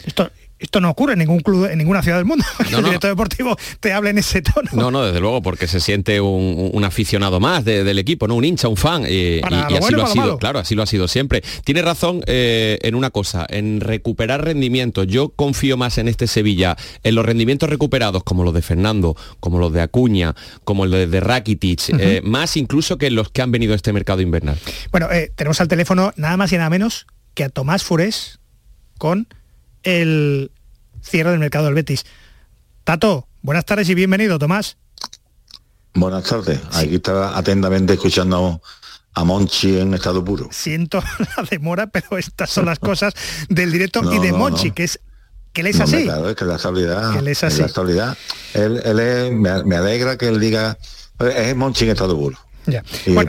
Esto, 0.06 0.32
esto 0.64 0.80
no 0.80 0.90
ocurre 0.90 1.14
en 1.14 1.20
ningún 1.20 1.42
club, 1.42 1.66
en 1.70 1.78
ninguna 1.78 2.02
ciudad 2.02 2.18
del 2.18 2.26
mundo. 2.26 2.46
Que 2.64 2.76
el 2.76 2.84
director 2.86 3.10
deportivo 3.10 3.58
te 3.80 3.92
hable 3.92 4.10
en 4.12 4.18
ese 4.18 4.42
tono. 4.42 4.70
No, 4.72 4.90
no, 4.90 5.04
desde 5.04 5.20
luego, 5.20 5.42
porque 5.42 5.68
se 5.68 5.80
siente 5.80 6.22
un, 6.22 6.84
aficionado 6.84 7.40
más 7.40 7.64
del 7.66 8.00
equipo, 8.00 8.28
¿no? 8.28 8.36
Un 8.36 8.46
hincha, 8.46 8.68
un 8.68 8.78
fan. 8.78 9.04
y, 9.08 9.42
así 9.42 9.94
lo 9.94 10.04
ha 10.04 10.08
sido, 10.08 10.38
claro, 10.38 10.60
así 10.60 10.76
lo 10.76 10.84
ha 10.84 10.86
sido 10.86 11.08
siempre. 11.08 11.44
Tiene 11.64 11.82
razón 11.82 12.24
eh, 12.28 12.80
en 12.82 12.96
una 12.96 13.10
cosa, 13.10 13.46
en 13.50 13.82
recuperar 13.82 14.44
rendimientos. 14.44 15.08
Yo 15.08 15.30
confío 15.30 15.78
más 15.78 15.98
en 15.98 16.08
este 16.08 16.28
Sevilla, 16.28 16.78
en 17.04 17.16
los 17.16 17.26
rendimientos 17.26 17.70
recuperados, 17.70 18.24
como 18.24 18.44
los 18.44 18.54
de 18.54 18.62
Fernando, 18.62 19.16
como 19.40 19.60
los 19.60 19.74
de 19.74 19.82
Acuña, 19.82 20.36
como 20.64 20.86
los 20.86 21.12
de 21.12 21.20
Rakitic, 21.20 21.90
eh, 22.00 22.22
más 22.24 22.56
incluso 22.58 22.98
que 22.98 23.12
los 23.12 23.30
que 23.30 23.42
han 23.42 23.52
venido 23.52 23.74
a 23.74 23.76
este 23.76 23.92
mercado 23.92 24.22
invernal. 24.22 24.58
Bueno, 24.92 25.12
eh, 25.12 25.32
tenemos 25.36 25.60
al 25.60 25.68
teléfono 25.68 26.14
nada 26.16 26.38
más 26.38 26.52
y 26.54 26.58
nada 26.58 26.70
menos 26.70 27.06
que 27.34 27.44
a 27.44 27.50
Tomás 27.50 27.84
Furés 27.84 28.40
con 28.98 29.28
el 29.84 30.52
cierre 31.02 31.32
del 31.32 31.40
mercado 31.40 31.66
del 31.66 31.76
Betis. 31.76 32.06
Tato, 32.84 33.28
buenas 33.42 33.66
tardes 33.66 33.88
y 33.90 33.96
bienvenido, 33.96 34.40
Tomás. 34.40 34.78
Buenas 35.94 36.24
tardes. 36.24 36.60
Aquí 36.74 36.96
está 36.96 37.38
atentamente 37.38 37.94
escuchando 37.94 38.62
a 39.14 39.24
Monchi 39.24 39.78
en 39.78 39.94
estado 39.94 40.24
puro. 40.24 40.50
Siento 40.52 41.04
la 41.38 41.44
demora, 41.44 41.88
pero 41.88 42.18
estas 42.18 42.50
son 42.50 42.66
las 42.66 42.80
cosas 42.80 43.14
del 43.50 43.72
directo 43.72 44.12
y 44.12 44.20
de 44.20 44.34
Monchi, 44.34 44.72
que 44.72 44.86
es 44.86 45.00
que 45.52 45.62
él 45.62 45.68
es 45.68 45.80
así. 45.80 46.04
Claro, 46.04 46.30
es 46.30 46.36
que 46.36 46.46
la 46.46 46.56
estabilidad. 46.56 47.16
él 47.16 47.28
es 47.28 47.44
así. 47.44 47.60
La 47.60 47.68
estabilidad. 47.68 48.18
Él, 48.56 48.78
es, 49.00 49.32
me, 49.32 49.76
alegra 49.76 50.18
que 50.18 50.28
él 50.28 50.40
diga, 50.40 50.80
es 51.20 51.56
Monchi 51.56 51.86
en 51.86 51.92
estado 51.92 52.18
puro. 52.18 52.40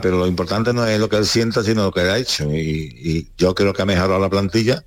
Pero 0.01 0.17
lo 0.17 0.25
importante 0.25 0.73
no 0.73 0.87
es 0.87 0.99
lo 0.99 1.07
que 1.07 1.17
él 1.17 1.25
sienta, 1.27 1.61
sino 1.63 1.83
lo 1.83 1.91
que 1.91 2.01
él 2.01 2.09
ha 2.09 2.17
hecho. 2.17 2.51
Y, 2.51 2.89
y 2.95 3.27
yo 3.37 3.53
creo 3.53 3.73
que 3.73 3.83
ha 3.83 3.85
mejorado 3.85 4.19
la 4.19 4.29
plantilla 4.29 4.83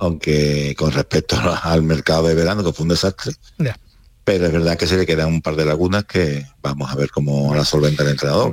aunque 0.00 0.74
con 0.76 0.90
respecto 0.90 1.36
al 1.62 1.82
mercado 1.82 2.26
de 2.26 2.34
verano, 2.34 2.64
que 2.64 2.72
fue 2.72 2.82
un 2.82 2.88
desastre. 2.88 3.32
Pero 4.24 4.46
es 4.46 4.52
verdad 4.52 4.76
que 4.76 4.86
se 4.86 4.96
le 4.96 5.06
quedan 5.06 5.28
un 5.28 5.42
par 5.42 5.56
de 5.56 5.64
lagunas 5.64 6.04
que 6.04 6.46
vamos 6.62 6.90
a 6.90 6.96
ver 6.96 7.10
cómo 7.10 7.54
la 7.54 7.64
solventa 7.64 8.02
el 8.02 8.10
entrenador. 8.10 8.50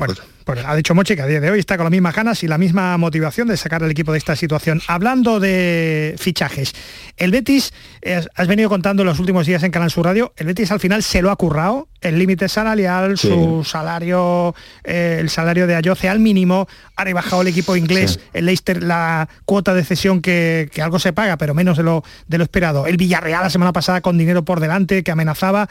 Pues. 0.48 0.64
Ha 0.66 0.78
dicho 0.78 0.96
Moche 0.96 1.18
que 1.18 1.22
a 1.22 1.28
día 1.28 1.42
de 1.42 1.52
hoy 1.52 1.60
está 1.60 1.76
con 1.76 1.84
las 1.84 1.92
mismas 1.92 2.16
ganas 2.16 2.42
y 2.42 2.48
la 2.48 2.58
misma 2.58 2.98
motivación 2.98 3.50
de 3.50 3.58
sacar 3.58 3.84
al 3.84 3.92
equipo 3.92 4.14
de 4.14 4.18
esta 4.18 4.34
situación. 4.38 4.82
Hablando 4.88 5.42
de 5.42 6.16
fichajes, 6.18 6.74
el 7.18 7.32
Betis, 7.32 7.74
eh, 8.02 8.26
has 8.34 8.48
venido 8.48 8.70
contando 8.70 9.04
los 9.04 9.20
últimos 9.20 9.46
días 9.46 9.62
en 9.64 9.72
Canal 9.72 9.92
Sur 9.92 10.06
Radio, 10.06 10.32
el 10.38 10.48
Betis 10.48 10.72
al 10.72 10.80
final 10.80 11.04
se 11.04 11.22
lo 11.22 11.32
ha 11.32 11.36
currado, 11.36 11.90
el 12.00 12.18
límite 12.18 12.48
salarial, 12.48 13.18
su 13.18 13.66
salario, 13.66 14.56
eh, 14.86 15.18
el 15.20 15.30
salario 15.30 15.68
de 15.68 15.76
Ayoce 15.76 16.08
al 16.08 16.22
mínimo, 16.22 16.70
ha 16.96 17.04
rebajado 17.04 17.42
el 17.42 17.50
equipo 17.50 17.76
inglés, 17.76 18.18
el 18.32 18.46
Leicester 18.46 18.82
la 18.82 19.28
cuota 19.44 19.74
de 19.74 19.84
cesión 19.84 20.22
que, 20.22 20.72
algo 20.82 20.98
se 20.98 21.12
paga, 21.12 21.36
pero 21.36 21.56
menos 21.56 21.76
de 21.76 21.84
lo, 21.84 22.06
de 22.26 22.38
lo 22.38 22.46
esperado. 22.46 22.88
El 22.88 22.96
Villarreal 22.96 23.44
la 23.44 23.50
semana 23.50 23.74
pasada 23.74 24.00
con 24.00 24.18
dinero 24.18 24.46
por 24.46 24.62
delante 24.62 25.04
que 25.04 25.12
amenazaba 25.12 25.68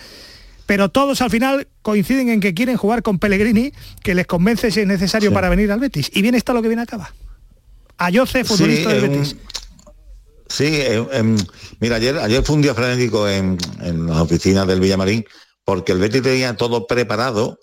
pero 0.67 0.91
todos 0.91 1.23
al 1.23 1.31
final 1.31 1.69
coinciden 1.83 2.29
en 2.29 2.41
que 2.41 2.53
quieren 2.53 2.77
jugar 2.77 3.03
con 3.03 3.19
Pellegrini, 3.19 3.73
que 4.03 4.15
les 4.15 4.27
convence 4.27 4.71
si 4.71 4.81
es 4.81 4.87
necesario 4.87 5.33
para 5.33 5.49
venir 5.49 5.71
al 5.71 5.81
Betis. 5.81 6.11
Y 6.13 6.23
bien 6.23 6.35
está 6.35 6.53
lo 6.53 6.61
que 6.61 6.69
viene 6.69 6.83
acaba. 6.83 7.15
Ayoce, 7.99 8.45
futbolista 8.45 8.93
del 8.93 9.09
Betis. 9.09 9.37
Sí, 10.49 10.83
mira, 11.81 11.97
ayer, 11.97 12.19
ayer 12.19 12.43
fue 12.43 12.57
un 12.57 12.63
día 12.63 12.75
frenético 12.75 13.29
en, 13.29 13.59
las 13.81 14.21
oficinas 14.21 14.67
del 14.67 14.81
Villamarín, 14.81 15.25
porque 15.65 15.93
el 15.93 15.99
Betis 15.99 16.23
tenía 16.23 16.57
todo 16.57 16.87
preparado 16.87 17.59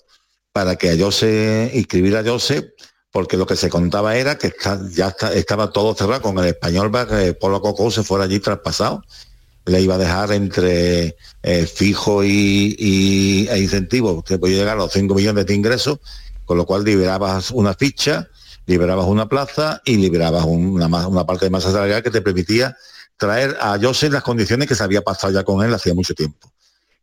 para 0.51 0.75
que 0.75 0.89
Ayose 0.89 1.71
inscribiera 1.73 2.19
a 2.19 2.23
Jose, 2.23 2.73
porque 3.11 3.37
lo 3.37 3.45
que 3.45 3.55
se 3.55 3.69
contaba 3.69 4.15
era 4.15 4.37
que 4.37 4.53
ya 4.91 5.15
estaba 5.33 5.71
todo 5.71 5.93
cerrado 5.93 6.21
con 6.21 6.37
el 6.39 6.45
español 6.45 6.91
para 6.91 7.17
que 7.17 7.33
Polo 7.33 7.61
Coco 7.61 7.91
se 7.91 8.03
fuera 8.03 8.25
allí 8.25 8.39
traspasado 8.39 9.03
le 9.65 9.81
iba 9.81 9.95
a 9.95 9.97
dejar 9.97 10.31
entre 10.31 11.15
eh, 11.41 11.65
fijo 11.65 12.23
y, 12.23 13.47
e 13.49 13.59
incentivo, 13.59 14.11
usted 14.13 14.39
podía 14.39 14.57
llegar 14.57 14.75
a 14.75 14.81
los 14.81 14.91
5 14.91 15.13
millones 15.15 15.45
de 15.45 15.53
ingresos, 15.53 15.99
con 16.45 16.57
lo 16.57 16.65
cual 16.65 16.83
liberabas 16.83 17.51
una 17.51 17.73
ficha, 17.73 18.27
liberabas 18.65 19.05
una 19.07 19.27
plaza 19.27 19.81
y 19.85 19.97
liberabas 19.97 20.43
una, 20.45 21.25
parte 21.25 21.45
de 21.45 21.49
masa 21.49 21.71
salarial 21.71 22.03
que 22.03 22.11
te 22.11 22.21
permitía 22.21 22.75
traer 23.17 23.57
a 23.61 23.77
José 23.81 24.09
las 24.09 24.23
condiciones 24.23 24.67
que 24.67 24.75
se 24.75 24.83
había 24.83 25.01
pasado 25.01 25.33
ya 25.33 25.43
con 25.43 25.63
él 25.65 25.73
hacía 25.73 25.93
mucho 25.93 26.13
tiempo. 26.13 26.51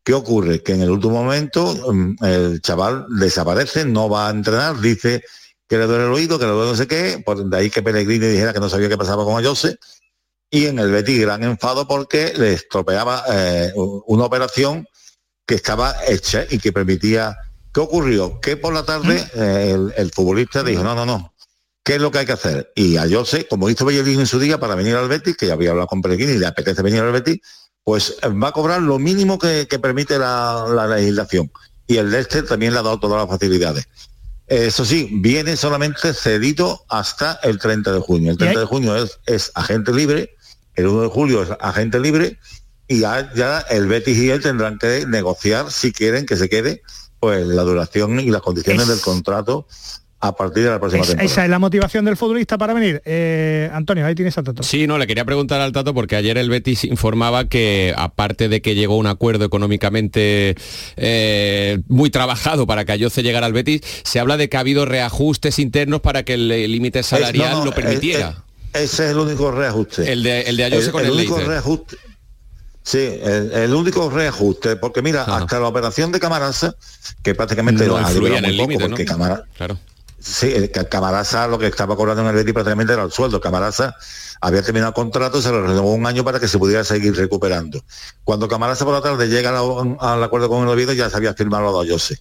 ¿Qué 0.03 0.15
ocurre? 0.15 0.63
Que 0.63 0.73
en 0.73 0.83
el 0.83 0.91
último 0.91 1.23
momento 1.23 1.93
mm, 1.93 2.25
el 2.25 2.61
chaval 2.61 3.07
desaparece, 3.09 3.85
no 3.85 4.09
va 4.09 4.29
a 4.29 4.31
entrenar, 4.31 4.81
dice 4.81 5.23
que 5.67 5.79
le 5.79 5.87
duele 5.87 6.05
el 6.05 6.11
oído, 6.11 6.39
que 6.39 6.47
le 6.47 6.53
duele 6.53 6.71
no 6.73 6.77
sé 6.77 6.87
qué, 6.87 7.23
por 7.25 7.45
de 7.45 7.57
ahí 7.57 7.71
que 7.71 7.83
Pellegrini 7.83 8.27
dijera 8.27 8.53
que 8.53 8.61
no 8.61 8.69
sabía 8.69 8.89
qué 8.89 8.99
pasaba 8.99 9.25
con 9.25 9.43
José 9.43 9.79
y 10.51 10.67
en 10.67 10.79
el 10.79 10.91
Betis 10.91 11.21
gran 11.21 11.45
enfado 11.45 11.87
porque 11.87 12.35
le 12.37 12.55
estropeaba 12.55 13.25
eh, 13.31 13.73
una 13.75 14.25
operación 14.25 14.87
que 15.47 15.55
estaba 15.55 15.95
hecha 16.07 16.45
y 16.51 16.59
que 16.59 16.73
permitía... 16.73 17.37
¿Qué 17.73 17.79
ocurrió? 17.79 18.41
Que 18.41 18.57
por 18.57 18.75
la 18.75 18.83
tarde 18.83 19.25
eh, 19.35 19.79
el, 19.97 20.11
futbolista 20.11 20.65
dijo, 20.65 20.83
no, 20.83 20.97
no, 20.97 21.07
no, 21.07 21.33
¿qué 21.85 21.95
es 21.95 22.01
lo 22.01 22.11
que 22.11 22.19
hay 22.19 22.27
que 22.27 22.33
hacer? 22.33 22.73
Y 22.75 22.97
a 22.97 23.09
Jose, 23.09 23.47
como 23.47 23.71
hizo 23.71 23.85
Bellerín 23.85 24.19
en 24.19 24.27
su 24.27 24.41
día 24.41 24.59
para 24.59 24.75
venir 24.75 24.97
al 24.97 25.07
Betis, 25.07 25.37
que 25.37 25.47
ya 25.47 25.53
había 25.53 25.71
hablado 25.71 25.87
con 25.87 26.03
Pellegrini 26.03 26.33
y 26.33 26.39
le 26.39 26.47
apetece 26.47 26.83
venir 26.83 27.01
al 27.01 27.13
Betis, 27.13 27.39
pues 27.85 28.17
eh, 28.23 28.29
va 28.29 28.49
a 28.49 28.53
cobrar 28.53 28.83
lo 28.83 28.99
mínimo 28.99 29.39
que, 29.39 29.67
permite 29.81 30.19
la, 30.19 30.89
legislación. 30.89 31.53
Y 31.87 31.99
el 31.99 32.11
Leicester 32.11 32.45
también 32.45 32.73
le 32.73 32.81
ha 32.81 32.83
dado 32.83 32.99
todas 32.99 33.21
las 33.21 33.31
facilidades. 33.31 33.87
Eso 34.49 34.85
sí, 34.85 35.09
viene 35.13 35.57
solamente 35.57 36.13
cedido 36.13 36.85
hasta 36.89 37.39
el 37.45 37.61
30 37.61 37.93
de 37.93 38.01
junio. 38.01 38.33
El 38.33 38.37
30 38.37 38.59
de 38.59 38.67
junio 38.67 38.97
es, 38.97 39.21
es 39.27 39.53
agente 39.55 39.93
libre 39.93 40.37
el 40.75 40.87
1 40.87 41.03
de 41.03 41.09
julio 41.09 41.43
es 41.43 41.51
agente 41.61 41.99
libre 42.01 42.39
y 42.89 43.01
ya, 43.01 43.65
el 43.71 43.87
Betis 43.87 44.19
y 44.19 44.31
él 44.31 44.41
tendrán 44.43 44.79
que 44.79 45.05
negociar 45.07 45.71
si 45.71 45.93
quieren 45.93 46.27
que 46.27 46.37
se 46.37 46.49
quede 46.49 46.83
pues 47.21 47.47
la 47.47 47.63
duración 47.63 48.19
y 48.21 48.31
las 48.31 48.41
condiciones 48.43 48.89
del 48.89 49.01
contrato 49.01 49.67
a 50.23 50.37
partir 50.37 50.65
de 50.65 50.71
la 50.71 50.79
próxima 50.79 51.03
Es- 51.03 51.09
temporada. 51.09 51.33
esa 51.33 51.45
es 51.45 51.51
la 51.51 51.59
motivación 51.59 52.05
del 52.05 52.17
futbolista 52.17 52.59
para 52.59 52.75
venir. 52.75 53.01
Eh, 53.07 53.71
Antonio, 53.73 54.05
ahí 54.05 54.15
tienes 54.15 54.37
a 54.37 54.43
Tato. 54.43 54.63
Sí, 54.63 54.87
no, 54.87 54.99
le 54.99 55.07
quería 55.07 55.25
preguntar 55.25 55.61
al 55.63 55.73
Tato 55.73 55.95
porque 55.95 56.15
ayer 56.17 56.37
el 56.37 56.51
Betis 56.51 56.85
informaba 56.85 57.49
que 57.49 57.95
aparte 57.97 58.49
de 58.51 58.61
que 58.61 58.75
llegó 58.75 58.97
un 58.99 59.07
acuerdo 59.07 59.47
económicamente 59.47 60.57
eh, 60.97 61.81
muy 61.89 62.11
trabajado 62.11 62.67
para 62.67 62.85
que 62.85 62.93
Ayoce 62.93 63.23
llegara 63.23 63.47
al 63.47 63.53
Betis, 63.53 63.81
se 64.05 64.21
habla 64.21 64.37
de 64.37 64.49
que 64.49 64.57
ha 64.57 64.61
habido 64.61 64.85
reajustes 64.85 65.59
internos 65.59 66.01
para 66.01 66.23
que 66.23 66.35
el 66.35 66.51
eh, 66.51 66.69
límite 66.69 67.03
salarial 67.03 67.47
Es- 67.47 67.53
no, 67.53 67.59
no, 67.61 67.65
lo 67.67 67.73
permitiera. 67.73 68.45
Es- 68.73 68.81
es- 68.81 68.93
ese 68.95 69.05
es 69.07 69.11
el 69.13 69.19
único 69.19 69.51
reajuste. 69.51 70.11
El 70.13 70.23
de- 70.23 70.43
el 70.43 70.57
de 70.57 70.65
Ayose 70.65 70.91
con 70.93 71.05
el 71.05 71.11
único 71.11 71.35
Leicester. 71.37 71.49
reajuste. 71.49 71.97
Sí, 72.83 72.99
el, 72.99 73.53
el 73.53 73.75
único 73.75 74.09
reajuste, 74.11 74.77
porque 74.77 75.03
mira, 75.03 75.23
Ajá. 75.23 75.37
hasta 75.39 75.61
la 75.61 75.69
operación 75.69 76.11
de 76.13 76.19
Camarasa, 76.19 76.75
que 77.23 77.35
prácticamente 77.35 77.85
No 77.87 77.99
lo 77.99 78.07
ha 78.07 78.11
liberado 78.11 78.39
el 78.39 78.43
muy 78.47 78.57
poco, 78.57 78.63
límite, 78.71 78.83
¿no? 78.85 78.89
porque 78.91 79.05
Camara- 79.05 79.45
Claro. 79.57 79.79
Sí, 80.23 80.53
el 80.55 80.71
Ca- 80.71 80.85
Camarasa 80.85 81.47
lo 81.49 81.59
que 81.59 81.67
estaba 81.67 81.97
cobrando 81.97 82.23
en 82.23 82.29
el 82.29 82.35
Betis 82.35 82.53
prácticamente 82.53 82.93
era 82.93 83.03
el 83.05 83.11
sueldo. 83.11 83.41
Camarasa 83.41 83.95
había 84.43 84.61
terminado 84.63 84.91
el 84.91 84.95
contrato, 84.95 85.41
se 85.41 85.51
le 85.51 85.61
renovó 85.63 85.95
un 85.95 86.05
año 86.07 86.23
para 86.25 86.39
que 86.39 86.47
se 86.47 86.59
pudiera 86.59 86.85
seguir 86.85 87.15
recuperando. 87.17 87.83
Cuando 88.25 88.47
Camarasa 88.49 88.85
por 88.85 88.93
la 88.93 89.01
tarde 89.01 89.29
llega 89.29 89.51
a 89.59 90.13
al 90.15 90.23
acuerdo 90.23 90.49
con 90.51 90.63
el 90.63 90.69
Oviedo 90.69 90.93
ya 90.93 91.09
se 91.09 91.17
había 91.17 91.33
firmado 91.35 91.65
lo 91.65 91.79
de 91.83 91.87
Ayose. 91.89 92.19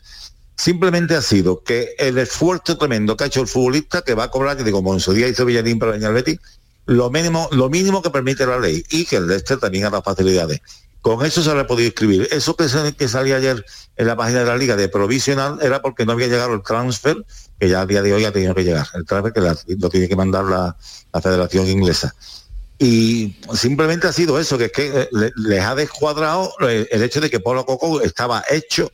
Simplemente 0.59 1.15
ha 1.15 1.21
sido 1.21 1.63
que 1.63 1.95
el 1.97 2.17
esfuerzo 2.17 2.77
tremendo 2.77 3.15
que 3.15 3.23
ha 3.23 3.27
hecho 3.27 3.39
el 3.39 3.47
futbolista, 3.47 4.01
que 4.01 4.13
va 4.13 4.25
a 4.25 4.29
cobrar, 4.29 4.57
que 4.57 4.65
digo, 4.65 4.79
como 4.79 4.93
en 4.93 4.99
su 4.99 5.13
día 5.13 5.25
hizo 5.29 5.45
Villarín 5.45 5.79
para 5.79 5.93
al 5.93 6.13
Betis, 6.13 6.37
lo 6.85 7.09
mínimo, 7.09 7.47
lo 7.53 7.69
mínimo 7.69 8.01
que 8.01 8.09
permite 8.09 8.45
la 8.45 8.59
ley 8.59 8.83
y 8.89 9.05
que 9.05 9.15
el 9.15 9.27
Leicester 9.27 9.57
también 9.57 9.85
ha 9.85 9.89
dado 9.89 10.03
facilidades. 10.03 10.59
Con 10.99 11.25
eso 11.25 11.41
se 11.41 11.53
le 11.55 11.61
ha 11.61 11.65
podido 11.65 11.87
escribir. 11.87 12.27
Eso 12.29 12.57
que, 12.57 12.67
salía 12.67 13.37
ayer 13.37 13.65
en 13.95 14.07
la 14.07 14.17
página 14.17 14.39
de 14.39 14.47
la 14.47 14.57
liga 14.57 14.75
de 14.75 14.89
provisional 14.89 15.59
era 15.61 15.81
porque 15.81 16.05
no 16.05 16.11
había 16.11 16.27
llegado 16.27 16.53
el 16.53 16.61
transfer, 16.61 17.15
que 17.57 17.69
ya 17.69 17.79
a 17.79 17.85
día 17.85 18.01
de 18.01 18.13
hoy 18.13 18.25
ha 18.25 18.33
tenido 18.33 18.53
que 18.53 18.65
llegar. 18.65 18.85
El 18.95 19.05
transfer 19.05 19.31
que 19.31 19.39
la- 19.39 19.57
lo 19.65 19.89
tiene 19.89 20.09
que 20.09 20.17
mandar 20.17 20.43
la, 20.43 20.75
Federación 21.21 21.67
Inglesa. 21.67 22.13
Y 22.77 23.37
simplemente 23.55 24.07
ha 24.07 24.11
sido 24.11 24.37
eso, 24.37 24.57
que 24.57 24.65
es 24.65 24.71
que 24.73 24.87
eh, 24.87 25.09
le- 25.13 25.31
les 25.37 25.61
ha 25.61 25.73
descuadrado 25.75 26.51
el, 26.59 26.85
el 26.91 27.01
hecho 27.03 27.21
de 27.21 27.29
que 27.29 27.39
Polo 27.39 27.65
Coco 27.65 28.01
estaba 28.01 28.43
hecho. 28.49 28.91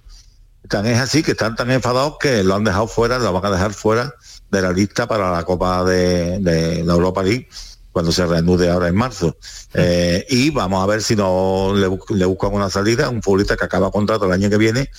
Tan 0.70 0.86
es 0.86 1.00
así 1.00 1.24
que 1.24 1.32
están 1.32 1.56
tan 1.56 1.70
enfadados 1.72 2.16
que 2.20 2.44
lo 2.44 2.56
han 2.56 2.64
dejado 2.64 2.88
fuera, 2.88 3.20
lo 3.20 3.32
van 3.34 3.46
a 3.46 3.52
dejar 3.56 3.74
fuera 3.74 4.14
de 4.52 4.62
la 4.62 4.72
lista 4.72 5.08
para 5.08 5.32
la 5.32 5.44
Copa 5.44 5.84
de, 5.84 6.40
de 6.40 6.84
la 6.84 6.94
Europa 6.94 7.24
League 7.24 7.48
cuando 7.92 8.12
se 8.12 8.26
reanude 8.26 8.70
ahora 8.70 8.88
en 8.90 8.96
marzo. 8.96 9.38
Eh, 9.74 10.26
y 10.30 10.50
vamos 10.50 10.84
a 10.84 10.86
ver 10.86 11.02
si 11.02 11.16
no 11.16 11.74
le, 11.76 11.90
le 12.16 12.26
buscan 12.26 12.54
una 12.54 12.70
salida, 12.70 13.10
un 13.10 13.22
futbolista 13.22 13.56
que 13.56 13.64
acaba 13.66 13.90
contrato 13.92 14.26
el 14.26 14.34
año 14.34 14.50
que 14.50 14.58
viene 14.58 14.90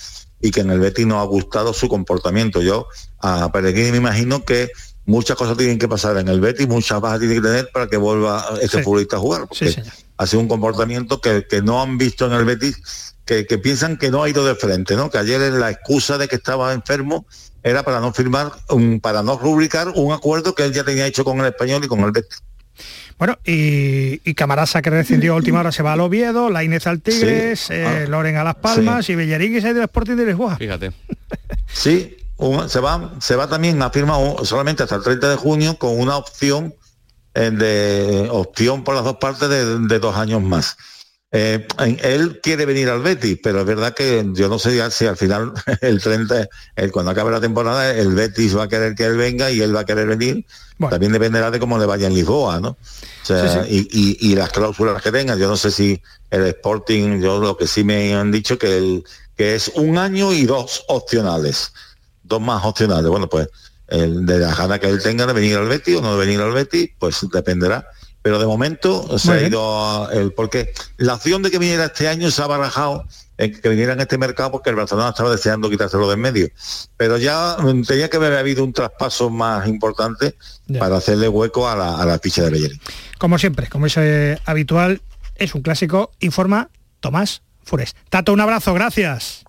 y 0.41 0.51
que 0.51 0.61
en 0.61 0.71
el 0.71 0.79
Betis 0.79 1.05
no 1.05 1.19
ha 1.19 1.23
gustado 1.25 1.73
su 1.73 1.87
comportamiento. 1.89 2.61
Yo 2.61 2.87
a 3.19 3.51
Peregrini 3.51 3.91
me 3.91 3.97
imagino 3.97 4.43
que 4.43 4.69
muchas 5.05 5.37
cosas 5.37 5.57
tienen 5.57 5.77
que 5.77 5.87
pasar 5.87 6.17
en 6.17 6.27
el 6.27 6.39
Betis, 6.41 6.67
muchas 6.67 6.99
bajas 6.99 7.19
tiene 7.19 7.35
que 7.35 7.41
tener 7.41 7.69
para 7.71 7.87
que 7.87 7.97
vuelva 7.97 8.45
este 8.61 8.77
Sí. 8.79 8.83
futbolista 8.83 9.17
a 9.17 9.19
jugar. 9.19 9.47
Porque 9.47 9.75
ha 10.17 10.25
sido 10.27 10.41
un 10.41 10.47
comportamiento 10.47 11.21
que, 11.21 11.45
que 11.47 11.61
no 11.61 11.81
han 11.81 11.97
visto 11.99 12.25
en 12.25 12.33
el 12.33 12.45
Betis, 12.45 13.15
que, 13.27 13.45
que 13.45 13.57
piensan 13.59 13.97
que 13.97 14.09
no 14.09 14.23
ha 14.23 14.29
ido 14.29 14.43
de 14.45 14.55
frente, 14.55 14.95
¿no? 14.95 15.11
Que 15.11 15.19
ayer 15.19 15.39
la 15.53 15.69
excusa 15.69 16.17
de 16.17 16.27
que 16.27 16.35
estaba 16.37 16.73
enfermo 16.73 17.27
era 17.61 17.83
para 17.83 17.99
no 17.99 18.11
firmar, 18.13 18.51
un, 18.69 18.99
para 18.99 19.21
no 19.21 19.37
rubricar 19.37 19.89
un 19.89 20.13
acuerdo 20.13 20.55
que 20.55 20.63
él 20.63 20.73
ya 20.73 20.83
tenía 20.83 21.05
hecho 21.05 21.23
con 21.25 21.39
el 21.39 21.45
español 21.45 21.83
y 21.83 21.87
con 21.87 21.99
el 21.99 22.11
Betis. 22.11 22.41
Bueno, 23.17 23.37
y, 23.43 24.21
y 24.29 24.33
Camarasa 24.35 24.81
que 24.81 24.89
rescindió 24.91 25.33
a 25.33 25.35
última 25.37 25.59
hora 25.59 25.71
se 25.71 25.81
va 25.83 25.93
al 25.93 25.99
Oviedo, 26.01 26.49
Lainez 26.49 26.85
al 26.87 27.01
Tigres, 27.01 27.59
Sí. 27.61 27.73
eh, 27.73 28.03
Ah. 28.05 28.09
Loren 28.09 28.37
a 28.37 28.43
Las 28.43 28.55
Palmas 28.55 29.09
y 29.09 29.15
Bellerín 29.15 29.51
que 29.53 29.61
se 29.61 29.67
ha 29.67 29.71
ido 29.71 29.79
al 29.81 29.85
Sporting 29.85 30.15
de 30.15 30.25
Lisboa. 30.25 30.55
Fíjate. 30.57 30.91
Sí, 31.73 32.15
un- 32.37 32.69
se 32.69 32.79
va, 32.79 33.15
se 33.19 33.35
va 33.35 33.47
también 33.49 33.81
a 33.81 33.89
firmar 33.89 34.17
un- 34.21 34.45
solamente 34.45 34.83
hasta 34.83 34.95
el 34.95 35.03
30 35.03 35.29
de 35.31 35.35
junio 35.35 35.77
con 35.77 35.99
una 35.99 36.15
opción 36.17 36.73
eh, 37.33 37.51
de 37.51 38.27
opción 38.31 38.83
por 38.83 38.95
las 38.95 39.03
dos 39.03 39.17
partes 39.17 39.49
de, 39.49 39.79
de 39.79 39.99
dos 39.99 40.15
años 40.15 40.41
más. 40.41 40.77
Eh, 41.29 41.67
él 42.03 42.39
quiere 42.41 42.65
venir 42.65 42.87
al 42.89 43.01
Betis, 43.01 43.37
pero 43.43 43.59
es 43.59 43.65
verdad 43.65 43.93
que 43.93 44.25
yo 44.33 44.47
no 44.47 44.57
sé 44.59 44.89
si 44.91 45.05
al 45.05 45.17
final 45.17 45.51
el 45.81 46.01
30, 46.01 46.47
el, 46.77 46.91
cuando 46.91 47.11
acabe 47.11 47.31
la 47.31 47.41
temporada, 47.41 47.93
el 47.93 48.15
Betis 48.15 48.55
va 48.57 48.63
a 48.63 48.67
querer 48.69 48.95
que 48.95 49.03
él 49.05 49.17
venga 49.17 49.51
y 49.51 49.61
él 49.61 49.75
va 49.75 49.81
a 49.81 49.85
querer 49.85 50.07
venir. 50.07 50.45
También 50.91 51.11
dependerá 51.11 51.51
de 51.51 51.59
cómo 51.59 51.77
le 51.79 51.85
vaya 51.85 52.07
en 52.07 52.13
Lisboa, 52.13 52.59
¿no? 52.59 52.69
O 52.69 52.77
sea, 53.25 53.63
Sí, 53.65 53.87
Y, 53.91 54.27
y- 54.27 54.31
y 54.31 54.35
las 54.35 54.51
cláusulas 54.51 55.01
que 55.01 55.11
tengan. 55.11 55.37
Yo 55.37 55.47
no 55.49 55.57
sé 55.57 55.71
si 55.71 56.01
el 56.29 56.45
Sporting, 56.45 57.19
yo 57.19 57.39
lo 57.39 57.57
que 57.57 57.67
sí 57.67 57.83
me 57.83 58.13
han 58.15 58.31
dicho 58.31 58.57
que 58.57 58.77
el, 58.77 59.03
que 59.35 59.55
es 59.55 59.71
un 59.75 59.97
año 59.97 60.31
y 60.33 60.45
dos 60.45 60.83
opcionales. 60.87 61.73
Dos 62.23 62.39
más 62.41 62.63
opcionales. 62.63 63.09
Bueno, 63.09 63.27
pues 63.27 63.49
el 63.87 64.25
de 64.25 64.37
la 64.39 64.53
gana 64.53 64.79
que 64.79 64.87
él 64.87 65.01
tenga 65.01 65.25
de 65.25 65.33
venir 65.33 65.57
al 65.57 65.67
Betis 65.67 65.97
o 65.97 66.01
no 66.01 66.17
de 66.17 66.25
venir 66.25 66.39
al 66.41 66.51
Betis, 66.53 66.89
pues 66.99 67.17
dependerá. 67.33 67.85
Pero 68.27 68.39
de 68.39 68.45
momento 68.45 69.17
se 69.17 69.29
Muy 69.29 69.37
ha 69.37 69.47
ido 69.47 70.11
el, 70.11 70.33
porque 70.33 70.73
la 70.97 71.13
opción 71.13 71.43
de 71.43 71.49
que 71.49 71.59
viniera 71.59 71.85
este 71.85 72.09
año 72.09 72.29
se 72.29 72.41
ha 72.41 72.47
barajado 72.47 73.05
en 73.37 73.57
que 73.57 73.69
viniera 73.69 73.93
en 73.93 74.01
este 74.01 74.17
mercado 74.17 74.51
porque 74.51 74.69
el 74.69 74.75
Barcelona 74.75 75.11
estaba 75.11 75.31
deseando 75.31 75.69
quitárselo 75.69 76.09
de 76.09 76.15
en 76.15 76.19
medio. 76.19 76.49
Pero 76.97 77.17
ya 77.17 77.55
mm, 77.57 77.83
tenía 77.83 78.09
que 78.09 78.17
haber 78.17 78.33
habido 78.33 78.65
un 78.65 78.73
traspaso 78.73 79.29
más 79.29 79.65
importante 79.69 80.35
para 80.77 80.97
hacerle 80.97 81.29
hueco 81.29 81.69
a 81.69 81.77
la, 81.77 82.01
a 82.01 82.05
la 82.05 82.19
ficha 82.19 82.43
de 82.43 82.49
Bellerín. 82.49 82.81
Como 83.17 83.39
siempre, 83.39 83.69
como 83.69 83.85
es 83.85 83.95
eh, 83.95 84.37
habitual, 84.43 85.01
es 85.35 85.55
un 85.55 85.61
clásico, 85.61 86.11
informa 86.19 86.69
Tomás 86.99 87.43
Fures. 87.63 87.95
Tato, 88.09 88.33
un 88.33 88.41
abrazo, 88.41 88.73
gracias. 88.73 89.45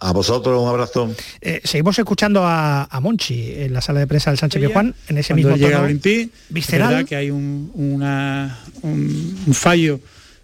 A 0.00 0.12
vosotros 0.12 0.60
un 0.60 0.68
abrazo. 0.68 1.14
Eh, 1.40 1.60
seguimos 1.64 1.98
escuchando 1.98 2.42
a, 2.44 2.84
a 2.84 3.00
Monchi 3.00 3.52
en 3.56 3.72
la 3.72 3.80
sala 3.80 4.00
de 4.00 4.06
prensa 4.06 4.30
del 4.30 4.38
Sánchez 4.38 4.60
Pizjuán, 4.62 4.94
en 5.08 5.18
ese 5.18 5.34
Cuando 5.34 5.48
mismo 5.50 5.56
llega 5.56 5.68
tono 5.70 5.78
al 5.78 5.84
Olympique, 5.84 6.22
es 6.22 6.30
visceral. 6.48 6.88
verdad 6.94 7.08
que 7.08 7.16
hay 7.16 7.30
un, 7.30 7.70
una- 7.74 8.58
un- 8.82 9.38
un 9.46 9.54
fallo 9.54 10.00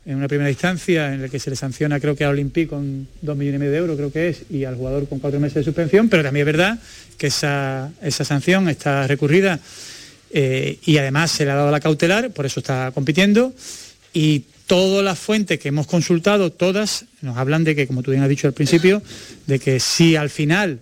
en 0.06 0.16
una 0.16 0.28
primera 0.28 0.50
instancia 0.50 1.14
en 1.14 1.22
el 1.22 1.30
que 1.30 1.38
se 1.40 1.48
le 1.50 1.56
sanciona 1.56 1.98
creo 1.98 2.14
que 2.14 2.24
al 2.24 2.32
Olympique 2.32 2.68
con 2.68 3.08
dos 3.22 3.36
millones 3.38 3.56
y 3.56 3.60
medio 3.60 3.72
de 3.72 3.78
euros 3.78 3.96
creo 3.96 4.12
que 4.12 4.28
es 4.28 4.42
y 4.50 4.64
al 4.64 4.76
jugador 4.76 5.08
con 5.08 5.18
cuatro 5.18 5.40
meses 5.40 5.54
de 5.56 5.64
suspensión 5.64 6.10
pero 6.10 6.22
también 6.22 6.46
es 6.46 6.52
verdad 6.54 6.78
que 7.16 7.28
esa, 7.28 7.90
esa 8.02 8.22
sanción 8.22 8.68
está 8.68 9.06
recurrida 9.06 9.58
eh, 10.30 10.78
y 10.84 10.98
además 10.98 11.30
se 11.30 11.46
le 11.46 11.52
ha 11.52 11.54
dado 11.54 11.70
la 11.70 11.80
cautelar 11.80 12.30
por 12.32 12.44
eso 12.44 12.60
está 12.60 12.90
compitiendo 12.92 13.54
y 14.14 14.44
todas 14.66 15.04
las 15.04 15.18
fuentes 15.18 15.58
que 15.58 15.68
hemos 15.68 15.86
consultado 15.86 16.50
todas 16.50 17.04
nos 17.20 17.36
hablan 17.36 17.64
de 17.64 17.74
que 17.74 17.86
como 17.86 18.02
tú 18.02 18.12
bien 18.12 18.22
has 18.22 18.28
dicho 18.28 18.46
al 18.46 18.54
principio 18.54 19.02
de 19.46 19.58
que 19.58 19.78
si 19.80 20.16
al 20.16 20.30
final 20.30 20.80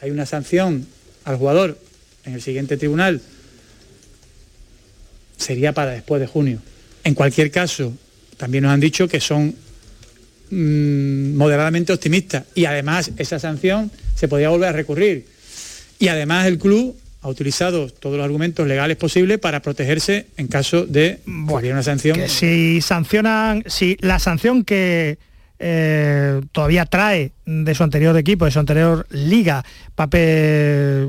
hay 0.00 0.10
una 0.10 0.26
sanción 0.26 0.86
al 1.24 1.36
jugador 1.36 1.78
en 2.24 2.34
el 2.34 2.42
siguiente 2.42 2.76
tribunal, 2.76 3.20
sería 5.36 5.72
para 5.72 5.92
después 5.92 6.20
de 6.20 6.26
junio. 6.26 6.60
En 7.04 7.14
cualquier 7.14 7.50
caso, 7.50 7.92
también 8.36 8.64
nos 8.64 8.72
han 8.72 8.80
dicho 8.80 9.08
que 9.08 9.20
son 9.20 9.54
mm, 10.50 11.34
moderadamente 11.34 11.92
optimistas 11.92 12.44
y 12.54 12.66
además 12.66 13.10
esa 13.16 13.38
sanción 13.38 13.90
se 14.14 14.28
podría 14.28 14.50
volver 14.50 14.68
a 14.68 14.72
recurrir. 14.72 15.26
Y 15.98 16.08
además 16.08 16.46
el 16.46 16.58
club 16.58 16.96
ha 17.22 17.28
utilizado 17.28 17.88
todos 17.88 18.16
los 18.16 18.24
argumentos 18.24 18.66
legales 18.66 18.96
posibles 18.96 19.38
para 19.38 19.60
protegerse 19.60 20.26
en 20.36 20.48
caso 20.48 20.86
de 20.86 21.20
que 21.24 21.30
hubiera 21.54 21.74
una 21.74 21.82
sanción. 21.82 22.16
que 22.16 22.28
si 22.28 22.80
sancionan, 22.80 23.64
si 23.66 23.96
la 24.00 24.18
sanción 24.18 24.64
que 24.64 25.18
eh, 25.58 26.40
todavía 26.52 26.86
trae 26.86 27.32
de 27.50 27.74
su 27.74 27.82
anterior 27.82 28.16
equipo, 28.16 28.44
de 28.44 28.50
su 28.52 28.60
anterior 28.60 29.06
liga, 29.10 29.64
Pape, 29.96 31.06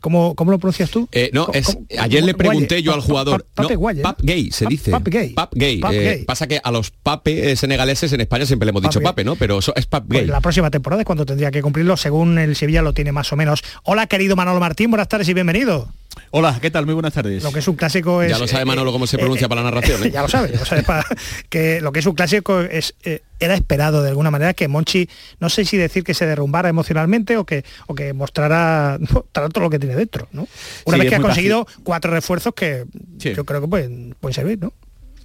¿cómo, 0.00 0.34
cómo 0.34 0.50
lo 0.52 0.58
pronuncias 0.58 0.90
tú? 0.90 1.08
Eh, 1.12 1.30
no, 1.32 1.46
¿Cómo- 1.46 1.58
es, 1.58 1.76
ayer 1.98 2.22
le 2.22 2.32
Guaye, 2.32 2.34
pregunté 2.34 2.82
yo 2.82 2.92
Pa- 2.92 2.96
al 2.96 3.02
jugador. 3.02 3.44
Pa- 3.54 3.62
Pape 3.62 3.74
no, 3.74 3.80
Guaye, 3.80 3.98
¿no? 3.98 4.02
Pap 4.04 4.20
gay 4.22 4.50
se 4.52 4.66
dice. 4.66 4.90
Pap 4.90 5.06
gay. 5.08 5.30
Pap 5.30 5.52
gay. 5.54 5.78
Pap 5.80 5.92
Eh, 5.92 6.04
gay. 6.04 6.24
Pasa 6.24 6.46
que 6.46 6.60
a 6.62 6.70
los 6.70 6.90
pape 6.90 7.50
eh, 7.52 7.56
senegaleses 7.56 8.12
en 8.12 8.20
España 8.20 8.46
siempre 8.46 8.66
le 8.66 8.70
hemos 8.70 8.82
dicho 8.82 9.00
Pap 9.00 9.12
pape, 9.12 9.24
¿no? 9.24 9.36
Pero 9.36 9.58
eso 9.58 9.72
es 9.76 9.86
pap 9.86 10.04
Pues 10.06 10.20
gay. 10.20 10.28
la 10.28 10.40
próxima 10.40 10.70
temporada 10.70 11.02
es 11.02 11.06
cuando 11.06 11.26
tendría 11.26 11.50
que 11.50 11.62
cumplirlo, 11.62 11.96
según 11.96 12.38
el 12.38 12.54
Sevilla 12.56 12.82
lo 12.82 12.92
tiene 12.94 13.12
más 13.12 13.32
o 13.32 13.36
menos. 13.36 13.62
Hola, 13.82 14.06
querido 14.06 14.36
Manolo 14.36 14.60
Martín, 14.60 14.90
buenas 14.90 15.08
tardes 15.08 15.28
y 15.28 15.34
bienvenido. 15.34 15.88
Hola, 16.30 16.58
¿qué 16.60 16.70
tal? 16.70 16.84
Muy 16.84 16.92
buenas 16.94 17.14
tardes. 17.14 17.42
Lo 17.42 17.52
que 17.52 17.60
es 17.60 17.68
un 17.68 17.74
clásico 17.74 18.20
es... 18.22 18.30
Ya 18.30 18.38
lo 18.38 18.46
sabe 18.46 18.66
Manolo 18.66 18.92
cómo 18.92 19.06
se 19.06 19.16
pronuncia 19.16 19.48
para 19.48 19.62
la 19.62 19.70
narración. 19.70 20.04
¿eh? 20.04 20.10
ya 20.10 20.20
lo 20.20 20.28
sabe, 20.28 20.50
ya 20.52 20.58
lo 20.60 20.64
sabe 20.66 20.82
para- 20.82 21.04
que 21.48 21.80
lo 21.80 21.90
que 21.90 22.00
es 22.00 22.06
un 22.06 22.14
clásico 22.14 22.60
es 22.60 22.94
eh, 23.04 23.22
era 23.40 23.54
esperado 23.54 24.02
de 24.02 24.10
alguna 24.10 24.30
manera 24.30 24.52
que 24.52 24.68
Monchi 24.68 25.08
no 25.40 25.48
sé 25.48 25.64
si 25.72 25.78
decir 25.78 26.04
que 26.04 26.12
se 26.14 26.26
derrumbara 26.26 26.68
emocionalmente 26.68 27.36
o 27.38 27.44
que 27.46 27.64
o 27.86 27.94
que 27.94 28.12
mostrara, 28.12 28.98
mostrara 29.10 29.48
todo 29.48 29.64
lo 29.64 29.70
que 29.70 29.78
tiene 29.78 29.96
dentro, 29.96 30.28
¿no? 30.32 30.46
Una 30.84 30.96
Sí, 30.96 31.00
vez 31.02 31.08
que 31.10 31.16
ha 31.16 31.20
conseguido 31.20 31.66
cuatro 31.82 32.10
refuerzos 32.12 32.52
que 32.54 32.84
Sí. 33.18 33.32
yo 33.34 33.44
creo 33.44 33.60
que 33.62 33.68
pueden, 33.68 34.14
pueden 34.20 34.34
servir, 34.34 34.58
¿no? 34.60 34.72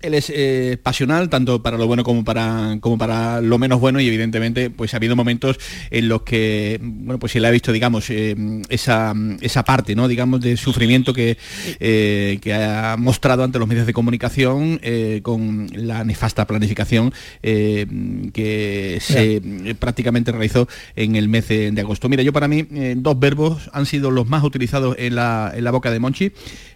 Él 0.01 0.13
es 0.13 0.31
eh, 0.33 0.77
pasional 0.81 1.29
tanto 1.29 1.61
para 1.61 1.77
lo 1.77 1.87
bueno 1.87 2.03
como 2.03 2.23
para 2.23 2.77
como 2.81 2.97
para 2.97 3.41
lo 3.41 3.57
menos 3.57 3.79
bueno 3.79 3.99
y 3.99 4.07
evidentemente 4.07 4.69
pues 4.69 4.93
ha 4.93 4.97
habido 4.97 5.15
momentos 5.15 5.57
en 5.89 6.07
los 6.07 6.21
que 6.21 6.79
bueno 6.81 7.19
pues 7.19 7.31
se 7.31 7.39
le 7.39 7.47
ha 7.47 7.51
visto 7.51 7.71
digamos 7.71 8.09
eh, 8.09 8.35
esa, 8.69 9.13
esa 9.41 9.63
parte 9.63 9.95
no 9.95 10.07
digamos 10.07 10.41
de 10.41 10.57
sufrimiento 10.57 11.13
que, 11.13 11.37
eh, 11.79 12.39
que 12.41 12.53
ha 12.53 12.95
mostrado 12.97 13.43
ante 13.43 13.59
los 13.59 13.67
medios 13.67 13.87
de 13.87 13.93
comunicación 13.93 14.79
con 15.21 15.67
la 15.73 16.03
nefasta 16.03 16.45
planificación 16.45 17.13
que 17.41 18.97
se 19.01 19.75
prácticamente 19.79 20.31
realizó 20.31 20.67
en 20.95 21.15
el 21.15 21.27
mes 21.29 21.47
de, 21.47 21.73
agosto. 21.77 22.09
Mira 22.09 22.23
yo 22.23 22.33
para 22.33 22.47
mí 22.47 22.67
dos 22.95 23.19
verbos 23.19 23.69
han 23.73 23.85
sido 23.85 24.11
los 24.11 24.27
más 24.27 24.43
utilizados 24.43 24.95
en 24.99 25.15
la, 25.15 25.51
en 25.55 25.63
la 25.63 25.71
boca 25.71 25.91
de 25.91 25.99
Monchi 25.99 26.31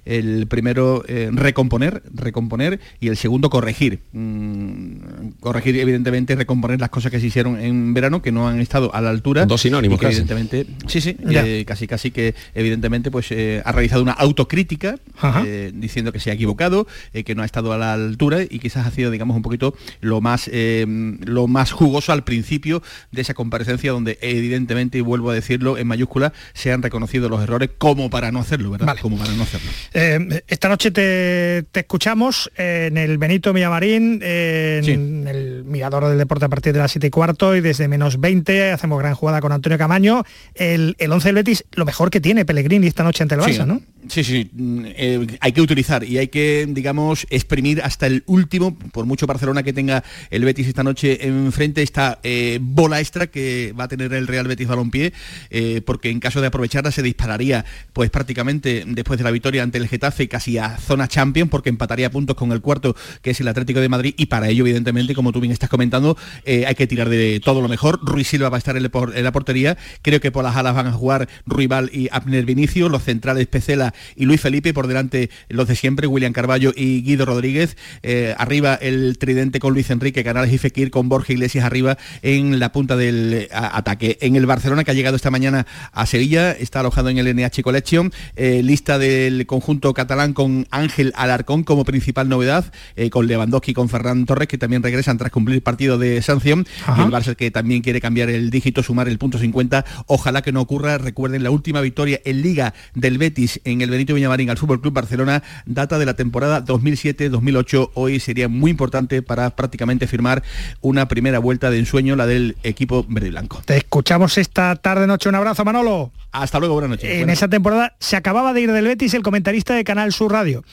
el 0.05 0.47
primero 0.47 1.03
recomponer 1.31 2.03
recomponer 2.13 2.79
y 2.99 3.07
el 3.07 3.17
segundo 3.17 3.49
corregir. 3.49 3.99
Mm, 4.13 5.31
corregir, 5.39 5.77
evidentemente, 5.77 6.35
recomponer 6.35 6.79
las 6.79 6.89
cosas 6.89 7.11
que 7.11 7.19
se 7.19 7.27
hicieron 7.27 7.59
en 7.59 7.93
verano, 7.93 8.21
que 8.21 8.31
no 8.31 8.47
han 8.47 8.59
estado 8.59 8.93
a 8.93 9.01
la 9.01 9.09
altura. 9.09 9.45
Dos 9.45 9.61
sinónimos, 9.61 9.99
que, 9.99 10.07
Evidentemente, 10.07 10.65
sí, 10.87 11.01
sí, 11.01 11.17
eh, 11.29 11.63
casi 11.65 11.87
casi 11.87 12.11
que 12.11 12.35
evidentemente 12.53 13.11
pues 13.11 13.31
eh, 13.31 13.61
ha 13.65 13.71
realizado 13.71 14.01
una 14.01 14.13
autocrítica 14.13 14.97
eh, 15.45 15.71
diciendo 15.73 16.11
que 16.11 16.19
se 16.19 16.31
ha 16.31 16.33
equivocado, 16.33 16.87
que 17.25 17.35
no 17.35 17.41
ha 17.43 17.45
estado 17.45 17.73
a 17.73 17.77
la 17.77 17.93
altura 17.93 18.43
y 18.43 18.59
quizás 18.59 18.85
ha 18.87 18.91
sido, 18.91 19.11
digamos, 19.11 19.35
un 19.35 19.41
poquito 19.41 19.75
lo 20.01 20.21
más 20.21 20.49
lo 20.51 21.47
más 21.47 21.71
jugoso 21.71 22.11
al 22.11 22.23
principio 22.23 22.81
de 23.11 23.21
esa 23.21 23.33
comparecencia 23.33 23.91
donde 23.91 24.17
evidentemente, 24.21 24.97
y 24.97 25.01
vuelvo 25.01 25.29
a 25.29 25.33
decirlo 25.33 25.77
en 25.77 25.87
mayúscula, 25.87 26.33
se 26.53 26.71
han 26.71 26.81
reconocido 26.81 27.29
los 27.29 27.41
errores 27.41 27.69
como 27.77 28.09
para 28.09 28.31
no 28.31 28.39
hacerlo, 28.39 28.71
¿verdad? 28.71 28.97
Como 29.01 29.17
para 29.17 29.33
no 29.33 29.43
hacerlo. 29.43 29.71
Esta 29.93 30.69
noche 30.69 30.91
te, 30.91 31.63
te 31.71 31.81
escuchamos 31.81 32.51
en 32.55 32.97
el 32.97 33.17
Benito 33.17 33.53
Millamarín, 33.53 34.21
en 34.23 35.27
el 35.27 35.63
mirador 35.65 36.07
del 36.07 36.17
deporte 36.17 36.45
a 36.45 36.49
partir 36.49 36.73
de 36.73 36.79
las 36.79 36.91
7 36.91 37.07
y 37.07 37.09
cuarto 37.09 37.55
y 37.55 37.61
desde 37.61 37.87
menos 37.87 38.19
20 38.19 38.71
hacemos 38.71 38.99
gran 38.99 39.15
jugada 39.15 39.41
con 39.41 39.51
Antonio 39.51 39.77
Camaño. 39.77 40.23
El, 40.55 40.95
el 40.97 41.11
11 41.11 41.27
del 41.27 41.35
Betis, 41.35 41.65
lo 41.73 41.85
mejor 41.85 42.09
que 42.09 42.21
tiene 42.21 42.45
Pellegrini 42.45 42.87
esta 42.87 43.03
noche 43.03 43.23
ante 43.23 43.35
el 43.35 43.41
Barça, 43.41 43.65
¿no? 43.65 43.81
Sí, 44.09 44.23
sí, 44.23 44.49
mm, 44.51 44.85
eh, 44.87 45.27
hay 45.39 45.51
que 45.51 45.61
utilizar 45.61 46.03
y 46.03 46.17
hay 46.17 46.27
que, 46.27 46.67
digamos, 46.67 47.27
exprimir 47.29 47.81
hasta 47.81 48.07
el 48.07 48.23
último, 48.25 48.77
por 48.77 49.05
mucho 49.05 49.27
Barcelona 49.27 49.63
que 49.63 49.73
tenga 49.73 50.03
el 50.31 50.43
Betis 50.43 50.67
esta 50.67 50.83
noche 50.83 51.27
enfrente, 51.27 51.83
esta 51.83 52.19
eh, 52.23 52.59
bola 52.61 52.99
extra 52.99 53.27
que 53.27 53.73
va 53.79 53.83
a 53.83 53.87
tener 53.87 54.13
el 54.13 54.27
Real 54.27 54.47
Betis 54.47 54.67
Balompié, 54.67 55.13
eh, 55.49 55.81
porque 55.85 56.09
en 56.09 56.19
caso 56.19 56.41
de 56.41 56.47
aprovecharla 56.47 56.91
se 56.91 57.03
dispararía 57.03 57.63
pues 57.93 58.09
prácticamente 58.09 58.83
después 58.87 59.19
de 59.19 59.23
la 59.23 59.31
victoria 59.31 59.61
ante 59.63 59.77
el 59.81 59.87
Getafe 59.87 60.27
casi 60.27 60.57
a 60.57 60.77
zona 60.77 61.07
champion, 61.07 61.49
porque 61.49 61.69
empataría 61.69 62.09
puntos 62.11 62.35
con 62.35 62.51
el 62.51 62.61
cuarto, 62.61 62.95
que 63.21 63.31
es 63.31 63.39
el 63.41 63.47
Atlético 63.47 63.79
de 63.79 63.89
Madrid, 63.89 64.13
y 64.17 64.27
para 64.27 64.49
ello, 64.49 64.65
evidentemente, 64.65 65.13
como 65.13 65.31
tú 65.31 65.39
bien 65.39 65.51
estás 65.51 65.69
comentando, 65.69 66.17
hay 66.45 66.75
que 66.75 66.87
tirar 66.87 67.09
de 67.09 67.41
todo 67.43 67.61
lo 67.61 67.67
mejor. 67.67 67.99
Ruiz 68.01 68.27
Silva 68.27 68.49
va 68.49 68.57
a 68.57 68.59
estar 68.59 68.77
en, 68.77 68.83
la 68.83 69.31
portería, 69.31 69.77
creo 70.01 70.19
que 70.19 70.31
por 70.31 70.43
las 70.43 70.55
alas 70.55 70.75
van 70.75 70.87
a 70.87 70.91
jugar 70.91 71.27
Ruibal 71.45 71.89
y 71.93 72.09
Abner 72.11 72.45
Vinicio, 72.45 72.89
los 72.89 73.03
centrales 73.03 73.47
Pecela 73.47 73.93
y 74.15 74.25
Luis 74.25 74.41
Felipe, 74.41 74.73
por 74.73 74.87
delante 74.87 75.29
los 75.49 75.67
de 75.67 75.75
siempre, 75.75 76.07
William 76.07 76.33
Carballo 76.33 76.73
y 76.75 77.01
Guido 77.03 77.25
Rodríguez, 77.25 77.77
eh, 78.03 78.35
arriba 78.37 78.75
el 78.75 79.17
tridente 79.17 79.59
con 79.59 79.73
Luis 79.73 79.89
Enrique 79.89 80.23
Canales 80.23 80.53
y 80.53 80.57
Fekir, 80.57 80.91
con 80.91 81.09
Borja 81.09 81.33
Iglesias 81.33 81.65
arriba 81.65 81.97
en 82.21 82.59
la 82.59 82.71
punta 82.71 82.95
del 82.95 83.47
ataque. 83.51 84.17
En 84.21 84.35
el 84.35 84.45
Barcelona, 84.45 84.83
que 84.83 84.91
ha 84.91 84.93
llegado 84.93 85.15
esta 85.15 85.31
mañana 85.31 85.65
a 85.91 86.05
Sevilla, 86.05 86.51
está 86.51 86.79
alojado 86.79 87.09
en 87.09 87.17
el 87.17 87.35
NH 87.35 87.61
Collection, 87.63 88.11
eh, 88.35 88.61
lista 88.63 88.97
del 88.97 89.45
conjunto 89.45 89.70
catalán 89.79 90.33
con 90.33 90.67
Ángel 90.71 91.13
Alarcón 91.15 91.63
como 91.63 91.85
principal 91.85 92.29
novedad, 92.29 92.71
eh, 92.95 93.09
con 93.09 93.27
Lewandowski 93.27 93.71
y 93.71 93.73
con 93.73 93.89
Ferran 93.89 94.25
Torres, 94.25 94.47
que 94.47 94.57
también 94.57 94.83
regresan 94.83 95.17
tras 95.17 95.31
cumplir 95.31 95.63
partido 95.63 95.97
de 95.97 96.21
sanción, 96.21 96.65
y 96.97 97.01
el 97.01 97.07
Barça 97.07 97.35
que 97.35 97.51
también 97.51 97.81
quiere 97.81 98.01
cambiar 98.01 98.29
el 98.29 98.49
dígito, 98.49 98.83
sumar 98.83 99.07
el 99.07 99.17
punto 99.17 99.37
50, 99.37 99.85
ojalá 100.07 100.41
que 100.41 100.51
no 100.51 100.61
ocurra, 100.61 100.97
recuerden 100.97 101.43
la 101.43 101.51
última 101.51 101.81
victoria 101.81 102.19
en 102.25 102.41
Liga 102.41 102.73
del 102.95 103.17
Betis 103.17 103.61
en 103.63 103.81
el 103.81 103.89
Benito 103.89 104.13
Villamarín 104.13 104.49
al 104.49 104.57
Fútbol 104.57 104.81
Club 104.81 104.93
Barcelona 104.93 105.43
data 105.65 105.99
de 105.99 106.05
la 106.05 106.15
temporada 106.15 106.63
2007-2008. 106.65 107.91
Hoy 107.93 108.19
sería 108.19 108.47
muy 108.47 108.71
importante 108.71 109.21
para 109.21 109.51
prácticamente 109.51 110.07
firmar 110.07 110.43
una 110.81 111.07
primera 111.07 111.39
vuelta 111.39 111.69
de 111.69 111.79
ensueño, 111.79 112.15
la 112.15 112.25
del 112.25 112.57
equipo 112.63 113.05
verde 113.07 113.27
y 113.27 113.31
blanco. 113.31 113.61
Te 113.65 113.77
escuchamos 113.77 114.37
esta 114.37 114.75
tarde 114.75 115.07
noche. 115.07 115.29
Un 115.29 115.35
abrazo, 115.35 115.63
Manolo. 115.65 116.11
Hasta 116.31 116.59
luego, 116.59 116.75
buenas 116.75 116.91
noches. 116.91 117.09
En 117.09 117.29
esa 117.29 117.49
temporada 117.49 117.95
se 117.99 118.15
acababa 118.15 118.53
de 118.53 118.61
ir 118.61 118.71
del 118.71 118.85
Betis 118.85 119.13
el 119.13 119.21
comentarista 119.21 119.60
de 119.65 119.83
Canal 119.83 120.11
Sur 120.11 120.31
Radio, 120.31 120.63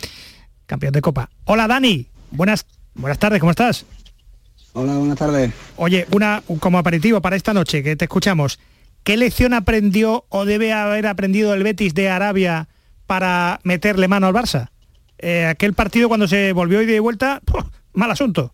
campeón 0.66 0.92
de 0.92 1.00
Copa. 1.00 1.30
Hola, 1.44 1.68
Dani. 1.68 2.06
Buenas, 2.30 2.66
buenas 2.94 3.18
tardes, 3.18 3.40
¿cómo 3.40 3.50
estás? 3.50 3.86
Hola, 4.72 4.94
buenas 4.94 5.18
tardes. 5.18 5.52
Oye, 5.76 6.06
una 6.10 6.42
como 6.60 6.78
aperitivo 6.78 7.20
para 7.20 7.36
esta 7.36 7.54
noche 7.54 7.82
que 7.82 7.96
te 7.96 8.06
escuchamos. 8.06 8.58
¿Qué 9.02 9.16
lección 9.16 9.54
aprendió 9.54 10.24
o 10.28 10.44
debe 10.44 10.72
haber 10.72 11.06
aprendido 11.06 11.54
el 11.54 11.62
Betis 11.62 11.94
de 11.94 12.08
Arabia 12.08 12.68
para 13.08 13.58
meterle 13.64 14.06
mano 14.06 14.26
al 14.28 14.34
Barça. 14.34 14.68
Eh, 15.18 15.46
aquel 15.46 15.72
partido 15.72 16.08
cuando 16.08 16.28
se 16.28 16.52
volvió 16.52 16.82
y 16.82 16.86
de 16.86 17.00
vuelta, 17.00 17.40
mal 17.94 18.10
asunto. 18.10 18.52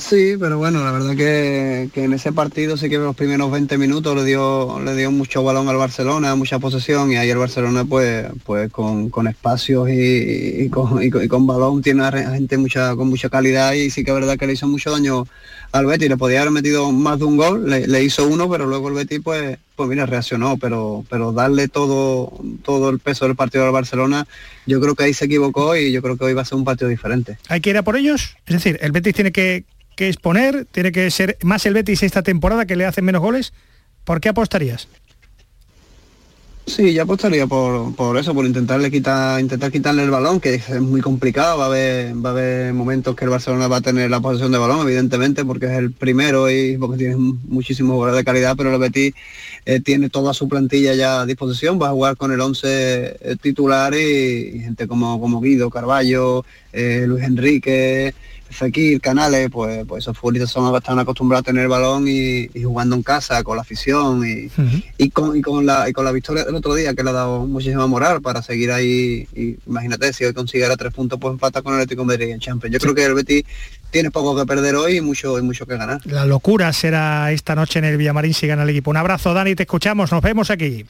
Sí, 0.00 0.36
pero 0.40 0.56
bueno, 0.56 0.82
la 0.82 0.92
verdad 0.92 1.14
que, 1.14 1.90
en 1.94 2.12
ese 2.14 2.32
partido 2.32 2.76
sí 2.76 2.88
que 2.88 2.94
en 2.94 3.04
los 3.04 3.14
primeros 3.14 3.50
20 3.50 3.76
minutos 3.76 4.16
le 4.16 4.24
dio, 4.24 4.80
le 4.80 4.96
dio 4.96 5.10
mucho 5.10 5.42
balón 5.42 5.68
al 5.68 5.76
Barcelona, 5.76 6.34
mucha 6.36 6.58
posesión 6.58 7.12
y 7.12 7.16
ahí 7.16 7.28
el 7.28 7.36
Barcelona 7.36 7.84
pues, 7.84 8.26
pues 8.44 8.70
con, 8.72 9.10
espacios 9.28 9.90
y, 9.90 10.70
con, 10.70 11.46
balón 11.46 11.82
tiene 11.82 12.04
a 12.04 12.12
gente 12.12 12.56
mucha, 12.56 12.96
con 12.96 13.08
mucha 13.08 13.28
calidad 13.28 13.74
y 13.74 13.90
sí 13.90 14.02
que 14.02 14.10
es 14.10 14.14
verdad 14.14 14.38
que 14.38 14.46
le 14.46 14.54
hizo 14.54 14.66
mucho 14.66 14.90
daño 14.90 15.26
al 15.72 15.86
Betis, 15.86 16.08
le 16.08 16.16
podía 16.16 16.40
haber 16.40 16.52
metido 16.52 16.90
más 16.92 17.18
de 17.18 17.26
un 17.26 17.36
gol, 17.36 17.68
le, 17.68 18.02
hizo 18.02 18.26
uno, 18.26 18.48
pero 18.48 18.66
luego 18.66 18.88
el 18.88 18.94
Betis 18.94 19.20
pues, 19.22 19.58
pues 19.80 19.88
mira, 19.88 20.04
reaccionó, 20.04 20.58
pero, 20.58 21.04
pero 21.08 21.32
darle 21.32 21.68
todo, 21.68 22.32
todo 22.62 22.90
el 22.90 22.98
peso 22.98 23.24
del 23.24 23.34
partido 23.34 23.64
al 23.64 23.72
Barcelona, 23.72 24.26
yo 24.66 24.78
creo 24.80 24.94
que 24.94 25.04
ahí 25.04 25.14
se 25.14 25.24
equivocó 25.24 25.74
y 25.74 25.90
yo 25.90 26.02
creo 26.02 26.18
que 26.18 26.24
hoy 26.24 26.34
va 26.34 26.42
a 26.42 26.44
ser 26.44 26.58
un 26.58 26.64
partido 26.64 26.90
diferente. 26.90 27.38
¿Hay 27.48 27.60
que 27.60 27.70
ir 27.70 27.78
a 27.78 27.82
por 27.82 27.96
ellos? 27.96 28.36
Es 28.44 28.54
decir, 28.54 28.78
el 28.82 28.92
Betis 28.92 29.14
tiene 29.14 29.32
que 29.32 29.64
que 30.00 30.08
exponer? 30.08 30.64
¿Tiene 30.64 30.92
que 30.92 31.10
ser 31.10 31.36
más 31.42 31.66
el 31.66 31.74
Betis 31.74 32.02
esta 32.02 32.22
temporada 32.22 32.64
que 32.64 32.74
le 32.74 32.86
hacen 32.86 33.04
menos 33.04 33.20
goles? 33.20 33.52
¿Por 34.04 34.22
qué 34.22 34.30
apostarías? 34.30 34.88
Sí, 36.70 36.94
yo 36.94 37.02
apostaría 37.02 37.48
por, 37.48 38.16
eso, 38.16 38.32
por 38.32 38.46
intentarle 38.46 38.92
quitar, 38.92 39.40
intentar 39.40 39.72
quitarle 39.72 40.04
el 40.04 40.10
balón, 40.10 40.38
que 40.38 40.54
es 40.54 40.80
muy 40.80 41.00
complicado, 41.00 41.58
va 41.58 41.64
a 41.64 41.66
haber, 41.66 42.14
va 42.24 42.28
a 42.28 42.32
haber 42.32 42.72
momentos 42.72 43.16
que 43.16 43.24
el 43.24 43.30
Barcelona 43.30 43.66
va 43.66 43.78
a 43.78 43.80
tener 43.80 44.08
la 44.08 44.20
posesión 44.20 44.52
de 44.52 44.58
balón, 44.58 44.82
evidentemente, 44.82 45.44
porque 45.44 45.66
es 45.66 45.72
el 45.72 45.90
primero 45.90 46.48
y 46.48 46.78
porque 46.78 46.96
tiene 46.96 47.16
muchísimos 47.16 47.94
jugadores 47.94 48.18
de 48.18 48.24
calidad, 48.24 48.54
pero 48.56 48.72
el 48.72 48.78
Betis 48.78 49.14
eh, 49.66 49.80
tiene 49.80 50.10
toda 50.10 50.32
su 50.32 50.48
plantilla 50.48 50.94
ya 50.94 51.22
a 51.22 51.26
disposición, 51.26 51.82
va 51.82 51.88
a 51.88 51.92
jugar 51.92 52.16
con 52.16 52.30
el 52.30 52.40
11 52.40 52.68
eh, 52.68 53.36
titular 53.42 53.92
y, 53.92 54.60
gente 54.60 54.86
como, 54.86 55.20
como 55.20 55.40
Guido, 55.40 55.70
Carballo, 55.70 56.44
eh, 56.72 57.04
Luis 57.04 57.24
Enrique, 57.24 58.14
Fekir, 58.50 59.00
Canales, 59.00 59.48
pues, 59.50 59.86
pues 59.86 60.04
esos 60.04 60.16
futbolistas 60.18 60.50
son, 60.50 60.74
están 60.74 60.98
acostumbrados 60.98 61.42
a 61.42 61.46
tener 61.46 61.62
el 61.62 61.68
balón 61.68 62.06
y, 62.06 62.48
jugando 62.62 62.96
en 62.96 63.02
casa 63.02 63.42
con 63.42 63.56
la 63.56 63.62
afición 63.62 64.22
y, 64.26 65.10
con, 65.10 65.64
la, 65.64 65.90
con 65.92 66.04
la 66.04 66.12
victoria 66.12 66.44
del 66.44 66.54
otro 66.54 66.74
día 66.74 66.94
que 66.94 67.02
le 67.02 67.10
ha 67.10 67.14
dado 67.14 67.46
muchísima 67.46 67.86
moral 67.86 68.20
para 68.20 68.42
seguir 68.42 68.72
ahí. 68.72 69.26
Y, 69.34 69.56
imagínate, 69.66 70.12
si 70.12 70.24
hoy 70.24 70.34
consiguiera 70.34 70.76
tres 70.76 70.92
puntos, 70.92 71.18
pues 71.20 71.32
empata 71.32 71.62
con 71.62 71.74
el 71.74 71.80
Atlético 71.80 72.02
de 72.02 72.06
Madrid 72.06 72.28
en 72.30 72.40
Champions. 72.40 72.72
Yo 72.72 72.80
creo 72.80 72.94
que 72.94 73.04
el 73.04 73.14
Betis 73.14 73.44
tiene 73.90 74.10
poco 74.10 74.36
que 74.36 74.46
perder 74.46 74.76
hoy 74.76 74.96
y 74.96 75.00
mucho, 75.00 75.38
y 75.38 75.42
mucho 75.42 75.66
que 75.66 75.76
ganar. 75.76 76.00
La 76.04 76.24
locura 76.24 76.72
será 76.72 77.32
esta 77.32 77.54
noche 77.54 77.78
en 77.78 77.84
el 77.84 77.96
Villamarín 77.96 78.34
si 78.34 78.46
gana 78.46 78.62
el 78.62 78.70
equipo. 78.70 78.90
Un 78.90 78.96
abrazo, 78.96 79.32
Dani, 79.32 79.54
te 79.54 79.62
escuchamos, 79.64 80.10
nos 80.12 80.22
vemos 80.22 80.50
aquí. 80.50 80.84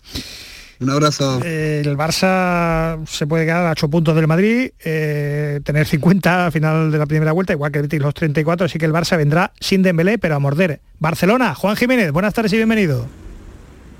Un 0.80 0.88
abrazo. 0.88 1.40
Eh, 1.44 1.82
el 1.84 1.96
Barça 1.96 3.04
se 3.06 3.26
puede 3.26 3.44
quedar 3.44 3.66
a 3.66 3.72
8 3.72 3.90
puntos 3.90 4.16
del 4.16 4.26
Madrid, 4.26 4.70
eh, 4.82 5.60
tener 5.62 5.86
50 5.86 6.46
al 6.46 6.52
final 6.52 6.90
de 6.90 6.96
la 6.96 7.04
primera 7.04 7.32
vuelta, 7.32 7.52
igual 7.52 7.70
que 7.70 7.78
el 7.78 7.82
Betis 7.82 8.00
los 8.00 8.14
34, 8.14 8.64
así 8.64 8.78
que 8.78 8.86
el 8.86 8.92
Barça 8.92 9.18
vendrá 9.18 9.52
sin 9.60 9.82
Dembélé, 9.82 10.16
pero 10.16 10.36
a 10.36 10.38
morder. 10.38 10.80
Barcelona, 10.98 11.54
Juan 11.54 11.76
Jiménez, 11.76 12.12
buenas 12.12 12.32
tardes 12.32 12.54
y 12.54 12.56
bienvenido. 12.56 13.06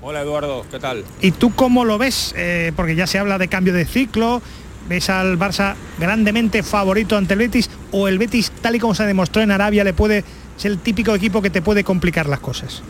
Hola 0.01 0.21
Eduardo, 0.21 0.65
¿qué 0.71 0.79
tal? 0.79 1.03
¿Y 1.21 1.31
tú 1.31 1.53
cómo 1.53 1.85
lo 1.85 1.99
ves? 1.99 2.33
Eh, 2.35 2.71
porque 2.75 2.95
ya 2.95 3.05
se 3.05 3.19
habla 3.19 3.37
de 3.37 3.47
cambio 3.47 3.73
de 3.73 3.85
ciclo, 3.85 4.41
¿ves 4.89 5.11
al 5.11 5.37
Barça 5.37 5.75
grandemente 5.99 6.63
favorito 6.63 7.15
ante 7.15 7.33
el 7.33 7.39
Betis 7.41 7.69
o 7.91 8.07
el 8.07 8.17
Betis, 8.17 8.51
tal 8.59 8.75
y 8.75 8.79
como 8.79 8.95
se 8.95 9.05
demostró 9.05 9.43
en 9.43 9.51
Arabia, 9.51 9.83
le 9.83 9.93
puede 9.93 10.23
ser 10.57 10.71
el 10.71 10.79
típico 10.79 11.13
equipo 11.13 11.43
que 11.43 11.51
te 11.51 11.61
puede 11.61 11.83
complicar 11.83 12.27
las 12.27 12.39
cosas? 12.39 12.81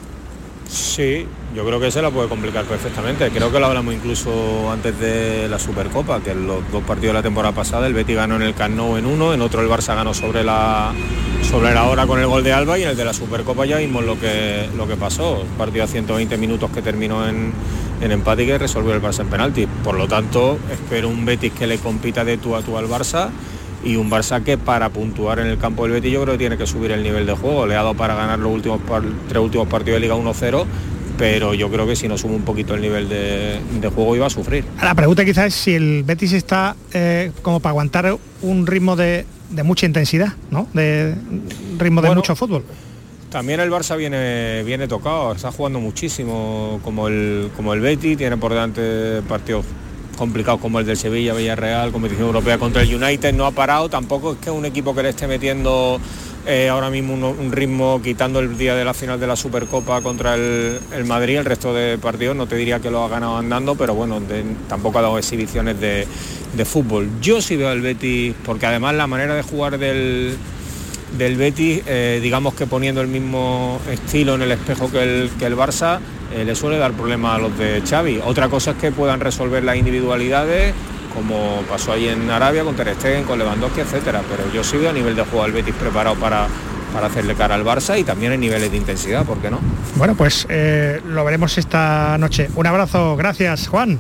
Sí, 0.72 1.28
yo 1.54 1.66
creo 1.66 1.82
que 1.82 1.92
se 1.92 2.02
la 2.02 2.12
puede 2.12 2.30
complicar 2.30 2.64
perfectamente. 2.64 3.30
Creo 3.30 3.52
que 3.52 3.60
lo 3.60 3.66
hablamos 3.66 3.94
incluso 3.94 4.72
antes 4.72 4.98
de 5.02 5.50
la 5.50 5.60
Supercopa, 5.60 6.22
que 6.22 6.32
en 6.32 6.48
los 6.48 6.60
dos 6.72 6.82
partidos 6.84 7.10
de 7.10 7.20
la 7.20 7.24
temporada 7.24 7.54
pasada 7.54 7.88
el 7.88 7.94
Betis 7.94 8.16
ganó 8.16 8.38
en 8.38 8.44
el 8.44 8.54
Camp 8.54 8.80
en 8.80 9.06
uno, 9.06 9.34
en 9.34 9.42
otro 9.42 9.62
el 9.62 9.68
Barça 9.68 9.96
ganó 9.96 10.14
sobre 10.14 10.46
la 10.46 10.94
sobre 11.44 11.74
la 11.74 11.90
hora 11.90 12.08
con 12.08 12.22
el 12.22 12.28
gol 12.28 12.46
de 12.46 12.54
Alba 12.54 12.80
y 12.80 12.84
en 12.84 12.90
el 12.90 12.96
de 12.96 13.04
la 13.04 13.12
Supercopa 13.12 13.66
ya 13.66 13.80
vimos 13.80 14.06
lo 14.06 14.18
que 14.18 14.70
lo 14.78 14.88
que 14.88 14.96
pasó. 14.96 15.42
Un 15.42 15.58
partido 15.58 15.84
a 15.84 15.88
120 15.88 16.38
minutos 16.38 16.72
que 16.72 16.82
terminó 16.82 17.28
en, 17.28 17.52
en 18.00 18.12
empate 18.14 18.44
y 18.44 18.46
que 18.46 18.58
resolvió 18.58 18.94
el 18.94 19.02
Barça 19.02 19.22
en 19.22 19.28
penalti. 19.28 19.68
Por 19.84 19.98
lo 19.98 20.08
tanto, 20.08 20.58
espero 20.72 21.10
un 21.10 21.26
Betis 21.26 21.52
que 21.52 21.68
le 21.68 21.80
compita 21.80 22.24
de 22.24 22.38
tú 22.38 22.56
a 22.56 22.62
tú 22.62 22.78
al 22.78 22.88
Barça 22.88 23.30
y 23.84 23.96
un 23.96 24.10
Barça 24.10 24.44
que 24.44 24.58
para 24.58 24.90
puntuar 24.90 25.40
en 25.40 25.48
el 25.48 25.58
campo 25.58 25.84
del 25.84 25.94
Betis 25.94 26.12
yo 26.12 26.22
creo 26.22 26.36
que 26.36 26.40
tiene 26.40 26.58
que 26.58 26.68
subir 26.68 26.92
el 26.92 27.04
nivel 27.04 27.26
de 27.26 27.34
juego. 27.34 27.66
Le 27.66 27.76
ha 27.76 27.84
dado 27.84 27.94
para 27.96 28.16
ganar 28.16 28.40
los 28.40 28.52
últimos 28.52 28.80
tres 29.28 29.42
últimos 29.42 29.68
partidos 29.68 29.98
de 29.98 30.02
Liga 30.02 30.16
1-0 30.16 30.66
pero 31.22 31.54
yo 31.54 31.70
creo 31.70 31.86
que 31.86 31.96
si 31.96 32.08
no 32.08 32.18
sube 32.18 32.34
un 32.34 32.42
poquito 32.42 32.74
el 32.74 32.82
nivel 32.82 33.08
de, 33.08 33.60
juego 33.94 34.16
iba 34.16 34.26
a 34.26 34.30
sufrir. 34.32 34.66
La 34.82 34.96
pregunta 34.96 35.24
quizás 35.24 35.48
es 35.48 35.54
si 35.54 35.76
el 35.76 36.02
Betis 36.04 36.34
está 36.34 36.76
eh, 36.94 37.32
como 37.44 37.60
para 37.60 37.72
aguantar 37.72 38.18
un 38.42 38.66
ritmo 38.66 38.96
de, 38.96 39.26
mucha 39.64 39.86
intensidad, 39.86 40.34
¿no? 40.50 40.68
De 40.74 41.14
ritmo 41.78 42.02
de 42.02 42.16
mucho 42.16 42.36
fútbol. 42.36 42.64
También 43.30 43.60
el 43.60 43.70
Barça 43.70 43.96
viene, 43.98 44.64
viene 44.64 44.88
tocado, 44.88 45.34
está 45.34 45.52
jugando 45.52 45.80
muchísimo 45.80 46.80
como 46.84 47.08
el, 47.08 47.52
como 47.56 47.74
el 47.76 47.82
Betis, 47.82 48.18
tiene 48.18 48.38
por 48.38 48.52
delante 48.52 49.22
partidos 49.30 49.64
complicados 50.22 50.62
como 50.62 50.80
el 50.80 50.86
del 50.86 50.98
Sevilla, 50.98 51.34
Villarreal, 51.34 51.92
competición 51.92 52.28
europea 52.28 52.60
contra 52.60 52.84
el 52.84 52.94
United, 52.94 53.34
no 53.34 53.48
ha 53.48 53.52
parado, 53.52 53.90
tampoco 53.90 54.34
es 54.34 54.38
que 54.38 54.52
un 54.52 54.66
equipo 54.66 54.94
que 54.94 55.02
le 55.02 55.10
esté 55.10 55.26
metiendo 55.26 56.00
eh, 56.46 56.70
ahora 56.70 56.92
mismo 56.92 57.16
un, 57.16 57.52
ritmo 57.52 58.00
quitando 58.04 58.40
el 58.40 58.56
día 58.56 58.76
de 58.76 58.86
la 58.86 58.94
final 58.94 59.20
de 59.20 59.26
la 59.26 59.36
Supercopa 59.36 60.00
contra 60.02 60.36
el, 60.36 60.80
Madrid, 61.08 61.38
el 61.38 61.46
resto 61.46 61.74
de 61.74 61.98
partidos 61.98 62.36
no 62.36 62.46
te 62.46 62.56
diría 62.56 62.80
que 62.80 62.92
lo 62.92 63.04
ha 63.04 63.10
ganado 63.10 63.36
andando, 63.36 63.74
pero 63.74 63.96
bueno, 63.96 64.22
tampoco 64.70 65.00
ha 65.00 65.02
dado 65.02 65.18
exhibiciones 65.18 65.80
de, 65.80 66.06
fútbol. 66.66 67.10
Yo 67.20 67.42
sí 67.42 67.56
veo 67.56 67.70
al 67.70 67.82
Betis, 67.82 68.36
porque 68.46 68.68
además 68.68 68.94
la 68.94 69.08
manera 69.08 69.34
de 69.34 69.42
jugar 69.42 69.80
del, 69.80 70.38
del 71.18 71.36
Betis, 71.38 71.84
eh, 71.86 72.20
digamos 72.22 72.54
que 72.54 72.68
poniendo 72.68 73.02
el 73.02 73.08
mismo 73.08 73.80
estilo 73.90 74.36
en 74.36 74.44
el 74.44 74.52
espejo 74.52 74.92
que 74.92 75.04
el, 75.04 75.30
que 75.38 75.46
el 75.46 75.58
Barça, 75.58 76.00
eh, 76.34 76.46
le 76.46 76.56
suele 76.56 76.78
dar 76.78 76.94
problemas 76.94 77.36
a 77.36 77.40
los 77.40 77.58
de 77.58 77.82
Xavi. 77.88 78.22
Otra 78.26 78.50
cosa 78.50 78.72
es 78.72 78.78
que 78.78 78.92
puedan 78.92 79.20
resolver 79.20 79.64
las 79.64 79.76
individualidades 79.76 80.74
como 81.14 81.62
pasó 81.70 81.92
ahí 81.92 82.08
en 82.08 82.30
Arabia 82.30 82.64
con 82.64 82.76
Ter 82.76 82.96
Stegen, 82.96 83.24
con 83.26 83.38
Lewandowski, 83.38 83.82
etcétera. 83.82 84.22
Pero 84.30 84.52
yo 84.54 84.64
sigo 84.64 84.90
a 84.90 84.94
nivel 84.94 85.16
de 85.16 85.24
juego 85.24 85.44
al 85.44 85.52
Betis 85.52 85.76
preparado 85.76 86.16
para, 86.16 86.48
para 86.94 87.08
hacerle 87.08 87.36
cara 87.36 87.56
al 87.56 87.66
Barça 87.66 88.00
y 88.00 88.04
también 88.04 88.32
en 88.34 88.40
niveles 88.40 88.72
de 88.72 88.78
intensidad, 88.78 89.26
¿por 89.26 89.38
qué 89.40 89.50
no? 89.50 89.60
Bueno, 89.96 90.16
pues 90.16 90.46
eh, 90.50 91.02
lo 91.06 91.24
veremos 91.26 91.58
esta 91.58 92.18
noche. 92.18 92.50
Un 92.56 92.68
abrazo, 92.68 93.16
gracias 93.16 93.68
Juan. 93.68 94.00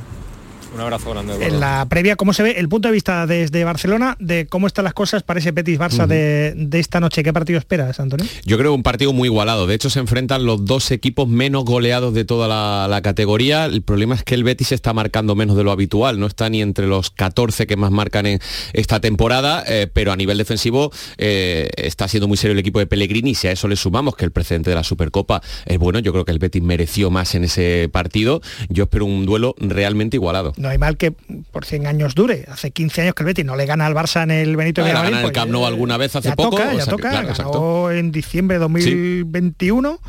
Un 0.74 0.80
abrazo 0.80 1.10
grande. 1.12 1.46
En 1.46 1.60
la 1.60 1.86
previa, 1.90 2.16
¿cómo 2.16 2.34
se 2.34 2.44
ve 2.44 2.52
el 2.58 2.70
punto 2.70 2.88
de 2.88 2.94
vista 2.94 3.28
desde 3.28 3.64
Barcelona 3.66 4.16
de 4.20 4.48
cómo 4.48 4.68
están 4.68 4.86
las 4.86 4.94
cosas 4.94 5.22
para 5.22 5.40
ese 5.40 5.52
Betis 5.52 5.78
Barça 5.78 6.08
de, 6.08 6.80
esta 6.80 7.00
noche? 7.00 7.24
¿Qué 7.24 7.34
partido 7.34 7.60
esperas, 7.60 8.00
Antonio? 8.00 8.26
Yo 8.46 8.58
creo 8.58 8.74
un 8.74 8.84
partido 8.84 9.12
muy 9.12 9.28
igualado. 9.28 9.68
De 9.68 9.76
hecho, 9.76 9.90
se 9.90 10.00
enfrentan 10.00 10.46
los 10.46 10.66
dos 10.66 10.92
equipos 10.92 11.28
menos 11.28 11.66
goleados 11.66 12.14
de 12.14 12.24
toda 12.24 12.48
la, 12.48 13.02
categoría. 13.02 13.66
El 13.66 13.82
problema 13.82 14.14
es 14.14 14.24
que 14.24 14.36
el 14.36 14.44
Betis 14.44 14.72
está 14.72 14.94
marcando 14.94 15.36
menos 15.36 15.58
de 15.58 15.64
lo 15.64 15.72
habitual. 15.72 16.20
No 16.20 16.28
está 16.28 16.50
ni 16.50 16.62
entre 16.62 16.86
los 16.86 17.10
14 17.10 17.66
que 17.66 17.76
más 17.76 17.92
marcan 17.92 18.28
en 18.28 18.40
esta 18.74 19.00
temporada, 19.00 19.64
eh, 19.68 19.90
pero 19.92 20.12
a 20.12 20.16
nivel 20.16 20.38
defensivo 20.38 20.92
eh, 21.18 21.70
está 21.78 22.08
siendo 22.08 22.28
muy 22.28 22.38
serio 22.38 22.54
el 22.54 22.60
equipo 22.60 22.80
de 22.80 22.86
Pellegrini. 22.86 23.34
Si 23.34 23.48
a 23.48 23.52
eso 23.52 23.68
le 23.68 23.76
sumamos 23.76 24.16
que 24.16 24.24
el 24.24 24.32
precedente 24.32 24.70
de 24.70 24.76
la 24.76 24.84
Supercopa 24.84 25.42
es 25.66 25.80
bueno, 25.80 26.00
yo 26.00 26.14
creo 26.14 26.26
que 26.26 26.32
el 26.32 26.40
Betis 26.40 26.62
mereció 26.62 27.10
más 27.10 27.34
en 27.34 27.44
ese 27.44 27.90
partido. 27.92 28.42
Yo 28.70 28.84
espero 28.84 29.06
un 29.06 29.26
duelo 29.26 29.56
realmente 29.58 30.18
igualado 30.18 30.54
no 30.62 30.70
hay 30.70 30.78
mal 30.78 30.98
que 30.98 31.12
por 31.12 31.66
100 31.66 31.88
años 31.88 32.16
dure. 32.16 32.46
Hace 32.50 32.72
15 32.72 33.02
años 33.02 33.16
que 33.16 33.24
el 33.24 33.28
Betis 33.28 33.46
no 33.46 33.56
le 33.56 33.66
gana 33.66 33.86
al 33.86 33.94
Barça 33.94 34.24
en 34.24 34.32
el 34.32 34.56
Benito 34.56 34.82
de 34.82 34.90
Villamarín. 34.90 35.18
el 35.18 35.22
pues 35.24 35.34
Camp 35.34 35.52
Nou 35.52 35.66
alguna 35.66 35.98
vez 35.98 36.16
hace 36.16 36.32
poco. 36.32 36.52
Toca, 36.52 36.74
ya 36.74 36.86
toca, 36.86 37.22
ganó 37.22 37.92
en 37.92 38.12
diciembre 38.12 38.56
de 38.56 38.60
2021 38.60 40.00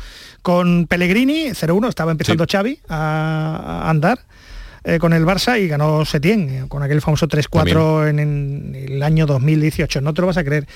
con 0.41 0.87
Pellegrini, 0.87 1.49
0-1, 1.49 1.89
estaba 1.89 2.11
empezando 2.11 2.45
Xavi 2.49 2.79
a, 2.87 3.89
andar. 3.89 4.19
Eh, 4.85 4.99
con 4.99 5.13
el 5.13 5.25
Barça 5.25 5.57
y 5.61 5.69
ganó 5.69 6.03
Setién, 6.03 6.49
eh, 6.49 6.65
con 6.67 6.83
aquel 6.83 6.99
famoso 6.99 7.25
3-4 7.25 8.09
en, 8.09 8.75
el 8.75 9.01
año 9.01 9.25
2018. 9.25 10.01
No 10.01 10.13
te 10.13 10.19
lo 10.19 10.27
vas 10.27 10.35
a 10.35 10.43
creer. 10.43 10.67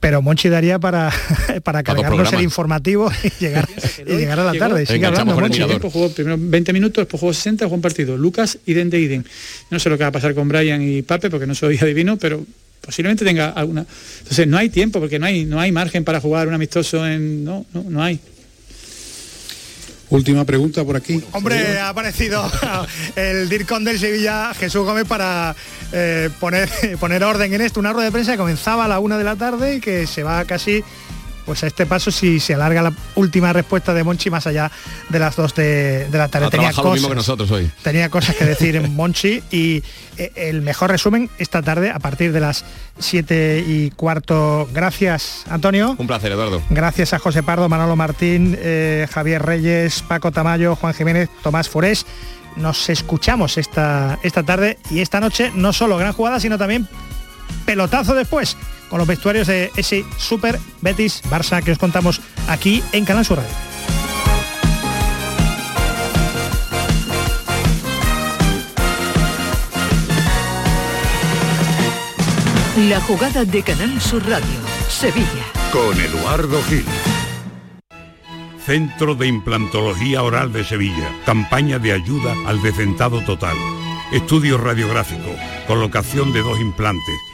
Pero 0.00 0.22
Monchi 0.22 0.48
daría 0.48 0.78
para, 0.78 1.12
para 1.64 1.82
cargarnos 1.82 2.32
el 2.32 2.42
informativo 2.42 3.10
y 3.22 3.30
llegar, 3.40 3.68
y 4.06 4.16
llegar 4.16 4.40
a 4.40 4.44
la 4.44 4.54
tarde. 4.54 4.86
Sigue 4.86 5.06
hablando, 5.06 5.38
Monchi. 5.38 5.62
Jugó 5.62 6.10
primero 6.10 6.36
20 6.38 6.72
minutos, 6.72 7.02
después 7.02 7.20
jugó 7.20 7.32
60, 7.32 7.64
jugó 7.64 7.76
un 7.76 7.82
partido. 7.82 8.16
Lucas, 8.16 8.58
Iden 8.66 8.90
de 8.90 9.00
Iden. 9.00 9.26
No 9.70 9.78
sé 9.78 9.88
lo 9.88 9.96
que 9.96 10.04
va 10.04 10.08
a 10.08 10.12
pasar 10.12 10.34
con 10.34 10.48
Brian 10.48 10.82
y 10.82 11.02
Pape, 11.02 11.30
porque 11.30 11.46
no 11.46 11.54
soy 11.54 11.78
adivino, 11.82 12.16
pero 12.16 12.44
posiblemente 12.80 13.24
tenga 13.24 13.50
alguna. 13.50 13.86
Entonces 14.18 14.46
no 14.46 14.58
hay 14.58 14.68
tiempo, 14.68 15.00
porque 15.00 15.18
no 15.18 15.26
hay, 15.26 15.44
no 15.44 15.60
hay 15.60 15.72
margen 15.72 16.04
para 16.04 16.20
jugar 16.20 16.48
un 16.48 16.54
amistoso 16.54 17.06
en. 17.06 17.44
No, 17.44 17.64
no, 17.72 17.84
no 17.88 18.02
hay. 18.02 18.18
Última 20.12 20.44
pregunta 20.44 20.84
por 20.84 20.94
aquí. 20.94 21.24
Hombre, 21.32 21.78
ha 21.78 21.88
aparecido 21.88 22.44
el 23.16 23.48
DIRCON 23.48 23.82
del 23.82 23.98
Sevilla, 23.98 24.52
Jesús 24.52 24.84
Gómez, 24.84 25.06
para 25.06 25.56
eh, 25.90 26.28
poner, 26.38 26.68
poner 27.00 27.24
orden 27.24 27.54
en 27.54 27.62
esto. 27.62 27.80
Una 27.80 27.94
rueda 27.94 28.06
de 28.06 28.12
prensa 28.12 28.32
que 28.32 28.38
comenzaba 28.38 28.84
a 28.84 28.88
la 28.88 28.98
una 28.98 29.16
de 29.16 29.24
la 29.24 29.36
tarde 29.36 29.76
y 29.76 29.80
que 29.80 30.06
se 30.06 30.22
va 30.22 30.44
casi 30.44 30.84
pues 31.44 31.62
a 31.64 31.66
este 31.66 31.86
paso 31.86 32.10
si 32.10 32.40
se 32.40 32.54
alarga 32.54 32.82
la 32.82 32.92
última 33.14 33.52
respuesta 33.52 33.94
de 33.94 34.04
Monchi 34.04 34.30
más 34.30 34.46
allá 34.46 34.70
de 35.08 35.18
las 35.18 35.36
dos 35.36 35.54
de, 35.54 36.08
la 36.10 36.28
tarde. 36.28 36.50
tenía 36.50 36.72
cosas, 36.72 37.06
que 37.06 37.14
nosotros 37.14 37.50
hoy. 37.50 37.70
Tenía 37.82 38.08
cosas 38.08 38.36
que 38.36 38.44
decir 38.44 38.76
en 38.76 38.94
Monchi 38.96 39.42
y 39.50 39.82
eh, 40.16 40.32
el 40.36 40.62
mejor 40.62 40.90
resumen 40.90 41.30
esta 41.38 41.62
tarde 41.62 41.90
a 41.90 41.98
partir 41.98 42.32
de 42.32 42.40
las 42.40 42.64
7 42.98 43.64
y 43.66 43.90
cuarto. 43.90 44.68
Gracias, 44.72 45.44
Antonio. 45.48 45.96
Un 45.98 46.06
placer, 46.06 46.32
Eduardo. 46.32 46.62
Gracias 46.70 47.12
a 47.12 47.18
José 47.18 47.42
Pardo, 47.42 47.68
Manolo 47.68 47.96
Martín, 47.96 48.56
eh, 48.60 49.06
Javier 49.10 49.42
Reyes, 49.42 50.02
Paco 50.02 50.30
Tamayo, 50.32 50.76
Juan 50.76 50.94
Jiménez, 50.94 51.28
Tomás 51.42 51.68
Forés. 51.68 52.06
Nos 52.56 52.90
escuchamos 52.90 53.56
esta, 53.56 54.18
esta 54.22 54.42
tarde 54.42 54.78
y 54.90 55.00
esta 55.00 55.20
noche 55.20 55.50
no 55.54 55.72
solo 55.72 55.96
gran 55.96 56.12
jugada, 56.12 56.38
sino 56.38 56.58
también 56.58 56.86
pelotazo 57.64 58.14
después 58.14 58.56
con 58.92 58.98
los 58.98 59.08
vestuarios 59.08 59.46
de 59.46 59.72
ese 59.74 60.04
Super 60.18 60.60
Betis 60.82 61.22
Barça 61.30 61.62
que 61.64 61.72
os 61.72 61.78
contamos 61.78 62.20
aquí 62.46 62.82
en 62.92 63.06
Canal 63.06 63.24
Sur 63.24 63.38
Radio. 63.38 63.50
La 72.90 73.00
jugada 73.00 73.46
de 73.46 73.62
Canal 73.62 73.98
Sur 73.98 74.28
Radio, 74.28 74.60
Sevilla. 74.90 75.46
Con 75.72 75.98
Eduardo 75.98 76.62
Gil. 76.64 76.84
Centro 78.66 79.14
de 79.14 79.26
Implantología 79.26 80.22
Oral 80.22 80.52
de 80.52 80.64
Sevilla. 80.64 81.08
Campaña 81.24 81.78
de 81.78 81.92
ayuda 81.92 82.34
al 82.46 82.60
decentado 82.60 83.22
total. 83.22 83.56
Estudio 84.12 84.58
radiográfico. 84.58 85.34
Colocación 85.66 86.34
de 86.34 86.42
dos 86.42 86.60
implantes 86.60 87.31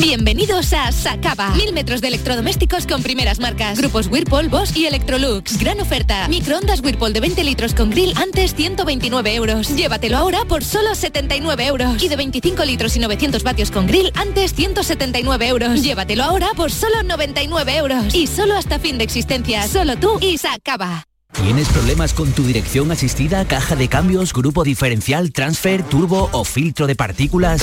Bienvenidos 0.00 0.72
a 0.72 0.90
Sacaba. 0.90 1.50
Mil 1.50 1.74
metros 1.74 2.00
de 2.00 2.08
electrodomésticos 2.08 2.86
con 2.86 3.02
primeras 3.02 3.40
marcas. 3.40 3.78
Grupos 3.78 4.06
Whirlpool, 4.06 4.48
Bosch 4.48 4.74
y 4.74 4.86
Electrolux. 4.86 5.58
Gran 5.58 5.82
oferta. 5.82 6.28
Microondas 6.28 6.80
Whirlpool 6.80 7.12
de 7.12 7.20
20 7.20 7.44
litros 7.44 7.74
con 7.74 7.90
grill 7.90 8.14
antes 8.16 8.54
129 8.54 9.34
euros. 9.34 9.68
Llévatelo 9.76 10.16
ahora 10.16 10.46
por 10.46 10.64
solo 10.64 10.94
79 10.94 11.66
euros. 11.66 12.02
Y 12.02 12.08
de 12.08 12.16
25 12.16 12.64
litros 12.64 12.96
y 12.96 13.00
900 13.00 13.42
vatios 13.42 13.70
con 13.70 13.86
grill 13.86 14.10
antes 14.14 14.54
179 14.54 15.48
euros. 15.48 15.82
Llévatelo 15.82 16.24
ahora 16.24 16.48
por 16.56 16.72
solo 16.72 17.02
99 17.02 17.76
euros. 17.76 18.14
Y 18.14 18.28
solo 18.28 18.56
hasta 18.56 18.78
fin 18.78 18.96
de 18.96 19.04
existencia. 19.04 19.68
Solo 19.68 19.98
tú 19.98 20.18
y 20.22 20.38
Sacaba. 20.38 21.04
¿Tienes 21.34 21.68
problemas 21.68 22.14
con 22.14 22.32
tu 22.32 22.44
dirección 22.44 22.92
asistida, 22.92 23.44
caja 23.44 23.76
de 23.76 23.88
cambios, 23.88 24.32
grupo 24.32 24.64
diferencial, 24.64 25.32
transfer, 25.32 25.82
turbo 25.82 26.30
o 26.32 26.44
filtro 26.44 26.86
de 26.86 26.94
partículas? 26.94 27.62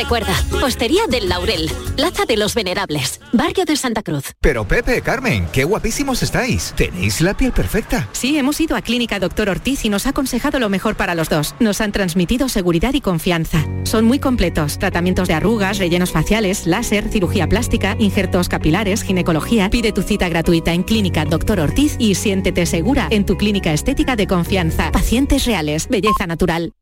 Recuerda, 0.00 0.34
Hostería 0.64 1.02
del 1.10 1.28
Laurel, 1.28 1.70
Plaza 1.94 2.24
de 2.24 2.38
los 2.38 2.54
Venerables, 2.54 3.20
Barrio 3.34 3.66
de 3.66 3.76
Santa 3.76 4.02
Cruz. 4.02 4.32
Pero 4.40 4.66
Pepe, 4.66 5.02
Carmen, 5.02 5.46
qué 5.52 5.64
guapísimos 5.64 6.22
estáis. 6.22 6.72
Tenéis 6.74 7.20
la 7.20 7.36
piel 7.36 7.52
perfecta. 7.52 8.08
Sí, 8.12 8.38
hemos 8.38 8.58
ido 8.62 8.76
a 8.76 8.80
Clínica 8.80 9.18
Doctor 9.18 9.50
Ortiz 9.50 9.84
y 9.84 9.90
nos 9.90 10.06
ha 10.06 10.10
aconsejado 10.10 10.58
lo 10.58 10.70
mejor 10.70 10.96
para 10.96 11.14
los 11.14 11.28
dos. 11.28 11.54
Nos 11.60 11.82
han 11.82 11.92
transmitido 11.92 12.48
seguridad 12.48 12.94
y 12.94 13.02
confianza. 13.02 13.62
Son 13.84 14.06
muy 14.06 14.18
completos. 14.18 14.78
Tratamientos 14.78 15.28
de 15.28 15.34
arrugas, 15.34 15.76
rellenos 15.76 16.12
faciales, 16.12 16.66
láser, 16.66 17.10
cirugía 17.10 17.46
plástica, 17.46 17.94
injertos 17.98 18.48
capilares, 18.48 19.02
ginecología. 19.02 19.68
Pide 19.68 19.92
tu 19.92 20.00
cita 20.00 20.30
gratuita 20.30 20.72
en 20.72 20.82
Clínica 20.82 21.26
Doctor 21.26 21.60
Ortiz 21.60 21.96
y 21.98 22.14
siéntete 22.14 22.64
segura 22.64 23.06
en 23.10 23.26
tu 23.26 23.36
clínica 23.36 23.74
estética 23.74 24.16
de 24.16 24.26
confianza. 24.26 24.90
Pacientes 24.92 25.44
reales, 25.44 25.88
belleza 25.88 26.26
natural. 26.26 26.72